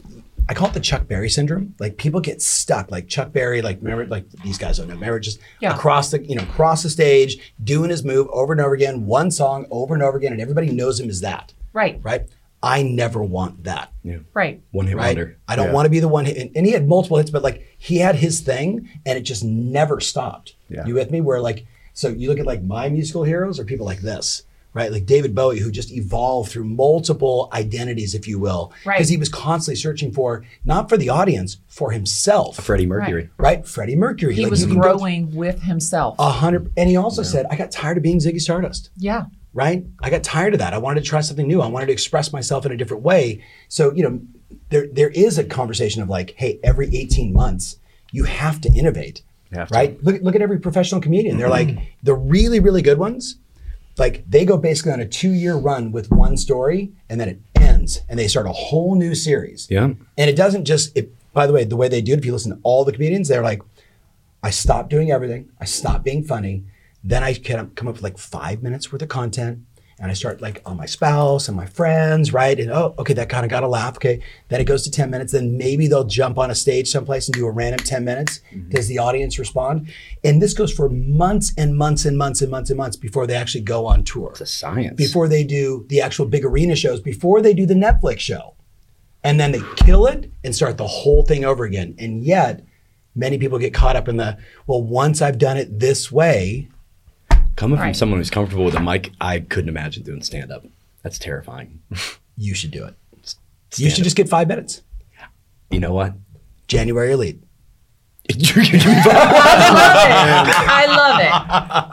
I 0.49 0.53
call 0.53 0.69
it 0.69 0.73
the 0.73 0.80
Chuck 0.80 1.08
Berry 1.08 1.30
syndrome. 1.30 1.75
Like, 1.80 1.97
people 1.97 2.21
get 2.21 2.41
stuck. 2.41 2.89
Like 2.89 3.08
Chuck 3.08 3.34
Berry, 3.34 3.62
like, 3.62 3.80
remember, 3.82 4.06
like 4.08 4.30
these 4.43 4.58
guys 4.58 4.77
don't 4.77 4.88
know. 4.88 4.93
Remember, 4.95 5.19
just 5.19 5.39
Yeah. 5.62 5.75
across 5.75 6.12
the, 6.12 6.23
you 6.23 6.36
know, 6.36 6.43
across 6.43 6.84
the 6.84 6.89
stage, 6.89 7.53
doing 7.63 7.89
his 7.89 8.03
move 8.03 8.27
over 8.32 8.53
and 8.53 8.62
over 8.62 8.73
again, 8.73 9.06
one 9.06 9.30
song 9.30 9.65
over 9.69 9.93
and 9.93 10.01
over 10.01 10.17
again, 10.17 10.32
and 10.32 10.41
everybody 10.41 10.69
knows 10.71 10.99
him 10.99 11.10
as 11.10 11.21
that. 11.21 11.53
Right. 11.73 11.99
Right. 12.01 12.23
I 12.63 12.82
never 12.82 13.21
want 13.21 13.65
that. 13.65 13.91
Yeah. 14.03 14.17
Right. 14.34 14.62
One 14.71 14.88
hit 14.88 14.95
Right. 14.97 15.08
wonder. 15.15 15.38
I 15.47 15.56
don't 15.56 15.67
Yeah. 15.67 15.73
want 15.73 15.86
to 15.86 15.89
be 15.91 15.99
the 15.99 16.08
one 16.08 16.25
hit. 16.25 16.38
And, 16.38 16.49
and 16.56 16.65
he 16.65 16.71
had 16.71 16.88
multiple 16.88 17.17
hits, 17.17 17.30
but 17.30 17.43
like 17.43 17.63
he 17.77 17.97
had 17.97 18.15
his 18.15 18.39
thing, 18.39 18.89
and 19.06 19.17
it 19.17 19.21
just 19.21 19.43
never 19.43 19.99
stopped. 19.99 20.56
Yeah. 20.69 20.86
You 20.86 20.95
with 20.95 21.12
me? 21.12 21.21
Where 21.21 21.39
like, 21.39 21.65
so 21.97 22.10
you 22.10 22.29
look 22.29 22.39
at 22.39 22.45
like 22.45 22.62
my 22.63 22.89
musical 22.89 23.23
heroes 23.23 23.60
or 23.60 23.63
people 23.65 23.86
like 23.88 24.01
this, 24.01 24.43
right? 24.73 24.91
Like 24.91 25.05
David 25.07 25.33
Bowie, 25.33 25.60
who 25.60 25.71
just 25.71 25.91
evolved 25.91 26.51
through 26.51 26.65
multiple 26.65 27.49
identities, 27.53 28.13
if 28.13 28.27
you 28.27 28.38
will, 28.38 28.71
Right. 28.86 28.97
because 28.97 29.10
he 29.10 29.17
was 29.17 29.29
constantly 29.29 29.77
searching 29.77 30.12
for 30.12 30.43
not 30.63 30.89
for 30.89 30.97
the 30.97 31.10
audience, 31.10 31.57
for 31.67 31.89
himself. 31.91 32.57
Freddie 32.57 32.86
Mercury. 32.86 33.29
Right? 33.38 33.65
Freddie 33.67 33.95
Mercury. 33.95 34.36
He 34.36 34.43
Like, 34.43 34.51
was 34.51 34.63
you 34.65 34.75
go 34.75 34.81
growing 34.81 35.36
with 35.36 35.63
himself. 35.63 36.15
a 36.19 36.29
hundred. 36.29 36.71
And 36.77 36.88
he 36.88 36.95
also 36.97 37.23
said, 37.23 37.47
"I 37.49 37.55
got 37.55 37.71
tired 37.71 37.97
of 37.97 38.03
being 38.03 38.19
Ziggy 38.19 38.39
Stardust." 38.41 38.89
yeah. 38.97 39.25
right? 39.53 39.83
I 40.03 40.12
got 40.12 40.21
tired 40.23 40.53
of 40.53 40.60
that. 40.60 40.75
I 40.75 40.77
wanted 40.77 41.03
to 41.03 41.10
try 41.10 41.21
something 41.21 41.47
new. 41.47 41.62
I 41.62 41.67
wanted 41.67 41.88
to 41.88 41.91
express 41.93 42.31
myself 42.31 42.63
in 42.67 42.71
a 42.71 42.77
different 42.77 43.01
way. 43.01 43.41
So, 43.69 43.91
you 43.95 44.03
know, 44.03 44.19
there 44.69 44.86
there 44.99 45.10
is 45.10 45.39
a 45.39 45.43
conversation 45.43 46.03
of 46.03 46.10
like, 46.10 46.36
hey, 46.38 46.60
every 46.63 46.95
18 46.95 47.33
months, 47.33 47.77
you 48.12 48.25
have 48.25 48.62
to 48.62 48.69
innovate. 48.71 49.23
You 49.51 49.60
have 49.60 49.69
to. 49.69 49.73
right? 49.73 50.03
Look, 50.03 50.21
look 50.21 50.36
at 50.36 50.41
every 50.41 50.60
professional 50.60 51.01
comedian. 51.01 51.38
They're 51.38 51.49
like 51.49 51.69
mm-hmm. 51.69 51.86
the 52.03 52.13
really, 52.13 52.60
really 52.60 52.81
good 52.81 52.97
ones, 52.97 53.38
like 53.97 54.23
they 54.29 54.45
go 54.45 54.57
basically 54.57 54.91
on 54.91 54.99
a 54.99 55.07
two-year 55.07 55.55
run 55.55 55.91
with 55.91 56.12
one 56.12 56.38
story 56.38 56.91
and 57.10 57.19
then 57.19 57.29
it 57.29 57.39
ends 57.55 58.01
and 58.10 58.19
they 58.19 58.27
start 58.27 58.45
a 58.45 58.51
whole 58.51 58.95
new 58.95 59.15
series. 59.15 59.67
Yeah. 59.69 59.86
And 59.86 60.29
it 60.29 60.36
doesn't 60.36 60.65
just 60.65 60.95
it 60.97 61.13
by 61.38 61.45
the 61.45 61.53
way, 61.53 61.63
the 61.63 61.75
way 61.75 61.88
they 61.88 62.01
do 62.01 62.13
it, 62.13 62.17
if 62.17 62.25
you 62.25 62.33
listen 62.33 62.51
to 62.51 62.60
all 62.63 62.83
the 62.83 62.91
comedians, 62.91 63.27
they're 63.27 63.43
like, 63.43 63.62
I 64.41 64.49
stopped 64.49 64.89
doing 64.89 65.12
everything. 65.12 65.51
I 65.62 65.65
stopped 65.65 66.03
being 66.03 66.23
funny. 66.23 66.63
Then 67.03 67.23
I 67.23 67.36
can 67.36 67.69
come 67.75 67.88
up 67.88 67.93
with 67.93 68.01
like 68.01 68.17
five 68.17 68.63
minutes 68.63 68.91
worth 68.91 69.03
of 69.03 69.10
content. 69.10 69.60
And 69.99 70.12
I 70.12 70.13
start 70.13 70.41
like 70.41 70.62
on 70.63 70.77
my 70.77 70.86
spouse 70.86 71.47
and 71.47 71.57
my 71.57 71.65
friends, 71.65 72.31
right? 72.31 72.60
And 72.60 72.69
oh, 72.71 72.93
okay, 72.99 73.13
that 73.13 73.29
kind 73.29 73.43
of 73.43 73.49
got 73.49 73.63
a 73.63 73.67
laugh. 73.67 73.95
Okay. 73.95 74.21
Then 74.47 74.62
it 74.62 74.65
goes 74.65 74.83
to 74.83 74.91
10 74.91 75.10
minutes. 75.10 75.31
Then 75.31 75.57
maybe 75.57 75.88
they'll 75.88 76.03
jump 76.03 76.38
on 76.38 76.51
a 76.51 76.55
stage 76.55 76.88
someplace 76.89 77.27
and 77.27 77.33
do 77.33 77.47
a 77.47 77.51
random 77.51 77.79
10 77.79 78.05
minutes. 78.05 78.41
Mm-hmm. 78.53 78.69
Does 78.69 78.88
the 78.88 78.99
audience 78.99 79.39
respond? 79.39 79.89
And 80.23 80.39
this 80.39 80.53
goes 80.53 80.71
for 80.71 80.88
months 80.88 81.51
and 81.57 81.75
months 81.75 82.05
and 82.05 82.15
months 82.15 82.41
and 82.41 82.51
months 82.51 82.69
and 82.69 82.77
months 82.77 82.95
before 82.95 83.25
they 83.25 83.36
actually 83.36 83.62
go 83.62 83.88
on 83.88 84.03
tour 84.03 84.29
It's 84.31 84.41
a 84.41 84.45
science. 84.45 84.95
before 84.95 85.27
they 85.27 85.43
do 85.43 85.86
the 85.89 86.01
actual 86.01 86.27
big 86.27 86.45
arena 86.45 86.75
shows, 86.75 87.01
before 87.01 87.41
they 87.41 87.55
do 87.55 87.65
the 87.65 87.73
Netflix 87.73 88.19
show. 88.19 88.53
And 89.23 89.39
then 89.39 89.51
they 89.51 89.62
kill 89.77 90.05
it 90.05 90.31
and 90.43 90.55
start 90.55 90.77
the 90.77 90.88
whole 90.88 91.23
thing 91.23 91.43
over 91.43 91.63
again. 91.63 91.95
And 91.97 92.23
yet, 92.23 92.63
many 93.15 93.39
people 93.39 93.57
get 93.57 93.73
caught 93.73 93.95
up 93.95 94.07
in 94.07 94.17
the 94.17 94.38
well. 94.67 94.83
Once 94.83 95.23
I've 95.23 95.39
done 95.39 95.57
it 95.57 95.79
this 95.79 96.12
way, 96.12 96.69
Coming 97.57 97.77
from 97.77 97.87
Right. 97.87 97.95
someone 97.95 98.19
who's 98.19 98.29
comfortable 98.29 98.63
with 98.63 98.75
a 98.75 98.79
mic, 98.79 99.11
I 99.19 99.39
couldn't 99.41 99.67
imagine 99.69 100.03
doing 100.03 100.21
stand 100.23 100.49
up. 100.51 100.63
That's 101.03 101.19
terrifying. 101.19 101.79
you 102.37 102.53
should 102.53 102.71
do 102.71 102.85
it. 102.85 102.93
You 103.11 103.19
Stand 103.71 103.91
should 103.91 103.99
up. 104.01 104.05
just 104.05 104.15
get 104.15 104.29
five 104.29 104.47
minutes. 104.47 104.81
You 105.71 105.79
know 105.81 105.91
what? 105.93 106.13
January 106.69 107.11
elite. 107.11 107.43
I 108.29 108.35
love 110.87 111.19
it. 111.19 111.31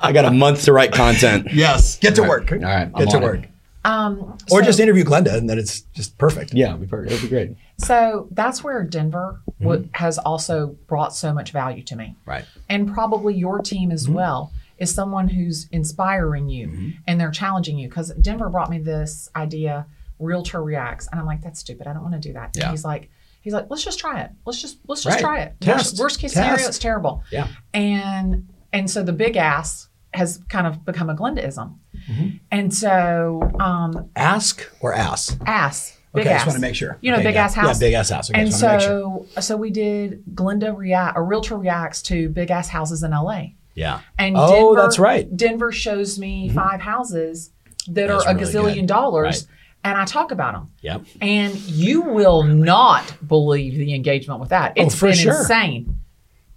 I 0.05 0.13
got 0.13 0.25
a 0.25 0.31
month 0.31 0.65
to 0.65 0.73
write 0.73 0.93
content. 0.93 1.49
Yes. 1.53 1.99
Get 1.99 2.15
to 2.17 2.23
work. 2.23 2.51
All 2.53 2.59
right, 2.59 2.83
I'm 2.83 2.93
Get 2.93 3.11
to 3.11 3.17
on 3.17 3.23
it. 3.23 3.27
work. 3.27 3.41
Um, 3.85 4.19
Or 4.51 4.61
so- 4.61 4.63
just 4.63 4.81
interview 4.81 5.05
Glenda, 5.05 5.35
and 5.35 5.49
then 5.49 5.59
it's 5.59 5.81
just 5.95 6.17
perfect. 6.19 6.55
Yeah, 6.55 6.69
it'd 6.71 6.81
be, 6.83 6.87
perfect. 6.87 7.13
it'd 7.13 7.23
be 7.23 7.29
great. 7.29 7.57
So 7.79 8.29
that's 8.31 8.63
where 8.65 8.83
Denver 8.85 9.41
w- 9.61 9.89
has 9.93 10.19
also 10.19 10.77
brought 10.87 11.15
so 11.15 11.33
much 11.35 11.51
value 11.53 11.83
to 11.85 11.97
me. 11.97 12.17
Right. 12.27 12.45
And 12.69 12.93
probably 12.93 13.35
your 13.35 13.59
team 13.61 13.91
as 13.93 14.09
well 14.09 14.53
is 14.79 14.93
someone 14.95 15.29
who's 15.29 15.69
inspiring 15.71 16.49
you 16.49 16.93
and 17.07 17.21
they're 17.21 17.31
challenging 17.31 17.79
you. 17.79 17.89
Because 17.89 18.13
Denver 18.21 18.49
brought 18.49 18.71
me 18.71 18.79
this 18.79 19.29
idea, 19.37 19.87
Realtor 20.19 20.63
Reacts. 20.63 21.09
And 21.11 21.21
I'm 21.21 21.27
like, 21.27 21.43
that's 21.43 21.61
stupid. 21.61 21.87
I 21.87 21.93
don't 21.93 22.03
want 22.03 22.15
to 22.15 22.21
do 22.21 22.33
that. 22.35 22.51
Yeah. 22.57 22.65
And 22.65 22.71
he's 22.73 22.85
like, 22.85 23.11
he's 23.41 23.53
like, 23.53 23.67
let's 23.71 23.85
just 23.85 23.99
try 23.99 24.21
it. 24.23 24.31
Let's 24.45 24.61
just 24.61 24.79
let's 24.89 25.03
just 25.03 25.15
Right. 25.17 25.21
try 25.21 25.41
it. 25.41 25.55
Test. 25.61 25.93
Worst, 25.93 26.01
worst 26.01 26.19
case 26.21 26.33
Test. 26.35 26.45
scenario, 26.47 26.67
it's 26.69 26.79
terrible. 26.79 27.23
Yeah. 27.31 27.49
And 27.73 28.49
and 28.73 28.91
so 28.91 29.03
the 29.03 29.13
big 29.13 29.37
ass 29.37 29.89
has 30.13 30.41
kind 30.49 30.67
of 30.67 30.85
become 30.85 31.11
a 31.11 31.15
Glendaism. 31.15 31.77
Mm-hmm. 32.09 32.29
And 32.51 32.73
so 32.75 33.51
um 33.61 34.11
Ask 34.17 34.71
or 34.81 34.95
ass. 34.95 35.37
ass. 35.47 35.99
Big 36.15 36.27
okay, 36.29 36.31
I 36.31 36.39
just 36.39 36.47
want 36.47 36.55
to 36.57 36.61
make 36.61 36.77
sure. 36.77 36.97
You 37.01 37.11
know, 37.11 37.17
Okay, 37.17 37.27
big 37.27 37.35
yeah. 37.35 37.45
ass 37.45 37.55
house. 37.55 37.81
Yeah, 37.81 37.87
big 37.89 37.95
ass 37.95 38.11
house. 38.11 38.31
Okay, 38.31 38.41
and 38.41 38.49
just 38.49 38.61
sure. 38.61 38.81
so, 38.81 39.27
so 39.41 39.57
we 39.57 39.71
did 39.71 40.25
Glenda 40.33 40.77
react, 40.77 41.17
or 41.17 41.25
Realtor 41.25 41.57
reacts 41.59 42.03
to 42.03 42.29
big 42.29 42.53
ass 42.53 42.69
houses 42.69 43.03
in 43.03 43.11
LA. 43.11 43.47
Yeah. 43.75 44.01
And 44.19 44.37
Oh, 44.39 44.75
Denver, 44.75 44.81
that's 44.83 44.99
right. 44.99 45.27
Mm-hmm. 45.27 45.37
Denver 45.37 45.73
shows 45.73 46.19
me 46.19 46.49
five 46.49 46.81
houses 46.81 47.51
that 47.89 48.09
That's 48.09 48.25
are 48.25 48.31
a 48.31 48.35
really 48.35 48.45
gazillion 48.53 48.75
good. 48.83 48.87
dollars, 48.87 49.47
Right. 49.49 49.91
and 49.93 49.99
I 49.99 50.05
talk 50.05 50.31
about 50.31 50.55
them. 50.55 50.71
Yep. 50.83 51.03
And 51.21 51.55
you 51.55 52.03
will 52.03 52.43
not 52.45 53.15
believe 53.27 53.75
the 53.75 53.95
engagement 53.95 54.41
with 54.41 54.51
that. 54.51 54.73
It's 54.77 55.03
Oh, 55.03 55.07
been 55.07 55.17
sure. 55.17 55.39
insane. 55.41 55.99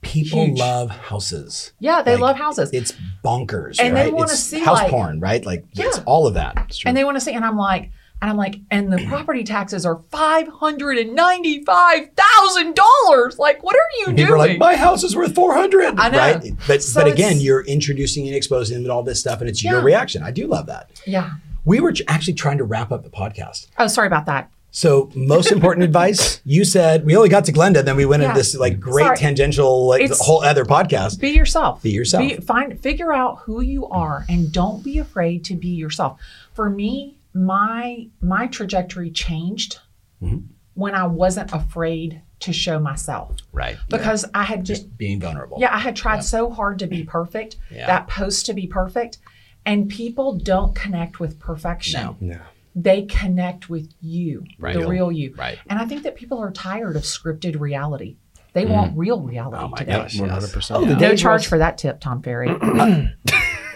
People 0.01 0.45
Huge. 0.45 0.59
love 0.59 0.89
houses. 0.91 1.73
Yeah, 1.79 2.01
they 2.03 2.11
Like, 2.13 2.21
love 2.21 2.35
houses. 2.37 2.69
It's 2.71 2.93
bonkers. 3.25 3.77
And 3.81 3.97
they 3.97 4.03
right? 4.05 4.13
wanna 4.13 4.31
It's 4.31 4.39
see, 4.39 4.59
house 4.59 4.77
like- 4.83 4.91
porn, 4.91 5.19
right? 5.19 5.43
Like 5.45 5.65
it's 5.75 5.97
Yeah. 5.97 6.03
all 6.05 6.27
of 6.27 6.35
that. 6.35 6.77
and 6.85 6.95
they 6.95 7.03
want 7.03 7.17
to 7.17 7.21
see, 7.21 7.33
and 7.33 7.43
I'm 7.43 7.57
like, 7.57 7.89
and 8.21 8.31
I'm 8.31 8.37
like, 8.37 8.55
and 8.71 8.91
the 8.91 9.05
property 9.07 9.43
taxes 9.43 9.85
are 9.85 10.01
five 10.09 10.47
hundred 10.47 10.97
and 10.97 11.13
ninety-five 11.15 12.09
thousand 12.15 12.75
dollars. 12.75 13.37
Like, 13.39 13.63
what 13.63 13.75
are 13.75 13.89
you 13.99 14.05
People 14.07 14.25
doing? 14.25 14.37
like, 14.37 14.57
my 14.57 14.75
house 14.75 15.03
is 15.03 15.15
worth 15.15 15.35
four 15.35 15.53
hundred. 15.53 15.93
I 15.99 16.09
know. 16.09 16.17
Right? 16.17 16.53
But 16.67 16.81
So 16.83 17.01
but 17.01 17.11
again, 17.11 17.39
you're 17.39 17.61
introducing 17.65 18.25
and 18.27 18.35
exposing 18.35 18.75
them 18.77 18.83
to 18.85 18.91
all 18.91 19.03
this 19.03 19.19
stuff, 19.19 19.41
and 19.41 19.49
it's 19.49 19.63
your 19.63 19.81
reaction. 19.81 20.23
I 20.23 20.31
do 20.31 20.47
love 20.47 20.65
that. 20.67 20.89
yeah. 21.05 21.31
We 21.65 21.81
were 21.81 21.93
actually 22.07 22.35
trying 22.35 22.59
to 22.59 22.63
wrap 22.63 22.93
up 22.93 23.03
the 23.03 23.09
podcast. 23.09 23.67
Oh, 23.77 23.87
sorry 23.87 24.07
about 24.07 24.25
that. 24.27 24.49
So, 24.71 25.11
most 25.15 25.51
important 25.51 25.83
advice 25.89 26.39
you 26.45 26.63
said 26.63 27.05
we 27.05 27.15
only 27.17 27.27
got 27.27 27.43
to 27.45 27.51
Glenda, 27.51 27.83
then 27.83 27.97
we 27.97 28.05
went 28.05 28.21
Yeah. 28.23 28.29
into 28.29 28.39
this 28.39 28.55
like 28.55 28.79
great 28.79 29.03
Sorry. 29.03 29.17
tangential, 29.17 29.85
like 29.87 30.01
It's- 30.01 30.25
whole 30.25 30.41
other 30.43 30.63
podcast. 30.63 31.19
Be 31.19 31.31
yourself. 31.31 31.83
Be 31.83 31.89
yourself. 31.91 32.31
find 32.45 32.79
figure 32.79 33.11
out 33.11 33.39
who 33.39 33.59
you 33.59 33.85
are 33.89 34.23
and 34.29 34.49
don't 34.49 34.81
be 34.81 34.97
afraid 34.97 35.43
to 35.45 35.55
be 35.55 35.67
yourself. 35.67 36.19
For 36.53 36.69
me, 36.69 37.15
my 37.33 38.07
my 38.21 38.47
trajectory 38.47 39.11
changed 39.11 39.79
Mm-hmm. 40.21 40.37
when 40.73 40.95
I 40.95 41.05
wasn't 41.05 41.53
afraid 41.53 42.21
to 42.39 42.51
show 42.53 42.79
myself 42.79 43.35
Right. 43.51 43.77
because 43.89 44.25
I 44.33 44.43
had 44.43 44.63
just 44.65 44.83
Just 44.83 44.97
being 44.97 45.19
vulnerable. 45.19 45.57
yeah, 45.59 45.73
I 45.75 45.77
had 45.79 45.95
tried 45.95 46.23
so 46.23 46.49
hard 46.49 46.79
to 46.79 46.87
be 46.87 47.03
perfect, 47.03 47.57
Yeah. 47.71 47.85
that 47.87 48.07
post 48.07 48.45
to 48.47 48.53
be 48.53 48.65
perfect, 48.67 49.19
and 49.65 49.87
people 49.89 50.37
don't 50.37 50.73
connect 50.75 51.19
with 51.19 51.39
perfection. 51.39 52.01
No. 52.01 52.15
No. 52.19 52.39
They 52.75 53.03
connect 53.03 53.69
with 53.69 53.91
you, 54.01 54.43
Right. 54.59 54.73
the 54.79 54.87
real 54.87 55.11
you. 55.11 55.33
Right. 55.37 55.57
And 55.67 55.77
I 55.79 55.85
think 55.85 56.01
that 56.03 56.15
people 56.15 56.39
are 56.39 56.51
tired 56.51 56.95
of 56.95 57.03
scripted 57.03 57.59
reality. 57.59 58.17
They 58.53 58.65
want 58.65 58.97
real 58.97 59.21
reality 59.21 59.57
Mm. 59.57 59.65
Oh 59.65 59.67
my 59.67 59.77
today. 59.77 59.91
gosh. 59.93 60.15
Yes. 60.15 60.29
hundred 60.31 60.51
percent. 60.51 60.79
Oh, 60.81 60.85
the 60.85 60.95
No 60.95 61.15
charge 61.15 61.41
where- 61.43 61.49
for 61.49 61.57
that 61.59 61.77
tip, 61.77 61.99
Tom 61.99 62.21
Ferry. 62.23 62.49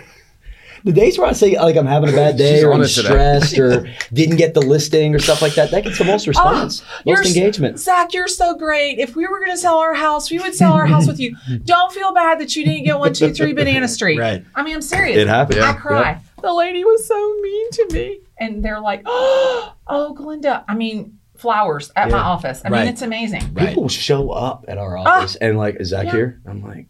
The 0.83 0.91
days 0.91 1.17
where 1.17 1.27
I 1.27 1.33
say 1.33 1.57
like 1.59 1.75
I'm 1.75 1.85
having 1.85 2.09
a 2.09 2.13
bad 2.13 2.37
day 2.45 2.63
or 2.63 2.73
I'm 2.73 2.85
stressed 2.85 3.57
or 3.57 3.87
didn't 4.13 4.37
get 4.37 4.53
the 4.53 4.61
listing 4.61 5.13
or 5.15 5.19
stuff 5.19 5.41
like 5.41 5.55
that, 5.55 5.71
that 5.71 5.83
gets 5.83 5.97
the 5.97 6.05
most 6.05 6.27
ah, 6.27 6.29
response, 6.29 6.83
Oh, 6.83 7.01
most 7.05 7.27
engagement. 7.27 7.79
Zach, 7.79 8.13
you're 8.13 8.27
so 8.27 8.55
great. 8.55 8.99
If 8.99 9.15
we 9.15 9.27
were 9.27 9.39
going 9.39 9.51
to 9.51 9.57
sell 9.57 9.77
our 9.77 9.93
house, 9.93 10.31
we 10.31 10.39
would 10.39 10.55
sell 10.55 10.73
our 10.73 10.85
house 10.87 11.07
with 11.07 11.19
you. 11.19 11.35
Don't 11.65 11.91
feel 11.91 12.13
bad 12.13 12.39
that 12.39 12.55
you 12.55 12.65
didn't 12.65 12.85
get 12.85 12.97
one, 12.99 13.13
two, 13.13 13.33
three 13.33 13.53
Banana 13.53 13.87
Street. 13.87 14.19
Right. 14.19 14.43
I 14.55 14.63
mean, 14.63 14.75
I'm 14.75 14.81
serious. 14.81 15.17
It 15.17 15.27
happened. 15.27 15.59
I 15.59 15.67
Yeah. 15.71 15.73
cry. 15.73 16.21
The 16.41 16.53
lady 16.53 16.83
was 16.83 17.07
so 17.07 17.37
mean 17.41 17.71
to 17.71 17.87
me. 17.91 18.19
And 18.39 18.63
they're 18.63 18.79
like, 18.81 19.03
oh, 19.05 19.73
oh 19.87 20.15
Glenda. 20.17 20.63
I 20.67 20.73
mean, 20.75 21.19
flowers 21.37 21.91
at 21.95 22.09
my 22.11 22.19
office. 22.19 22.61
I 22.63 22.69
Right. 22.69 22.79
mean, 22.81 22.93
it's 22.93 23.01
amazing. 23.01 23.53
Right. 23.53 23.69
People 23.69 23.89
show 23.89 24.29
up 24.31 24.65
at 24.67 24.77
our 24.77 24.97
office 24.97 25.37
ah. 25.41 25.45
and 25.45 25.57
like, 25.57 25.75
is 25.79 25.89
Zach 25.89 26.05
Yeah. 26.05 26.11
here? 26.11 26.41
I'm 26.45 26.63
like, 26.63 26.87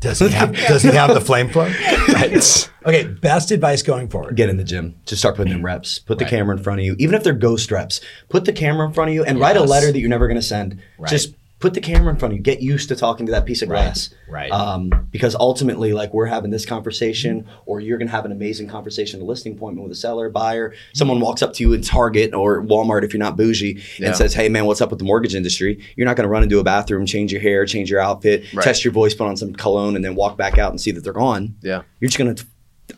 Does 0.00 0.18
he 0.18 0.28
have 0.30 0.54
Does 0.54 0.82
he 0.82 0.90
have 0.90 1.12
the 1.14 1.20
flame 1.20 1.48
flow? 1.50 1.70
Right. 2.08 2.70
Okay. 2.86 3.04
Best 3.04 3.50
advice 3.50 3.82
going 3.82 4.08
forward. 4.08 4.34
get 4.36 4.48
in 4.48 4.56
the 4.56 4.64
gym. 4.64 4.94
Just 5.04 5.20
start 5.20 5.36
putting 5.36 5.52
in 5.52 5.62
reps. 5.62 5.98
Put 5.98 6.18
the 6.18 6.24
Right. 6.24 6.30
camera 6.30 6.56
in 6.56 6.62
front 6.62 6.80
of 6.80 6.86
you. 6.86 6.96
Even 6.98 7.14
if 7.14 7.22
they're 7.22 7.34
ghost 7.34 7.70
reps, 7.70 8.00
put 8.30 8.46
the 8.46 8.52
camera 8.52 8.86
in 8.86 8.92
front 8.94 9.10
of 9.10 9.14
you 9.14 9.22
and 9.24 9.38
write 9.38 9.56
a 9.56 9.62
letter 9.62 9.92
that 9.92 9.98
you're 10.00 10.08
never 10.08 10.26
going 10.26 10.40
to 10.40 10.46
send. 10.46 10.80
Right. 10.98 11.10
Just 11.10 11.34
put 11.60 11.74
the 11.74 11.80
camera 11.80 12.10
in 12.12 12.18
front 12.18 12.32
of 12.32 12.38
you. 12.38 12.42
Get 12.42 12.60
used 12.62 12.88
to 12.88 12.96
talking 12.96 13.26
to 13.26 13.32
that 13.32 13.44
piece 13.46 13.62
of 13.62 13.68
Right. 13.68 13.82
glass. 13.82 14.10
Right. 14.28 14.50
Um, 14.50 14.90
because 15.12 15.34
ultimately, 15.36 15.92
like 15.92 16.12
we're 16.14 16.26
having 16.26 16.50
this 16.50 16.64
conversation, 16.66 17.46
or 17.66 17.80
you're 17.80 17.98
going 17.98 18.08
to 18.08 18.12
have 18.12 18.24
an 18.24 18.32
amazing 18.32 18.66
conversation, 18.68 19.20
a 19.20 19.24
listing 19.24 19.52
appointment 19.52 19.86
with 19.86 19.92
a 19.96 20.00
seller, 20.00 20.30
buyer. 20.30 20.72
Someone 20.94 21.20
walks 21.20 21.42
up 21.42 21.52
to 21.54 21.62
you 21.62 21.72
in 21.74 21.82
Target 21.82 22.32
or 22.34 22.62
Walmart 22.64 23.04
if 23.04 23.12
you're 23.12 23.18
not 23.22 23.36
bougie 23.36 23.78
Yeah. 23.98 24.08
and 24.08 24.16
says, 24.16 24.32
"Hey, 24.34 24.48
man, 24.48 24.64
what's 24.66 24.80
up 24.80 24.90
with 24.90 24.98
the 24.98 25.04
mortgage 25.04 25.34
industry?" 25.34 25.78
You're 25.96 26.06
not 26.06 26.16
going 26.16 26.24
to 26.24 26.30
run 26.30 26.42
into 26.42 26.58
a 26.58 26.64
bathroom, 26.64 27.04
change 27.06 27.30
your 27.30 27.42
hair, 27.42 27.64
change 27.66 27.90
your 27.90 28.00
outfit, 28.00 28.44
Right. 28.54 28.64
test 28.64 28.84
your 28.84 28.92
voice, 28.92 29.14
put 29.14 29.26
on 29.28 29.36
some 29.36 29.52
cologne, 29.52 29.96
and 29.96 30.04
then 30.04 30.14
walk 30.14 30.36
back 30.38 30.58
out 30.58 30.70
and 30.70 30.80
see 30.80 30.90
that 30.92 31.04
they're 31.04 31.12
gone. 31.12 31.54
Yeah. 31.62 31.82
You're 32.00 32.08
just 32.08 32.18
going 32.18 32.34
to. 32.34 32.44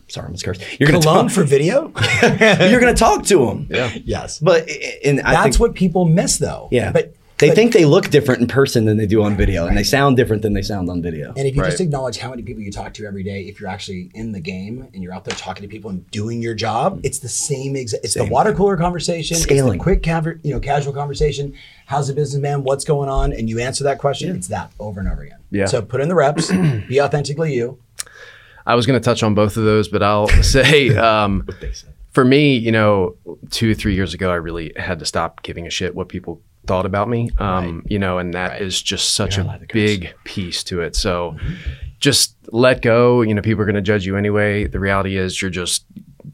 Sorry, 0.09 0.27
I'm 0.27 0.37
scared. 0.37 0.59
You're 0.81 0.89
going 0.89 1.01
to 1.01 1.07
Cologne 1.07 1.27
talk 1.27 1.35
for 1.35 1.45
video? 1.45 1.93
you're 2.23 2.81
going 2.81 2.95
to 2.95 2.99
talk 2.99 3.25
to 3.27 3.45
them. 3.47 3.67
Yeah. 3.71 3.91
yes. 4.05 4.39
But 4.39 4.67
and 5.05 5.21
I 5.21 5.33
That's 5.33 5.57
think, 5.57 5.61
what 5.61 5.75
people 5.75 6.07
miss, 6.07 6.39
though. 6.39 6.69
yeah. 6.71 6.93
But 6.93 7.15
they 7.43 7.49
but- 7.49 7.57
think 7.57 7.73
they 7.75 7.85
look 7.85 8.09
different 8.09 8.41
in 8.41 8.47
person 8.47 8.87
than 8.87 8.97
they 8.97 9.07
do 9.07 9.23
on 9.23 9.37
video, 9.37 9.67
and 9.67 9.77
they 9.77 9.83
sound 9.83 10.17
different 10.17 10.41
than 10.41 10.55
they 10.55 10.63
sound 10.63 10.89
on 10.89 11.03
video. 11.03 11.35
And 11.37 11.47
if 11.47 11.55
you 11.55 11.61
Right. 11.61 11.69
just 11.71 11.83
acknowledge 11.83 12.17
how 12.17 12.31
many 12.31 12.43
people 12.43 12.63
you 12.63 12.73
talk 12.73 12.95
to 12.95 13.05
every 13.07 13.23
day, 13.23 13.43
if 13.43 13.61
you're 13.61 13.69
actually 13.69 14.11
in 14.15 14.33
the 14.33 14.41
game 14.41 14.89
and 14.95 15.03
you're 15.03 15.13
out 15.13 15.25
there 15.27 15.37
talking 15.37 15.63
to 15.63 15.69
people 15.69 15.91
and 15.91 16.11
doing 16.11 16.41
your 16.41 16.55
job, 16.55 17.01
it's 17.03 17.19
the 17.19 17.29
same 17.29 17.77
exact. 17.77 18.05
It's 18.05 18.15
the 18.15 18.25
water 18.25 18.55
cooler 18.55 18.77
conversation. 18.79 19.35
It's 19.35 19.43
Scaling. 19.45 19.79
the 19.79 19.83
quick, 19.83 20.03
cav- 20.03 20.39
you 20.43 20.55
know, 20.55 20.61
casual 20.61 20.95
conversation. 20.95 21.53
How's 21.87 22.09
the 22.09 22.15
business, 22.15 22.41
man? 22.41 22.65
What's 22.65 22.85
going 22.85 23.11
on? 23.11 23.33
And 23.33 23.51
you 23.51 23.59
answer 23.59 23.85
that 23.85 23.99
question. 23.99 24.35
It's 24.35 24.49
that 24.49 24.71
over 24.81 25.01
and 25.01 25.09
over 25.09 25.23
again. 25.23 25.39
Yeah. 25.51 25.67
So 25.67 25.83
put 25.83 26.01
in 26.01 26.09
the 26.09 26.15
reps. 26.15 26.51
be 26.89 27.01
authentically 27.01 27.55
you. 27.55 27.79
I 28.65 28.75
was 28.77 28.87
going 28.87 28.99
to 29.01 29.05
touch 29.05 29.23
on 29.23 29.35
both 29.35 29.57
of 29.57 29.65
those, 29.65 29.89
but 29.89 30.03
I'll 30.03 30.29
say 30.43 30.97
um, 30.97 31.47
for 32.13 32.25
me, 32.25 32.57
you 32.57 32.71
know, 32.73 33.17
two, 33.51 33.75
three 33.75 33.95
years 33.95 34.15
ago, 34.15 34.31
I 34.31 34.37
really 34.37 34.73
had 34.77 34.99
to 35.01 35.05
stop 35.05 35.43
giving 35.43 35.67
a 35.67 35.71
shit 35.71 35.95
what 35.95 36.09
people 36.09 36.41
thought 36.67 36.87
about 36.87 37.09
me. 37.09 37.31
Um, 37.39 37.83
You 37.87 37.99
know, 37.99 38.19
and 38.19 38.35
that 38.35 38.63
is 38.63 38.81
just 38.81 39.15
such 39.15 39.37
a 39.37 39.41
not 39.45 39.47
allowed 39.47 39.61
to 39.61 39.67
curse. 39.67 39.73
big 39.73 40.15
piece 40.25 40.63
to 40.65 40.81
it. 40.81 40.95
So 40.97 41.37
just 41.99 42.37
let 42.53 42.83
go. 42.83 43.23
You 43.23 43.35
know, 43.35 43.43
people 43.43 43.63
are 43.63 43.67
going 43.67 43.75
to 43.77 43.81
judge 43.83 44.07
you 44.07 44.17
anyway. 44.17 44.67
The 44.67 44.81
reality 44.81 45.17
is 45.17 45.41
you're 45.43 45.51
just, 45.51 45.85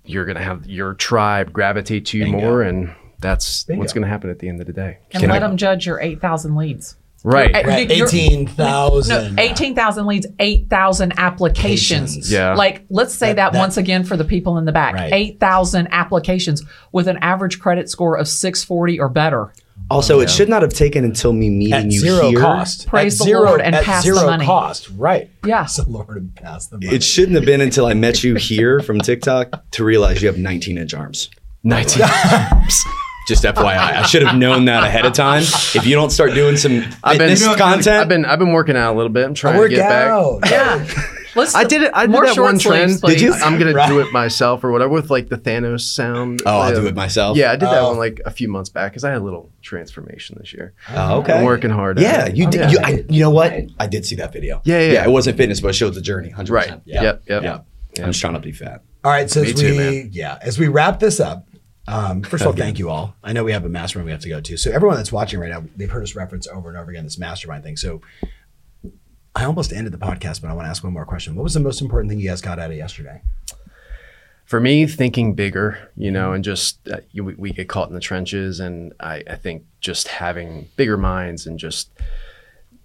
you're 0.05 0.25
going 0.25 0.37
to 0.39 0.43
have 0.43 0.67
your 0.67 0.95
tribe 0.95 1.53
gravitate 1.53 2.07
to 2.07 2.19
you 2.19 2.25
Bingo. 2.25 2.41
more. 2.41 2.63
And 2.63 2.95
that's 3.21 3.65
Bingo. 3.65 3.81
what's 3.81 3.93
going 3.93 4.03
to 4.03 4.09
happen 4.09 4.31
at 4.31 4.39
the 4.39 4.49
end 4.49 4.61
of 4.61 4.67
the 4.67 4.73
day. 4.73 4.99
And 5.13 5.21
Can 5.23 5.31
let 5.31 5.43
I- 5.43 5.47
them 5.49 5.57
judge 5.57 5.87
your 5.87 6.01
8,000 6.01 6.57
leads. 6.57 6.97
Right. 7.25 7.53
Right. 7.53 7.67
Right. 7.67 7.89
No, 7.89 8.93
18,000 9.39 10.07
leads, 10.07 10.27
8,000 10.39 11.19
applications. 11.19 12.11
Applications. 12.13 12.33
Yeah. 12.33 12.55
Like, 12.55 12.85
let's 12.91 13.13
say 13.15 13.29
That- 13.29 13.37
that, 13.37 13.53
that- 13.55 13.59
once 13.59 13.77
again 13.77 14.05
for 14.05 14.17
the 14.17 14.25
people 14.25 14.57
in 14.59 14.65
the 14.67 14.73
back 14.73 14.95
Right. 14.95 15.13
8,000 15.13 15.89
applications 15.91 16.63
with 16.93 17.09
an 17.09 17.17
average 17.19 17.59
credit 17.59 17.91
score 17.91 18.17
of 18.17 18.29
640 18.29 19.01
or 19.01 19.09
better. 19.09 19.53
Also, 19.91 20.21
it 20.21 20.29
should 20.29 20.49
not 20.51 20.61
have 20.63 20.75
taken 20.75 21.03
until 21.05 21.33
me 21.33 21.49
meeting 21.49 21.73
At 21.75 21.85
you 21.87 22.01
zero 22.01 22.29
here. 22.29 22.41
cost. 22.41 22.87
Praise 22.87 23.15
at 23.15 23.25
the 23.25 23.25
zero, 23.25 23.43
Lord 23.45 23.61
and 23.63 23.75
at 23.75 23.85
pass 23.85 24.05
the 24.05 24.13
zero 24.13 24.27
money. 24.27 24.45
cost. 24.45 24.91
Right. 24.97 25.31
Yeah. 25.47 25.65
So 25.65 25.85
Lord 25.89 26.17
and 26.19 26.35
pass 26.35 26.67
the 26.67 26.77
money. 26.77 26.95
It 26.95 27.03
shouldn't 27.03 27.37
have 27.37 27.47
been 27.47 27.61
until 27.63 27.87
I 27.87 27.95
met 27.95 28.23
you 28.23 28.35
here 28.35 28.81
from 28.81 28.99
TikTok 29.01 29.71
to 29.73 29.85
realize 29.85 30.21
you 30.21 30.29
have 30.29 30.37
19 30.39 30.77
inch 30.77 30.93
arms. 30.93 31.31
19. 31.65 32.03
Just 33.29 33.45
FYI, 33.45 33.77
I 33.77 34.03
should 34.05 34.23
have 34.23 34.37
known 34.39 34.65
that 34.67 34.85
ahead 34.85 35.05
of 35.05 35.13
time. 35.13 35.43
If 35.43 35.87
you 35.87 35.95
don't 35.95 36.09
start 36.11 36.33
doing 36.33 36.57
some 36.57 36.83
I've 37.05 37.19
been, 37.19 37.37
content, 37.59 37.89
I've 37.89 38.09
been, 38.09 38.25
I've 38.25 38.39
been 38.39 38.53
working 38.55 38.75
out 38.77 38.95
a 38.95 38.97
little 38.97 39.13
bit. 39.13 39.27
I'm 39.27 39.35
trying 39.35 39.59
Work 39.59 39.69
to 39.71 39.77
get 39.77 39.89
back. 39.89 40.09
out. 40.09 40.41
Yeah. 40.51 40.87
Let's 41.39 41.55
I 41.55 41.65
did 41.65 41.83
it. 41.83 41.91
I 41.95 42.07
did 42.07 42.15
that 42.15 42.35
short 42.35 42.45
one 42.47 42.59
sleeves, 42.61 43.01
trend. 43.01 43.15
Did 43.15 43.21
you? 43.21 43.33
I'm 43.35 43.59
gonna 43.59 43.73
Right. 43.73 43.89
do 43.89 44.01
it 44.01 44.13
myself 44.13 44.63
or 44.65 44.71
whatever 44.73 44.91
with 44.93 45.11
like 45.11 45.29
the 45.29 45.37
Thanos 45.39 45.81
sound. 45.83 46.43
Oh, 46.45 46.59
I'll 46.61 46.75
do 46.75 46.87
it 46.87 46.95
myself. 46.95 47.37
Yeah, 47.37 47.51
I 47.53 47.57
did 47.57 47.69
that 47.69 47.83
Oh. 47.83 47.89
one 47.89 47.99
like 47.99 48.21
a 48.27 48.31
few 48.31 48.49
months 48.49 48.69
back 48.71 48.93
because 48.93 49.05
I 49.05 49.11
had 49.11 49.19
a 49.19 49.25
little 49.25 49.51
transformation 49.63 50.37
this 50.41 50.53
year. 50.53 50.75
Oh, 50.95 51.19
okay. 51.21 51.33
I'm 51.35 51.45
working 51.45 51.71
hard. 51.71 51.99
at 51.99 52.03
Yeah, 52.03 52.27
it. 52.27 52.37
you 52.37 52.51
did. 52.51 52.61
Yeah. 52.61 52.71
You, 52.71 52.79
I, 52.83 53.05
you 53.09 53.21
know 53.21 53.31
what? 53.31 53.53
I 53.79 53.87
did 53.87 54.05
see 54.05 54.17
that 54.17 54.33
video. 54.33 54.61
Yeah, 54.65 54.81
yeah, 54.81 54.93
yeah. 54.93 55.05
It 55.05 55.11
wasn't 55.11 55.37
fitness, 55.37 55.61
but 55.61 55.69
it 55.69 55.75
showed 55.75 55.95
the 55.95 56.01
journey. 56.03 56.31
Hundred 56.31 56.53
Right. 56.53 56.65
percent. 56.65 56.83
Yep, 56.87 57.03
yep. 57.03 57.43
Yeah. 57.43 57.59
Yeah. 57.97 58.05
I'm 58.05 58.11
just 58.11 58.21
trying 58.21 58.35
to 58.35 58.41
be 58.41 58.53
fat. 58.53 58.83
All 59.05 59.11
right, 59.13 59.31
so 59.31 59.43
Me 59.43 59.51
as 59.51 59.61
too, 59.61 59.71
we 59.71 59.77
man. 59.79 60.09
yeah, 60.13 60.39
as 60.43 60.59
we 60.59 60.69
wrap 60.69 61.01
this 61.01 61.21
up, 61.21 61.47
um, 61.87 62.23
first 62.31 62.43
of 62.43 62.49
all, 62.49 62.53
thank 62.53 62.79
you 62.79 62.91
all. 62.91 63.15
I 63.25 63.33
know 63.33 63.45
we 63.45 63.53
have 63.53 63.65
a 63.65 63.69
mastermind 63.69 64.07
we 64.07 64.13
have 64.13 64.21
to 64.23 64.29
go 64.29 64.41
to. 64.41 64.57
So 64.57 64.71
everyone 64.71 64.97
that's 64.97 65.11
watching 65.13 65.41
right 65.41 65.51
now, 65.51 65.65
they've 65.77 65.91
heard 65.91 66.03
us 66.03 66.15
reference 66.15 66.47
over 66.47 66.69
and 66.69 66.77
over 66.79 66.91
again 66.91 67.05
this 67.05 67.19
mastermind 67.19 67.65
thing. 67.65 67.77
So 67.77 68.01
I 69.39 69.45
almost 69.45 69.73
ended 69.73 69.93
the 69.93 69.99
podcast, 69.99 70.43
but 70.43 70.51
I 70.51 70.53
want 70.53 70.67
to 70.67 70.71
ask 70.71 70.83
one 70.83 70.93
more 70.93 71.05
question. 71.07 71.37
What 71.37 71.45
was 71.45 71.55
the 71.55 71.61
most 71.61 71.81
important 71.81 72.11
thing 72.11 72.19
you 72.19 72.29
guys 72.29 72.41
got 72.41 72.59
out 72.59 72.71
of 72.71 72.77
yesterday? 72.77 73.23
for 74.45 74.61
me, 74.61 74.87
thinking 74.87 75.35
bigger, 75.35 75.91
you 75.95 76.11
know, 76.11 76.33
and 76.33 76.43
just 76.43 76.79
uh, 76.89 76.97
you, 77.13 77.23
we, 77.23 77.35
we 77.35 77.53
get 77.53 77.69
caught 77.69 77.89
in 77.91 77.95
the 77.95 78.01
trenches, 78.01 78.61
and 78.61 78.95
I, 78.99 79.23
I 79.29 79.35
think 79.37 79.65
just 79.81 80.09
having 80.09 80.69
bigger 80.77 80.97
minds 80.97 81.47
and 81.47 81.59
just 81.59 81.91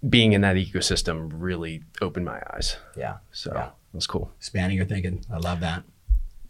being 0.10 0.34
in 0.34 0.42
that 0.42 0.58
ecosystem 0.58 1.30
really 1.34 1.82
opened 2.02 2.26
my 2.26 2.42
eyes. 2.54 2.76
Yeah. 2.98 3.20
So 3.32 3.54
Yeah. 3.56 3.70
that's 3.94 4.06
cool. 4.08 4.30
Spanning 4.42 4.76
your 4.76 4.86
thinking. 4.86 5.24
I 5.34 5.38
love 5.38 5.62
that. 5.62 5.84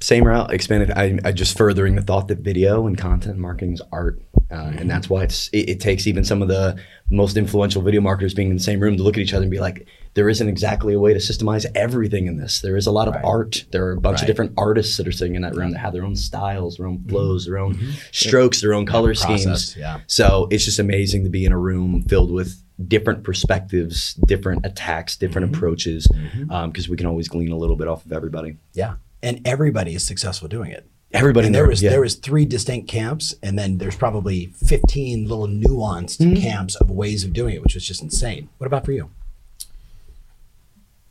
Same 0.03 0.27
route, 0.27 0.51
expanded. 0.51 0.91
I, 0.91 1.17
I 1.23 1.31
just 1.31 1.57
furthering 1.57 1.95
the 1.95 2.01
thought 2.01 2.27
that 2.27 2.39
video 2.39 2.87
and 2.87 2.97
content 2.97 3.37
marketing 3.37 3.71
is 3.71 3.81
art, 3.93 4.21
uh, 4.51 4.55
and 4.55 4.75
mm-hmm. 4.75 4.87
that's 4.89 5.09
why 5.09 5.23
it's 5.23 5.47
it, 5.53 5.69
it 5.69 5.79
takes 5.79 6.07
even 6.07 6.25
some 6.25 6.41
of 6.41 6.49
the 6.49 6.77
most 7.09 7.37
influential 7.37 7.81
video 7.81 8.01
marketers 8.01 8.33
being 8.33 8.49
in 8.49 8.57
the 8.57 8.61
same 8.61 8.81
room 8.81 8.97
to 8.97 9.03
look 9.03 9.15
at 9.15 9.21
each 9.21 9.33
other 9.33 9.43
and 9.43 9.51
be 9.51 9.61
like, 9.61 9.87
there 10.15 10.27
isn't 10.27 10.49
exactly 10.49 10.93
a 10.93 10.99
way 10.99 11.13
to 11.13 11.19
systemize 11.19 11.65
everything 11.73 12.27
in 12.27 12.35
this. 12.35 12.59
There 12.59 12.75
is 12.75 12.85
a 12.85 12.91
lot 12.91 13.07
of 13.07 13.13
Right. 13.13 13.23
art. 13.23 13.63
There 13.71 13.85
are 13.85 13.93
a 13.93 14.01
bunch 14.01 14.15
Right. 14.15 14.23
of 14.23 14.27
different 14.27 14.51
artists 14.57 14.97
that 14.97 15.07
are 15.07 15.11
sitting 15.13 15.35
in 15.35 15.41
that 15.43 15.55
room 15.55 15.71
that 15.71 15.79
have 15.79 15.93
their 15.93 16.03
own 16.03 16.17
styles, 16.17 16.75
their 16.75 16.87
own 16.87 16.97
mm-hmm. 16.97 17.09
flows, 17.09 17.45
their 17.45 17.57
own 17.57 17.75
mm-hmm. 17.75 17.91
strokes, 18.11 18.59
their 18.59 18.73
own 18.73 18.85
color 18.85 19.13
schemes. 19.13 19.73
Yeah. 19.79 20.01
So 20.07 20.49
it's 20.51 20.65
just 20.65 20.79
amazing 20.79 21.23
to 21.23 21.29
be 21.29 21.45
in 21.45 21.53
a 21.53 21.57
room 21.57 22.03
filled 22.09 22.29
with 22.29 22.61
different 22.89 23.23
perspectives, 23.23 24.15
different 24.27 24.65
attacks, 24.65 25.15
different 25.15 25.55
approaches, 25.55 26.09
um, 26.49 26.71
because 26.71 26.89
we 26.89 26.97
can 26.97 27.05
always 27.05 27.29
glean 27.29 27.53
a 27.53 27.57
little 27.57 27.77
bit 27.77 27.87
off 27.87 28.05
of 28.05 28.11
everybody. 28.11 28.57
Yeah. 28.73 28.95
And 29.23 29.41
everybody 29.47 29.95
is 29.95 30.03
successful 30.03 30.47
doing 30.47 30.69
it. 30.71 30.85
Everybody 31.13 31.47
And 31.47 31.55
there 31.55 31.63
there 31.63 31.69
was 31.69 31.81
yeah. 31.81 31.91
there 31.91 32.01
was 32.01 32.15
three 32.15 32.43
distinct 32.45 32.89
camps, 32.89 33.33
and 33.41 33.57
then 33.57 33.77
there's 33.77 33.95
probably 33.95 34.47
15 34.65 35.27
little 35.27 35.47
nuanced 35.47 36.19
Mm-hmm. 36.19 36.41
camps 36.41 36.75
of 36.75 36.91
ways 36.91 37.23
of 37.23 37.33
doing 37.33 37.55
it, 37.55 37.61
which 37.63 37.73
was 37.75 37.85
just 37.87 38.01
insane. 38.03 38.49
What 38.57 38.67
about 38.67 38.83
for 38.85 38.91
you? 38.91 39.09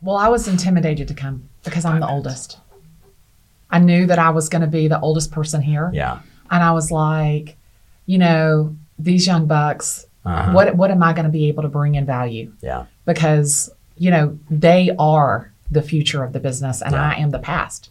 Well, 0.01 0.17
I 0.17 0.27
was 0.27 0.47
intimidated 0.47 1.07
to 1.07 1.13
come 1.13 1.49
because 1.63 1.85
I'm 1.85 1.99
the 2.01 2.07
oldest. 2.09 2.57
I 3.69 3.79
knew 3.79 4.05
that 4.07 4.19
I 4.19 4.29
was 4.29 4.49
going 4.49 4.61
to 4.61 4.67
be 4.67 4.87
the 4.87 4.99
oldest 4.99 5.31
person 5.31 5.61
here. 5.61 5.89
Yeah. 5.93 6.19
And 6.51 6.61
I 6.61 6.71
was 6.73 6.91
like, 6.91 7.55
you 8.05 8.17
know, 8.17 8.75
these 8.99 9.25
young 9.25 9.47
bucks, 9.47 10.05
Uh-huh. 10.25 10.51
what 10.51 10.75
what 10.75 10.91
am 10.91 11.01
I 11.01 11.13
going 11.13 11.25
to 11.25 11.31
be 11.31 11.47
able 11.47 11.63
to 11.63 11.69
bring 11.69 11.95
in 11.95 12.05
value? 12.05 12.51
Yeah. 12.61 12.85
Because, 13.05 13.71
you 13.97 14.11
know, 14.11 14.37
they 14.49 14.91
are 14.99 15.51
the 15.71 15.81
future 15.81 16.23
of 16.23 16.33
the 16.33 16.39
business 16.39 16.81
and 16.81 16.93
I 16.95 17.13
am 17.15 17.31
the 17.31 17.39
past. 17.39 17.89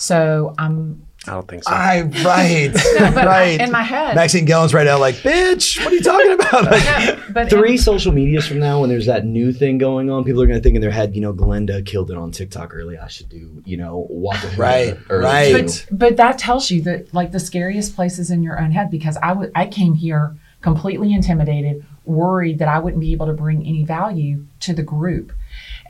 So 0.00 0.54
I'm 0.58 1.06
I 1.28 1.32
don't 1.32 1.46
think 1.46 1.64
so. 1.64 1.70
I 1.70 2.00
right. 2.00 2.72
but 2.98 3.26
right. 3.26 3.60
in 3.60 3.70
my 3.70 3.82
head. 3.82 4.14
Maxine 4.16 4.46
Gillen's 4.46 4.72
right 4.72 4.86
now, 4.86 4.98
like, 4.98 5.16
bitch, 5.16 5.78
what 5.84 5.92
are 5.92 5.96
you 5.96 6.02
talking 6.02 6.32
about? 6.32 6.64
Like, 6.64 7.32
but 7.34 7.50
Three 7.50 7.72
in- 7.72 7.78
social 7.78 8.10
medias 8.10 8.46
from 8.46 8.58
now, 8.58 8.80
when 8.80 8.88
there's 8.88 9.04
that 9.04 9.26
new 9.26 9.52
thing 9.52 9.76
going 9.76 10.08
on, 10.08 10.24
people 10.24 10.40
are 10.40 10.46
going 10.46 10.58
to 10.58 10.62
think 10.62 10.76
in 10.76 10.80
their 10.80 10.90
head, 10.90 11.14
you 11.14 11.20
know, 11.20 11.34
Glenda 11.34 11.84
killed 11.84 12.10
it 12.10 12.16
on 12.16 12.30
TikTok 12.30 12.74
early. 12.74 12.96
I 12.96 13.08
should 13.08 13.28
do, 13.28 13.62
you 13.66 13.76
know, 13.76 14.06
walk 14.08 14.36
a 14.36 14.48
hood 14.48 14.58
Right, 14.58 14.96
early 15.10 15.24
right. 15.24 15.52
but, 15.52 15.86
but 15.90 16.16
that 16.16 16.38
tells 16.38 16.70
you 16.70 16.80
that 16.82 17.12
like 17.12 17.32
the 17.32 17.40
scariest 17.40 17.94
place 17.94 18.18
is 18.18 18.30
in 18.30 18.42
your 18.42 18.58
own 18.58 18.70
head 18.70 18.90
because 18.90 19.18
I 19.22 19.32
would 19.32 19.52
I 19.54 19.66
came 19.66 19.92
here 19.92 20.34
completely 20.62 21.12
intimidated, 21.12 21.84
worried 22.06 22.60
that 22.60 22.68
I 22.68 22.78
wouldn't 22.78 23.00
be 23.00 23.12
able 23.12 23.26
to 23.26 23.34
bring 23.34 23.66
any 23.66 23.84
value 23.84 24.46
to 24.60 24.72
the 24.72 24.82
group. 24.82 25.32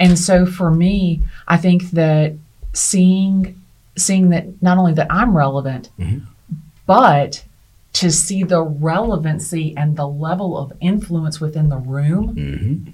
And 0.01 0.19
so 0.19 0.45
for 0.45 0.73
me, 0.73 1.23
I 1.47 1.57
think 1.57 1.91
that 1.91 2.35
seeing 2.73 3.60
seeing 4.01 4.31
that 4.31 4.61
not 4.63 4.79
only 4.79 4.95
that 4.95 5.07
I'm 5.11 5.37
relevant, 5.37 5.91
mm-hmm. 5.99 6.25
but 6.87 7.45
to 7.93 8.11
see 8.11 8.45
the 8.45 8.63
relevancy 8.63 9.75
and 9.77 9.97
the 9.97 10.07
level 10.07 10.57
of 10.57 10.73
influence 10.81 11.41
within 11.41 11.69
the 11.69 11.77
room 11.77 12.35
mm-hmm. 12.37 12.91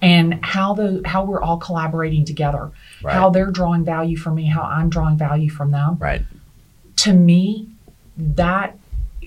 and 0.00 0.44
how 0.44 0.74
the 0.74 1.02
how 1.04 1.24
we're 1.24 1.42
all 1.42 1.58
collaborating 1.58 2.24
together 2.24 2.70
Right. 3.02 3.14
how 3.14 3.30
they're 3.30 3.50
drawing 3.50 3.84
value 3.84 4.16
from 4.16 4.36
me 4.36 4.46
how 4.46 4.62
i'm 4.62 4.90
drawing 4.90 5.16
value 5.18 5.50
from 5.50 5.70
them 5.72 5.96
right. 5.98 6.22
to 6.96 7.12
me 7.12 7.68
that 8.16 8.76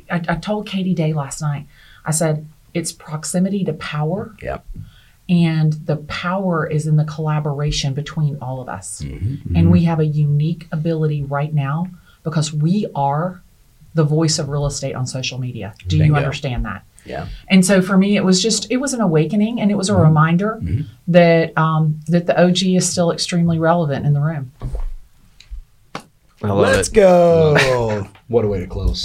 I, 0.09 0.15
I 0.29 0.35
told 0.35 0.65
katie 0.67 0.93
day 0.93 1.11
last 1.13 1.41
night 1.41 1.67
i 2.05 2.11
said 2.11 2.47
it's 2.73 2.91
proximity 2.93 3.63
to 3.65 3.73
power 3.73 4.33
Yeah. 4.41 4.59
And 5.31 5.73
the 5.85 5.95
power 6.25 6.67
is 6.67 6.85
in 6.85 6.95
the 6.97 7.05
collaboration 7.05 7.93
between 8.01 8.37
all 8.41 8.57
of 8.61 8.67
us 8.69 9.01
Mm-hmm. 9.01 9.55
and 9.55 9.71
we 9.71 9.83
have 9.85 9.99
a 9.99 10.05
unique 10.05 10.67
ability 10.71 11.23
right 11.23 11.53
now 11.53 11.87
because 12.23 12.53
we 12.53 12.85
are 12.93 13.41
the 13.95 14.03
voice 14.03 14.37
of 14.39 14.47
real 14.49 14.65
estate 14.65 14.93
on 14.95 15.05
social 15.07 15.39
media 15.39 15.73
do 15.87 15.97
you 15.97 16.15
understand 16.15 16.65
that 16.65 16.81
Yeah. 17.05 17.27
and 17.49 17.65
so 17.65 17.81
for 17.81 17.97
me, 17.97 18.09
it 18.19 18.23
was 18.29 18.37
just 18.47 18.61
it 18.71 18.77
was 18.77 18.93
an 18.93 19.01
awakening, 19.01 19.59
and 19.61 19.67
it 19.71 19.77
was 19.81 19.89
a 19.89 19.93
Mm-hmm. 19.93 20.01
reminder 20.09 20.51
that 21.07 21.57
um, 21.57 21.99
that 22.13 22.25
the 22.27 22.35
OG 22.43 22.61
is 22.79 22.85
still 22.89 23.09
extremely 23.11 23.57
relevant 23.59 24.05
in 24.05 24.13
the 24.13 24.19
room. 24.29 24.45
I 26.43 26.47
love 26.47 26.75
Let's 26.75 26.89
it. 26.89 26.93
go. 26.95 28.07
What 28.27 28.45
a 28.45 28.47
way 28.47 28.59
to 28.61 28.67
close. 28.67 29.01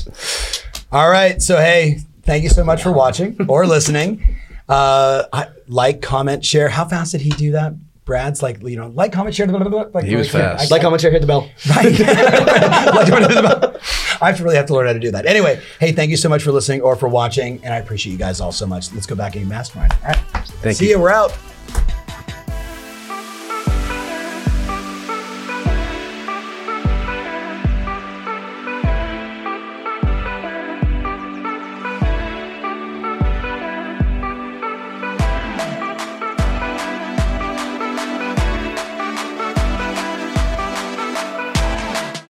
All 0.92 1.10
right. 1.10 1.42
So, 1.42 1.56
hey, 1.56 1.98
thank 2.22 2.44
you 2.44 2.48
so 2.48 2.62
much 2.62 2.80
for 2.82 2.92
watching 2.92 3.34
or 3.48 3.66
listening. 3.66 4.22
Uh, 4.68 5.24
I, 5.32 5.46
like, 5.68 6.02
comment, 6.02 6.44
share. 6.44 6.68
How 6.68 6.84
fast 6.84 7.12
did 7.12 7.20
he 7.20 7.30
do 7.30 7.52
that? 7.52 7.74
Brad's 8.04 8.40
like, 8.42 8.62
you 8.62 8.76
know, 8.76 8.88
like, 8.88 9.12
comment, 9.12 9.34
share. 9.34 9.46
Blah, 9.48 9.58
blah, 9.58 9.68
blah, 9.68 9.84
like, 9.92 10.04
He 10.04 10.14
was 10.16 10.30
fast. 10.30 10.70
I- 10.70 10.74
Like, 10.74 10.82
comment, 10.82 11.00
share, 11.00 11.10
hit 11.10 11.20
the 11.22 11.26
bell. 11.26 11.48
Right. 11.68 11.98
Like, 12.96 13.10
what 13.10 13.22
is 13.22 13.36
it 13.36 13.44
about? 13.44 13.76
I 14.22 14.28
have 14.28 14.36
to 14.38 14.44
really 14.44 14.56
have 14.56 14.66
to 14.66 14.74
learn 14.74 14.86
how 14.86 14.92
to 14.92 15.00
do 15.00 15.10
that. 15.10 15.26
Anyway, 15.26 15.60
hey, 15.80 15.92
thank 15.92 16.10
you 16.10 16.16
so 16.16 16.28
much 16.28 16.42
for 16.42 16.52
listening 16.52 16.80
or 16.82 16.94
for 16.96 17.08
watching, 17.08 17.60
and 17.64 17.74
I 17.74 17.78
appreciate 17.78 18.12
you 18.12 18.18
guys 18.18 18.40
all 18.40 18.52
so 18.52 18.66
much. 18.66 18.92
Let's 18.92 19.06
go 19.06 19.14
back 19.16 19.34
and 19.36 19.48
mastermind. 19.48 19.92
All 20.02 20.08
right. 20.08 20.16
Thank 20.62 20.76
See 20.78 20.86
you. 20.86 20.92
you. 20.92 21.00
We're 21.00 21.10
out. 21.10 21.36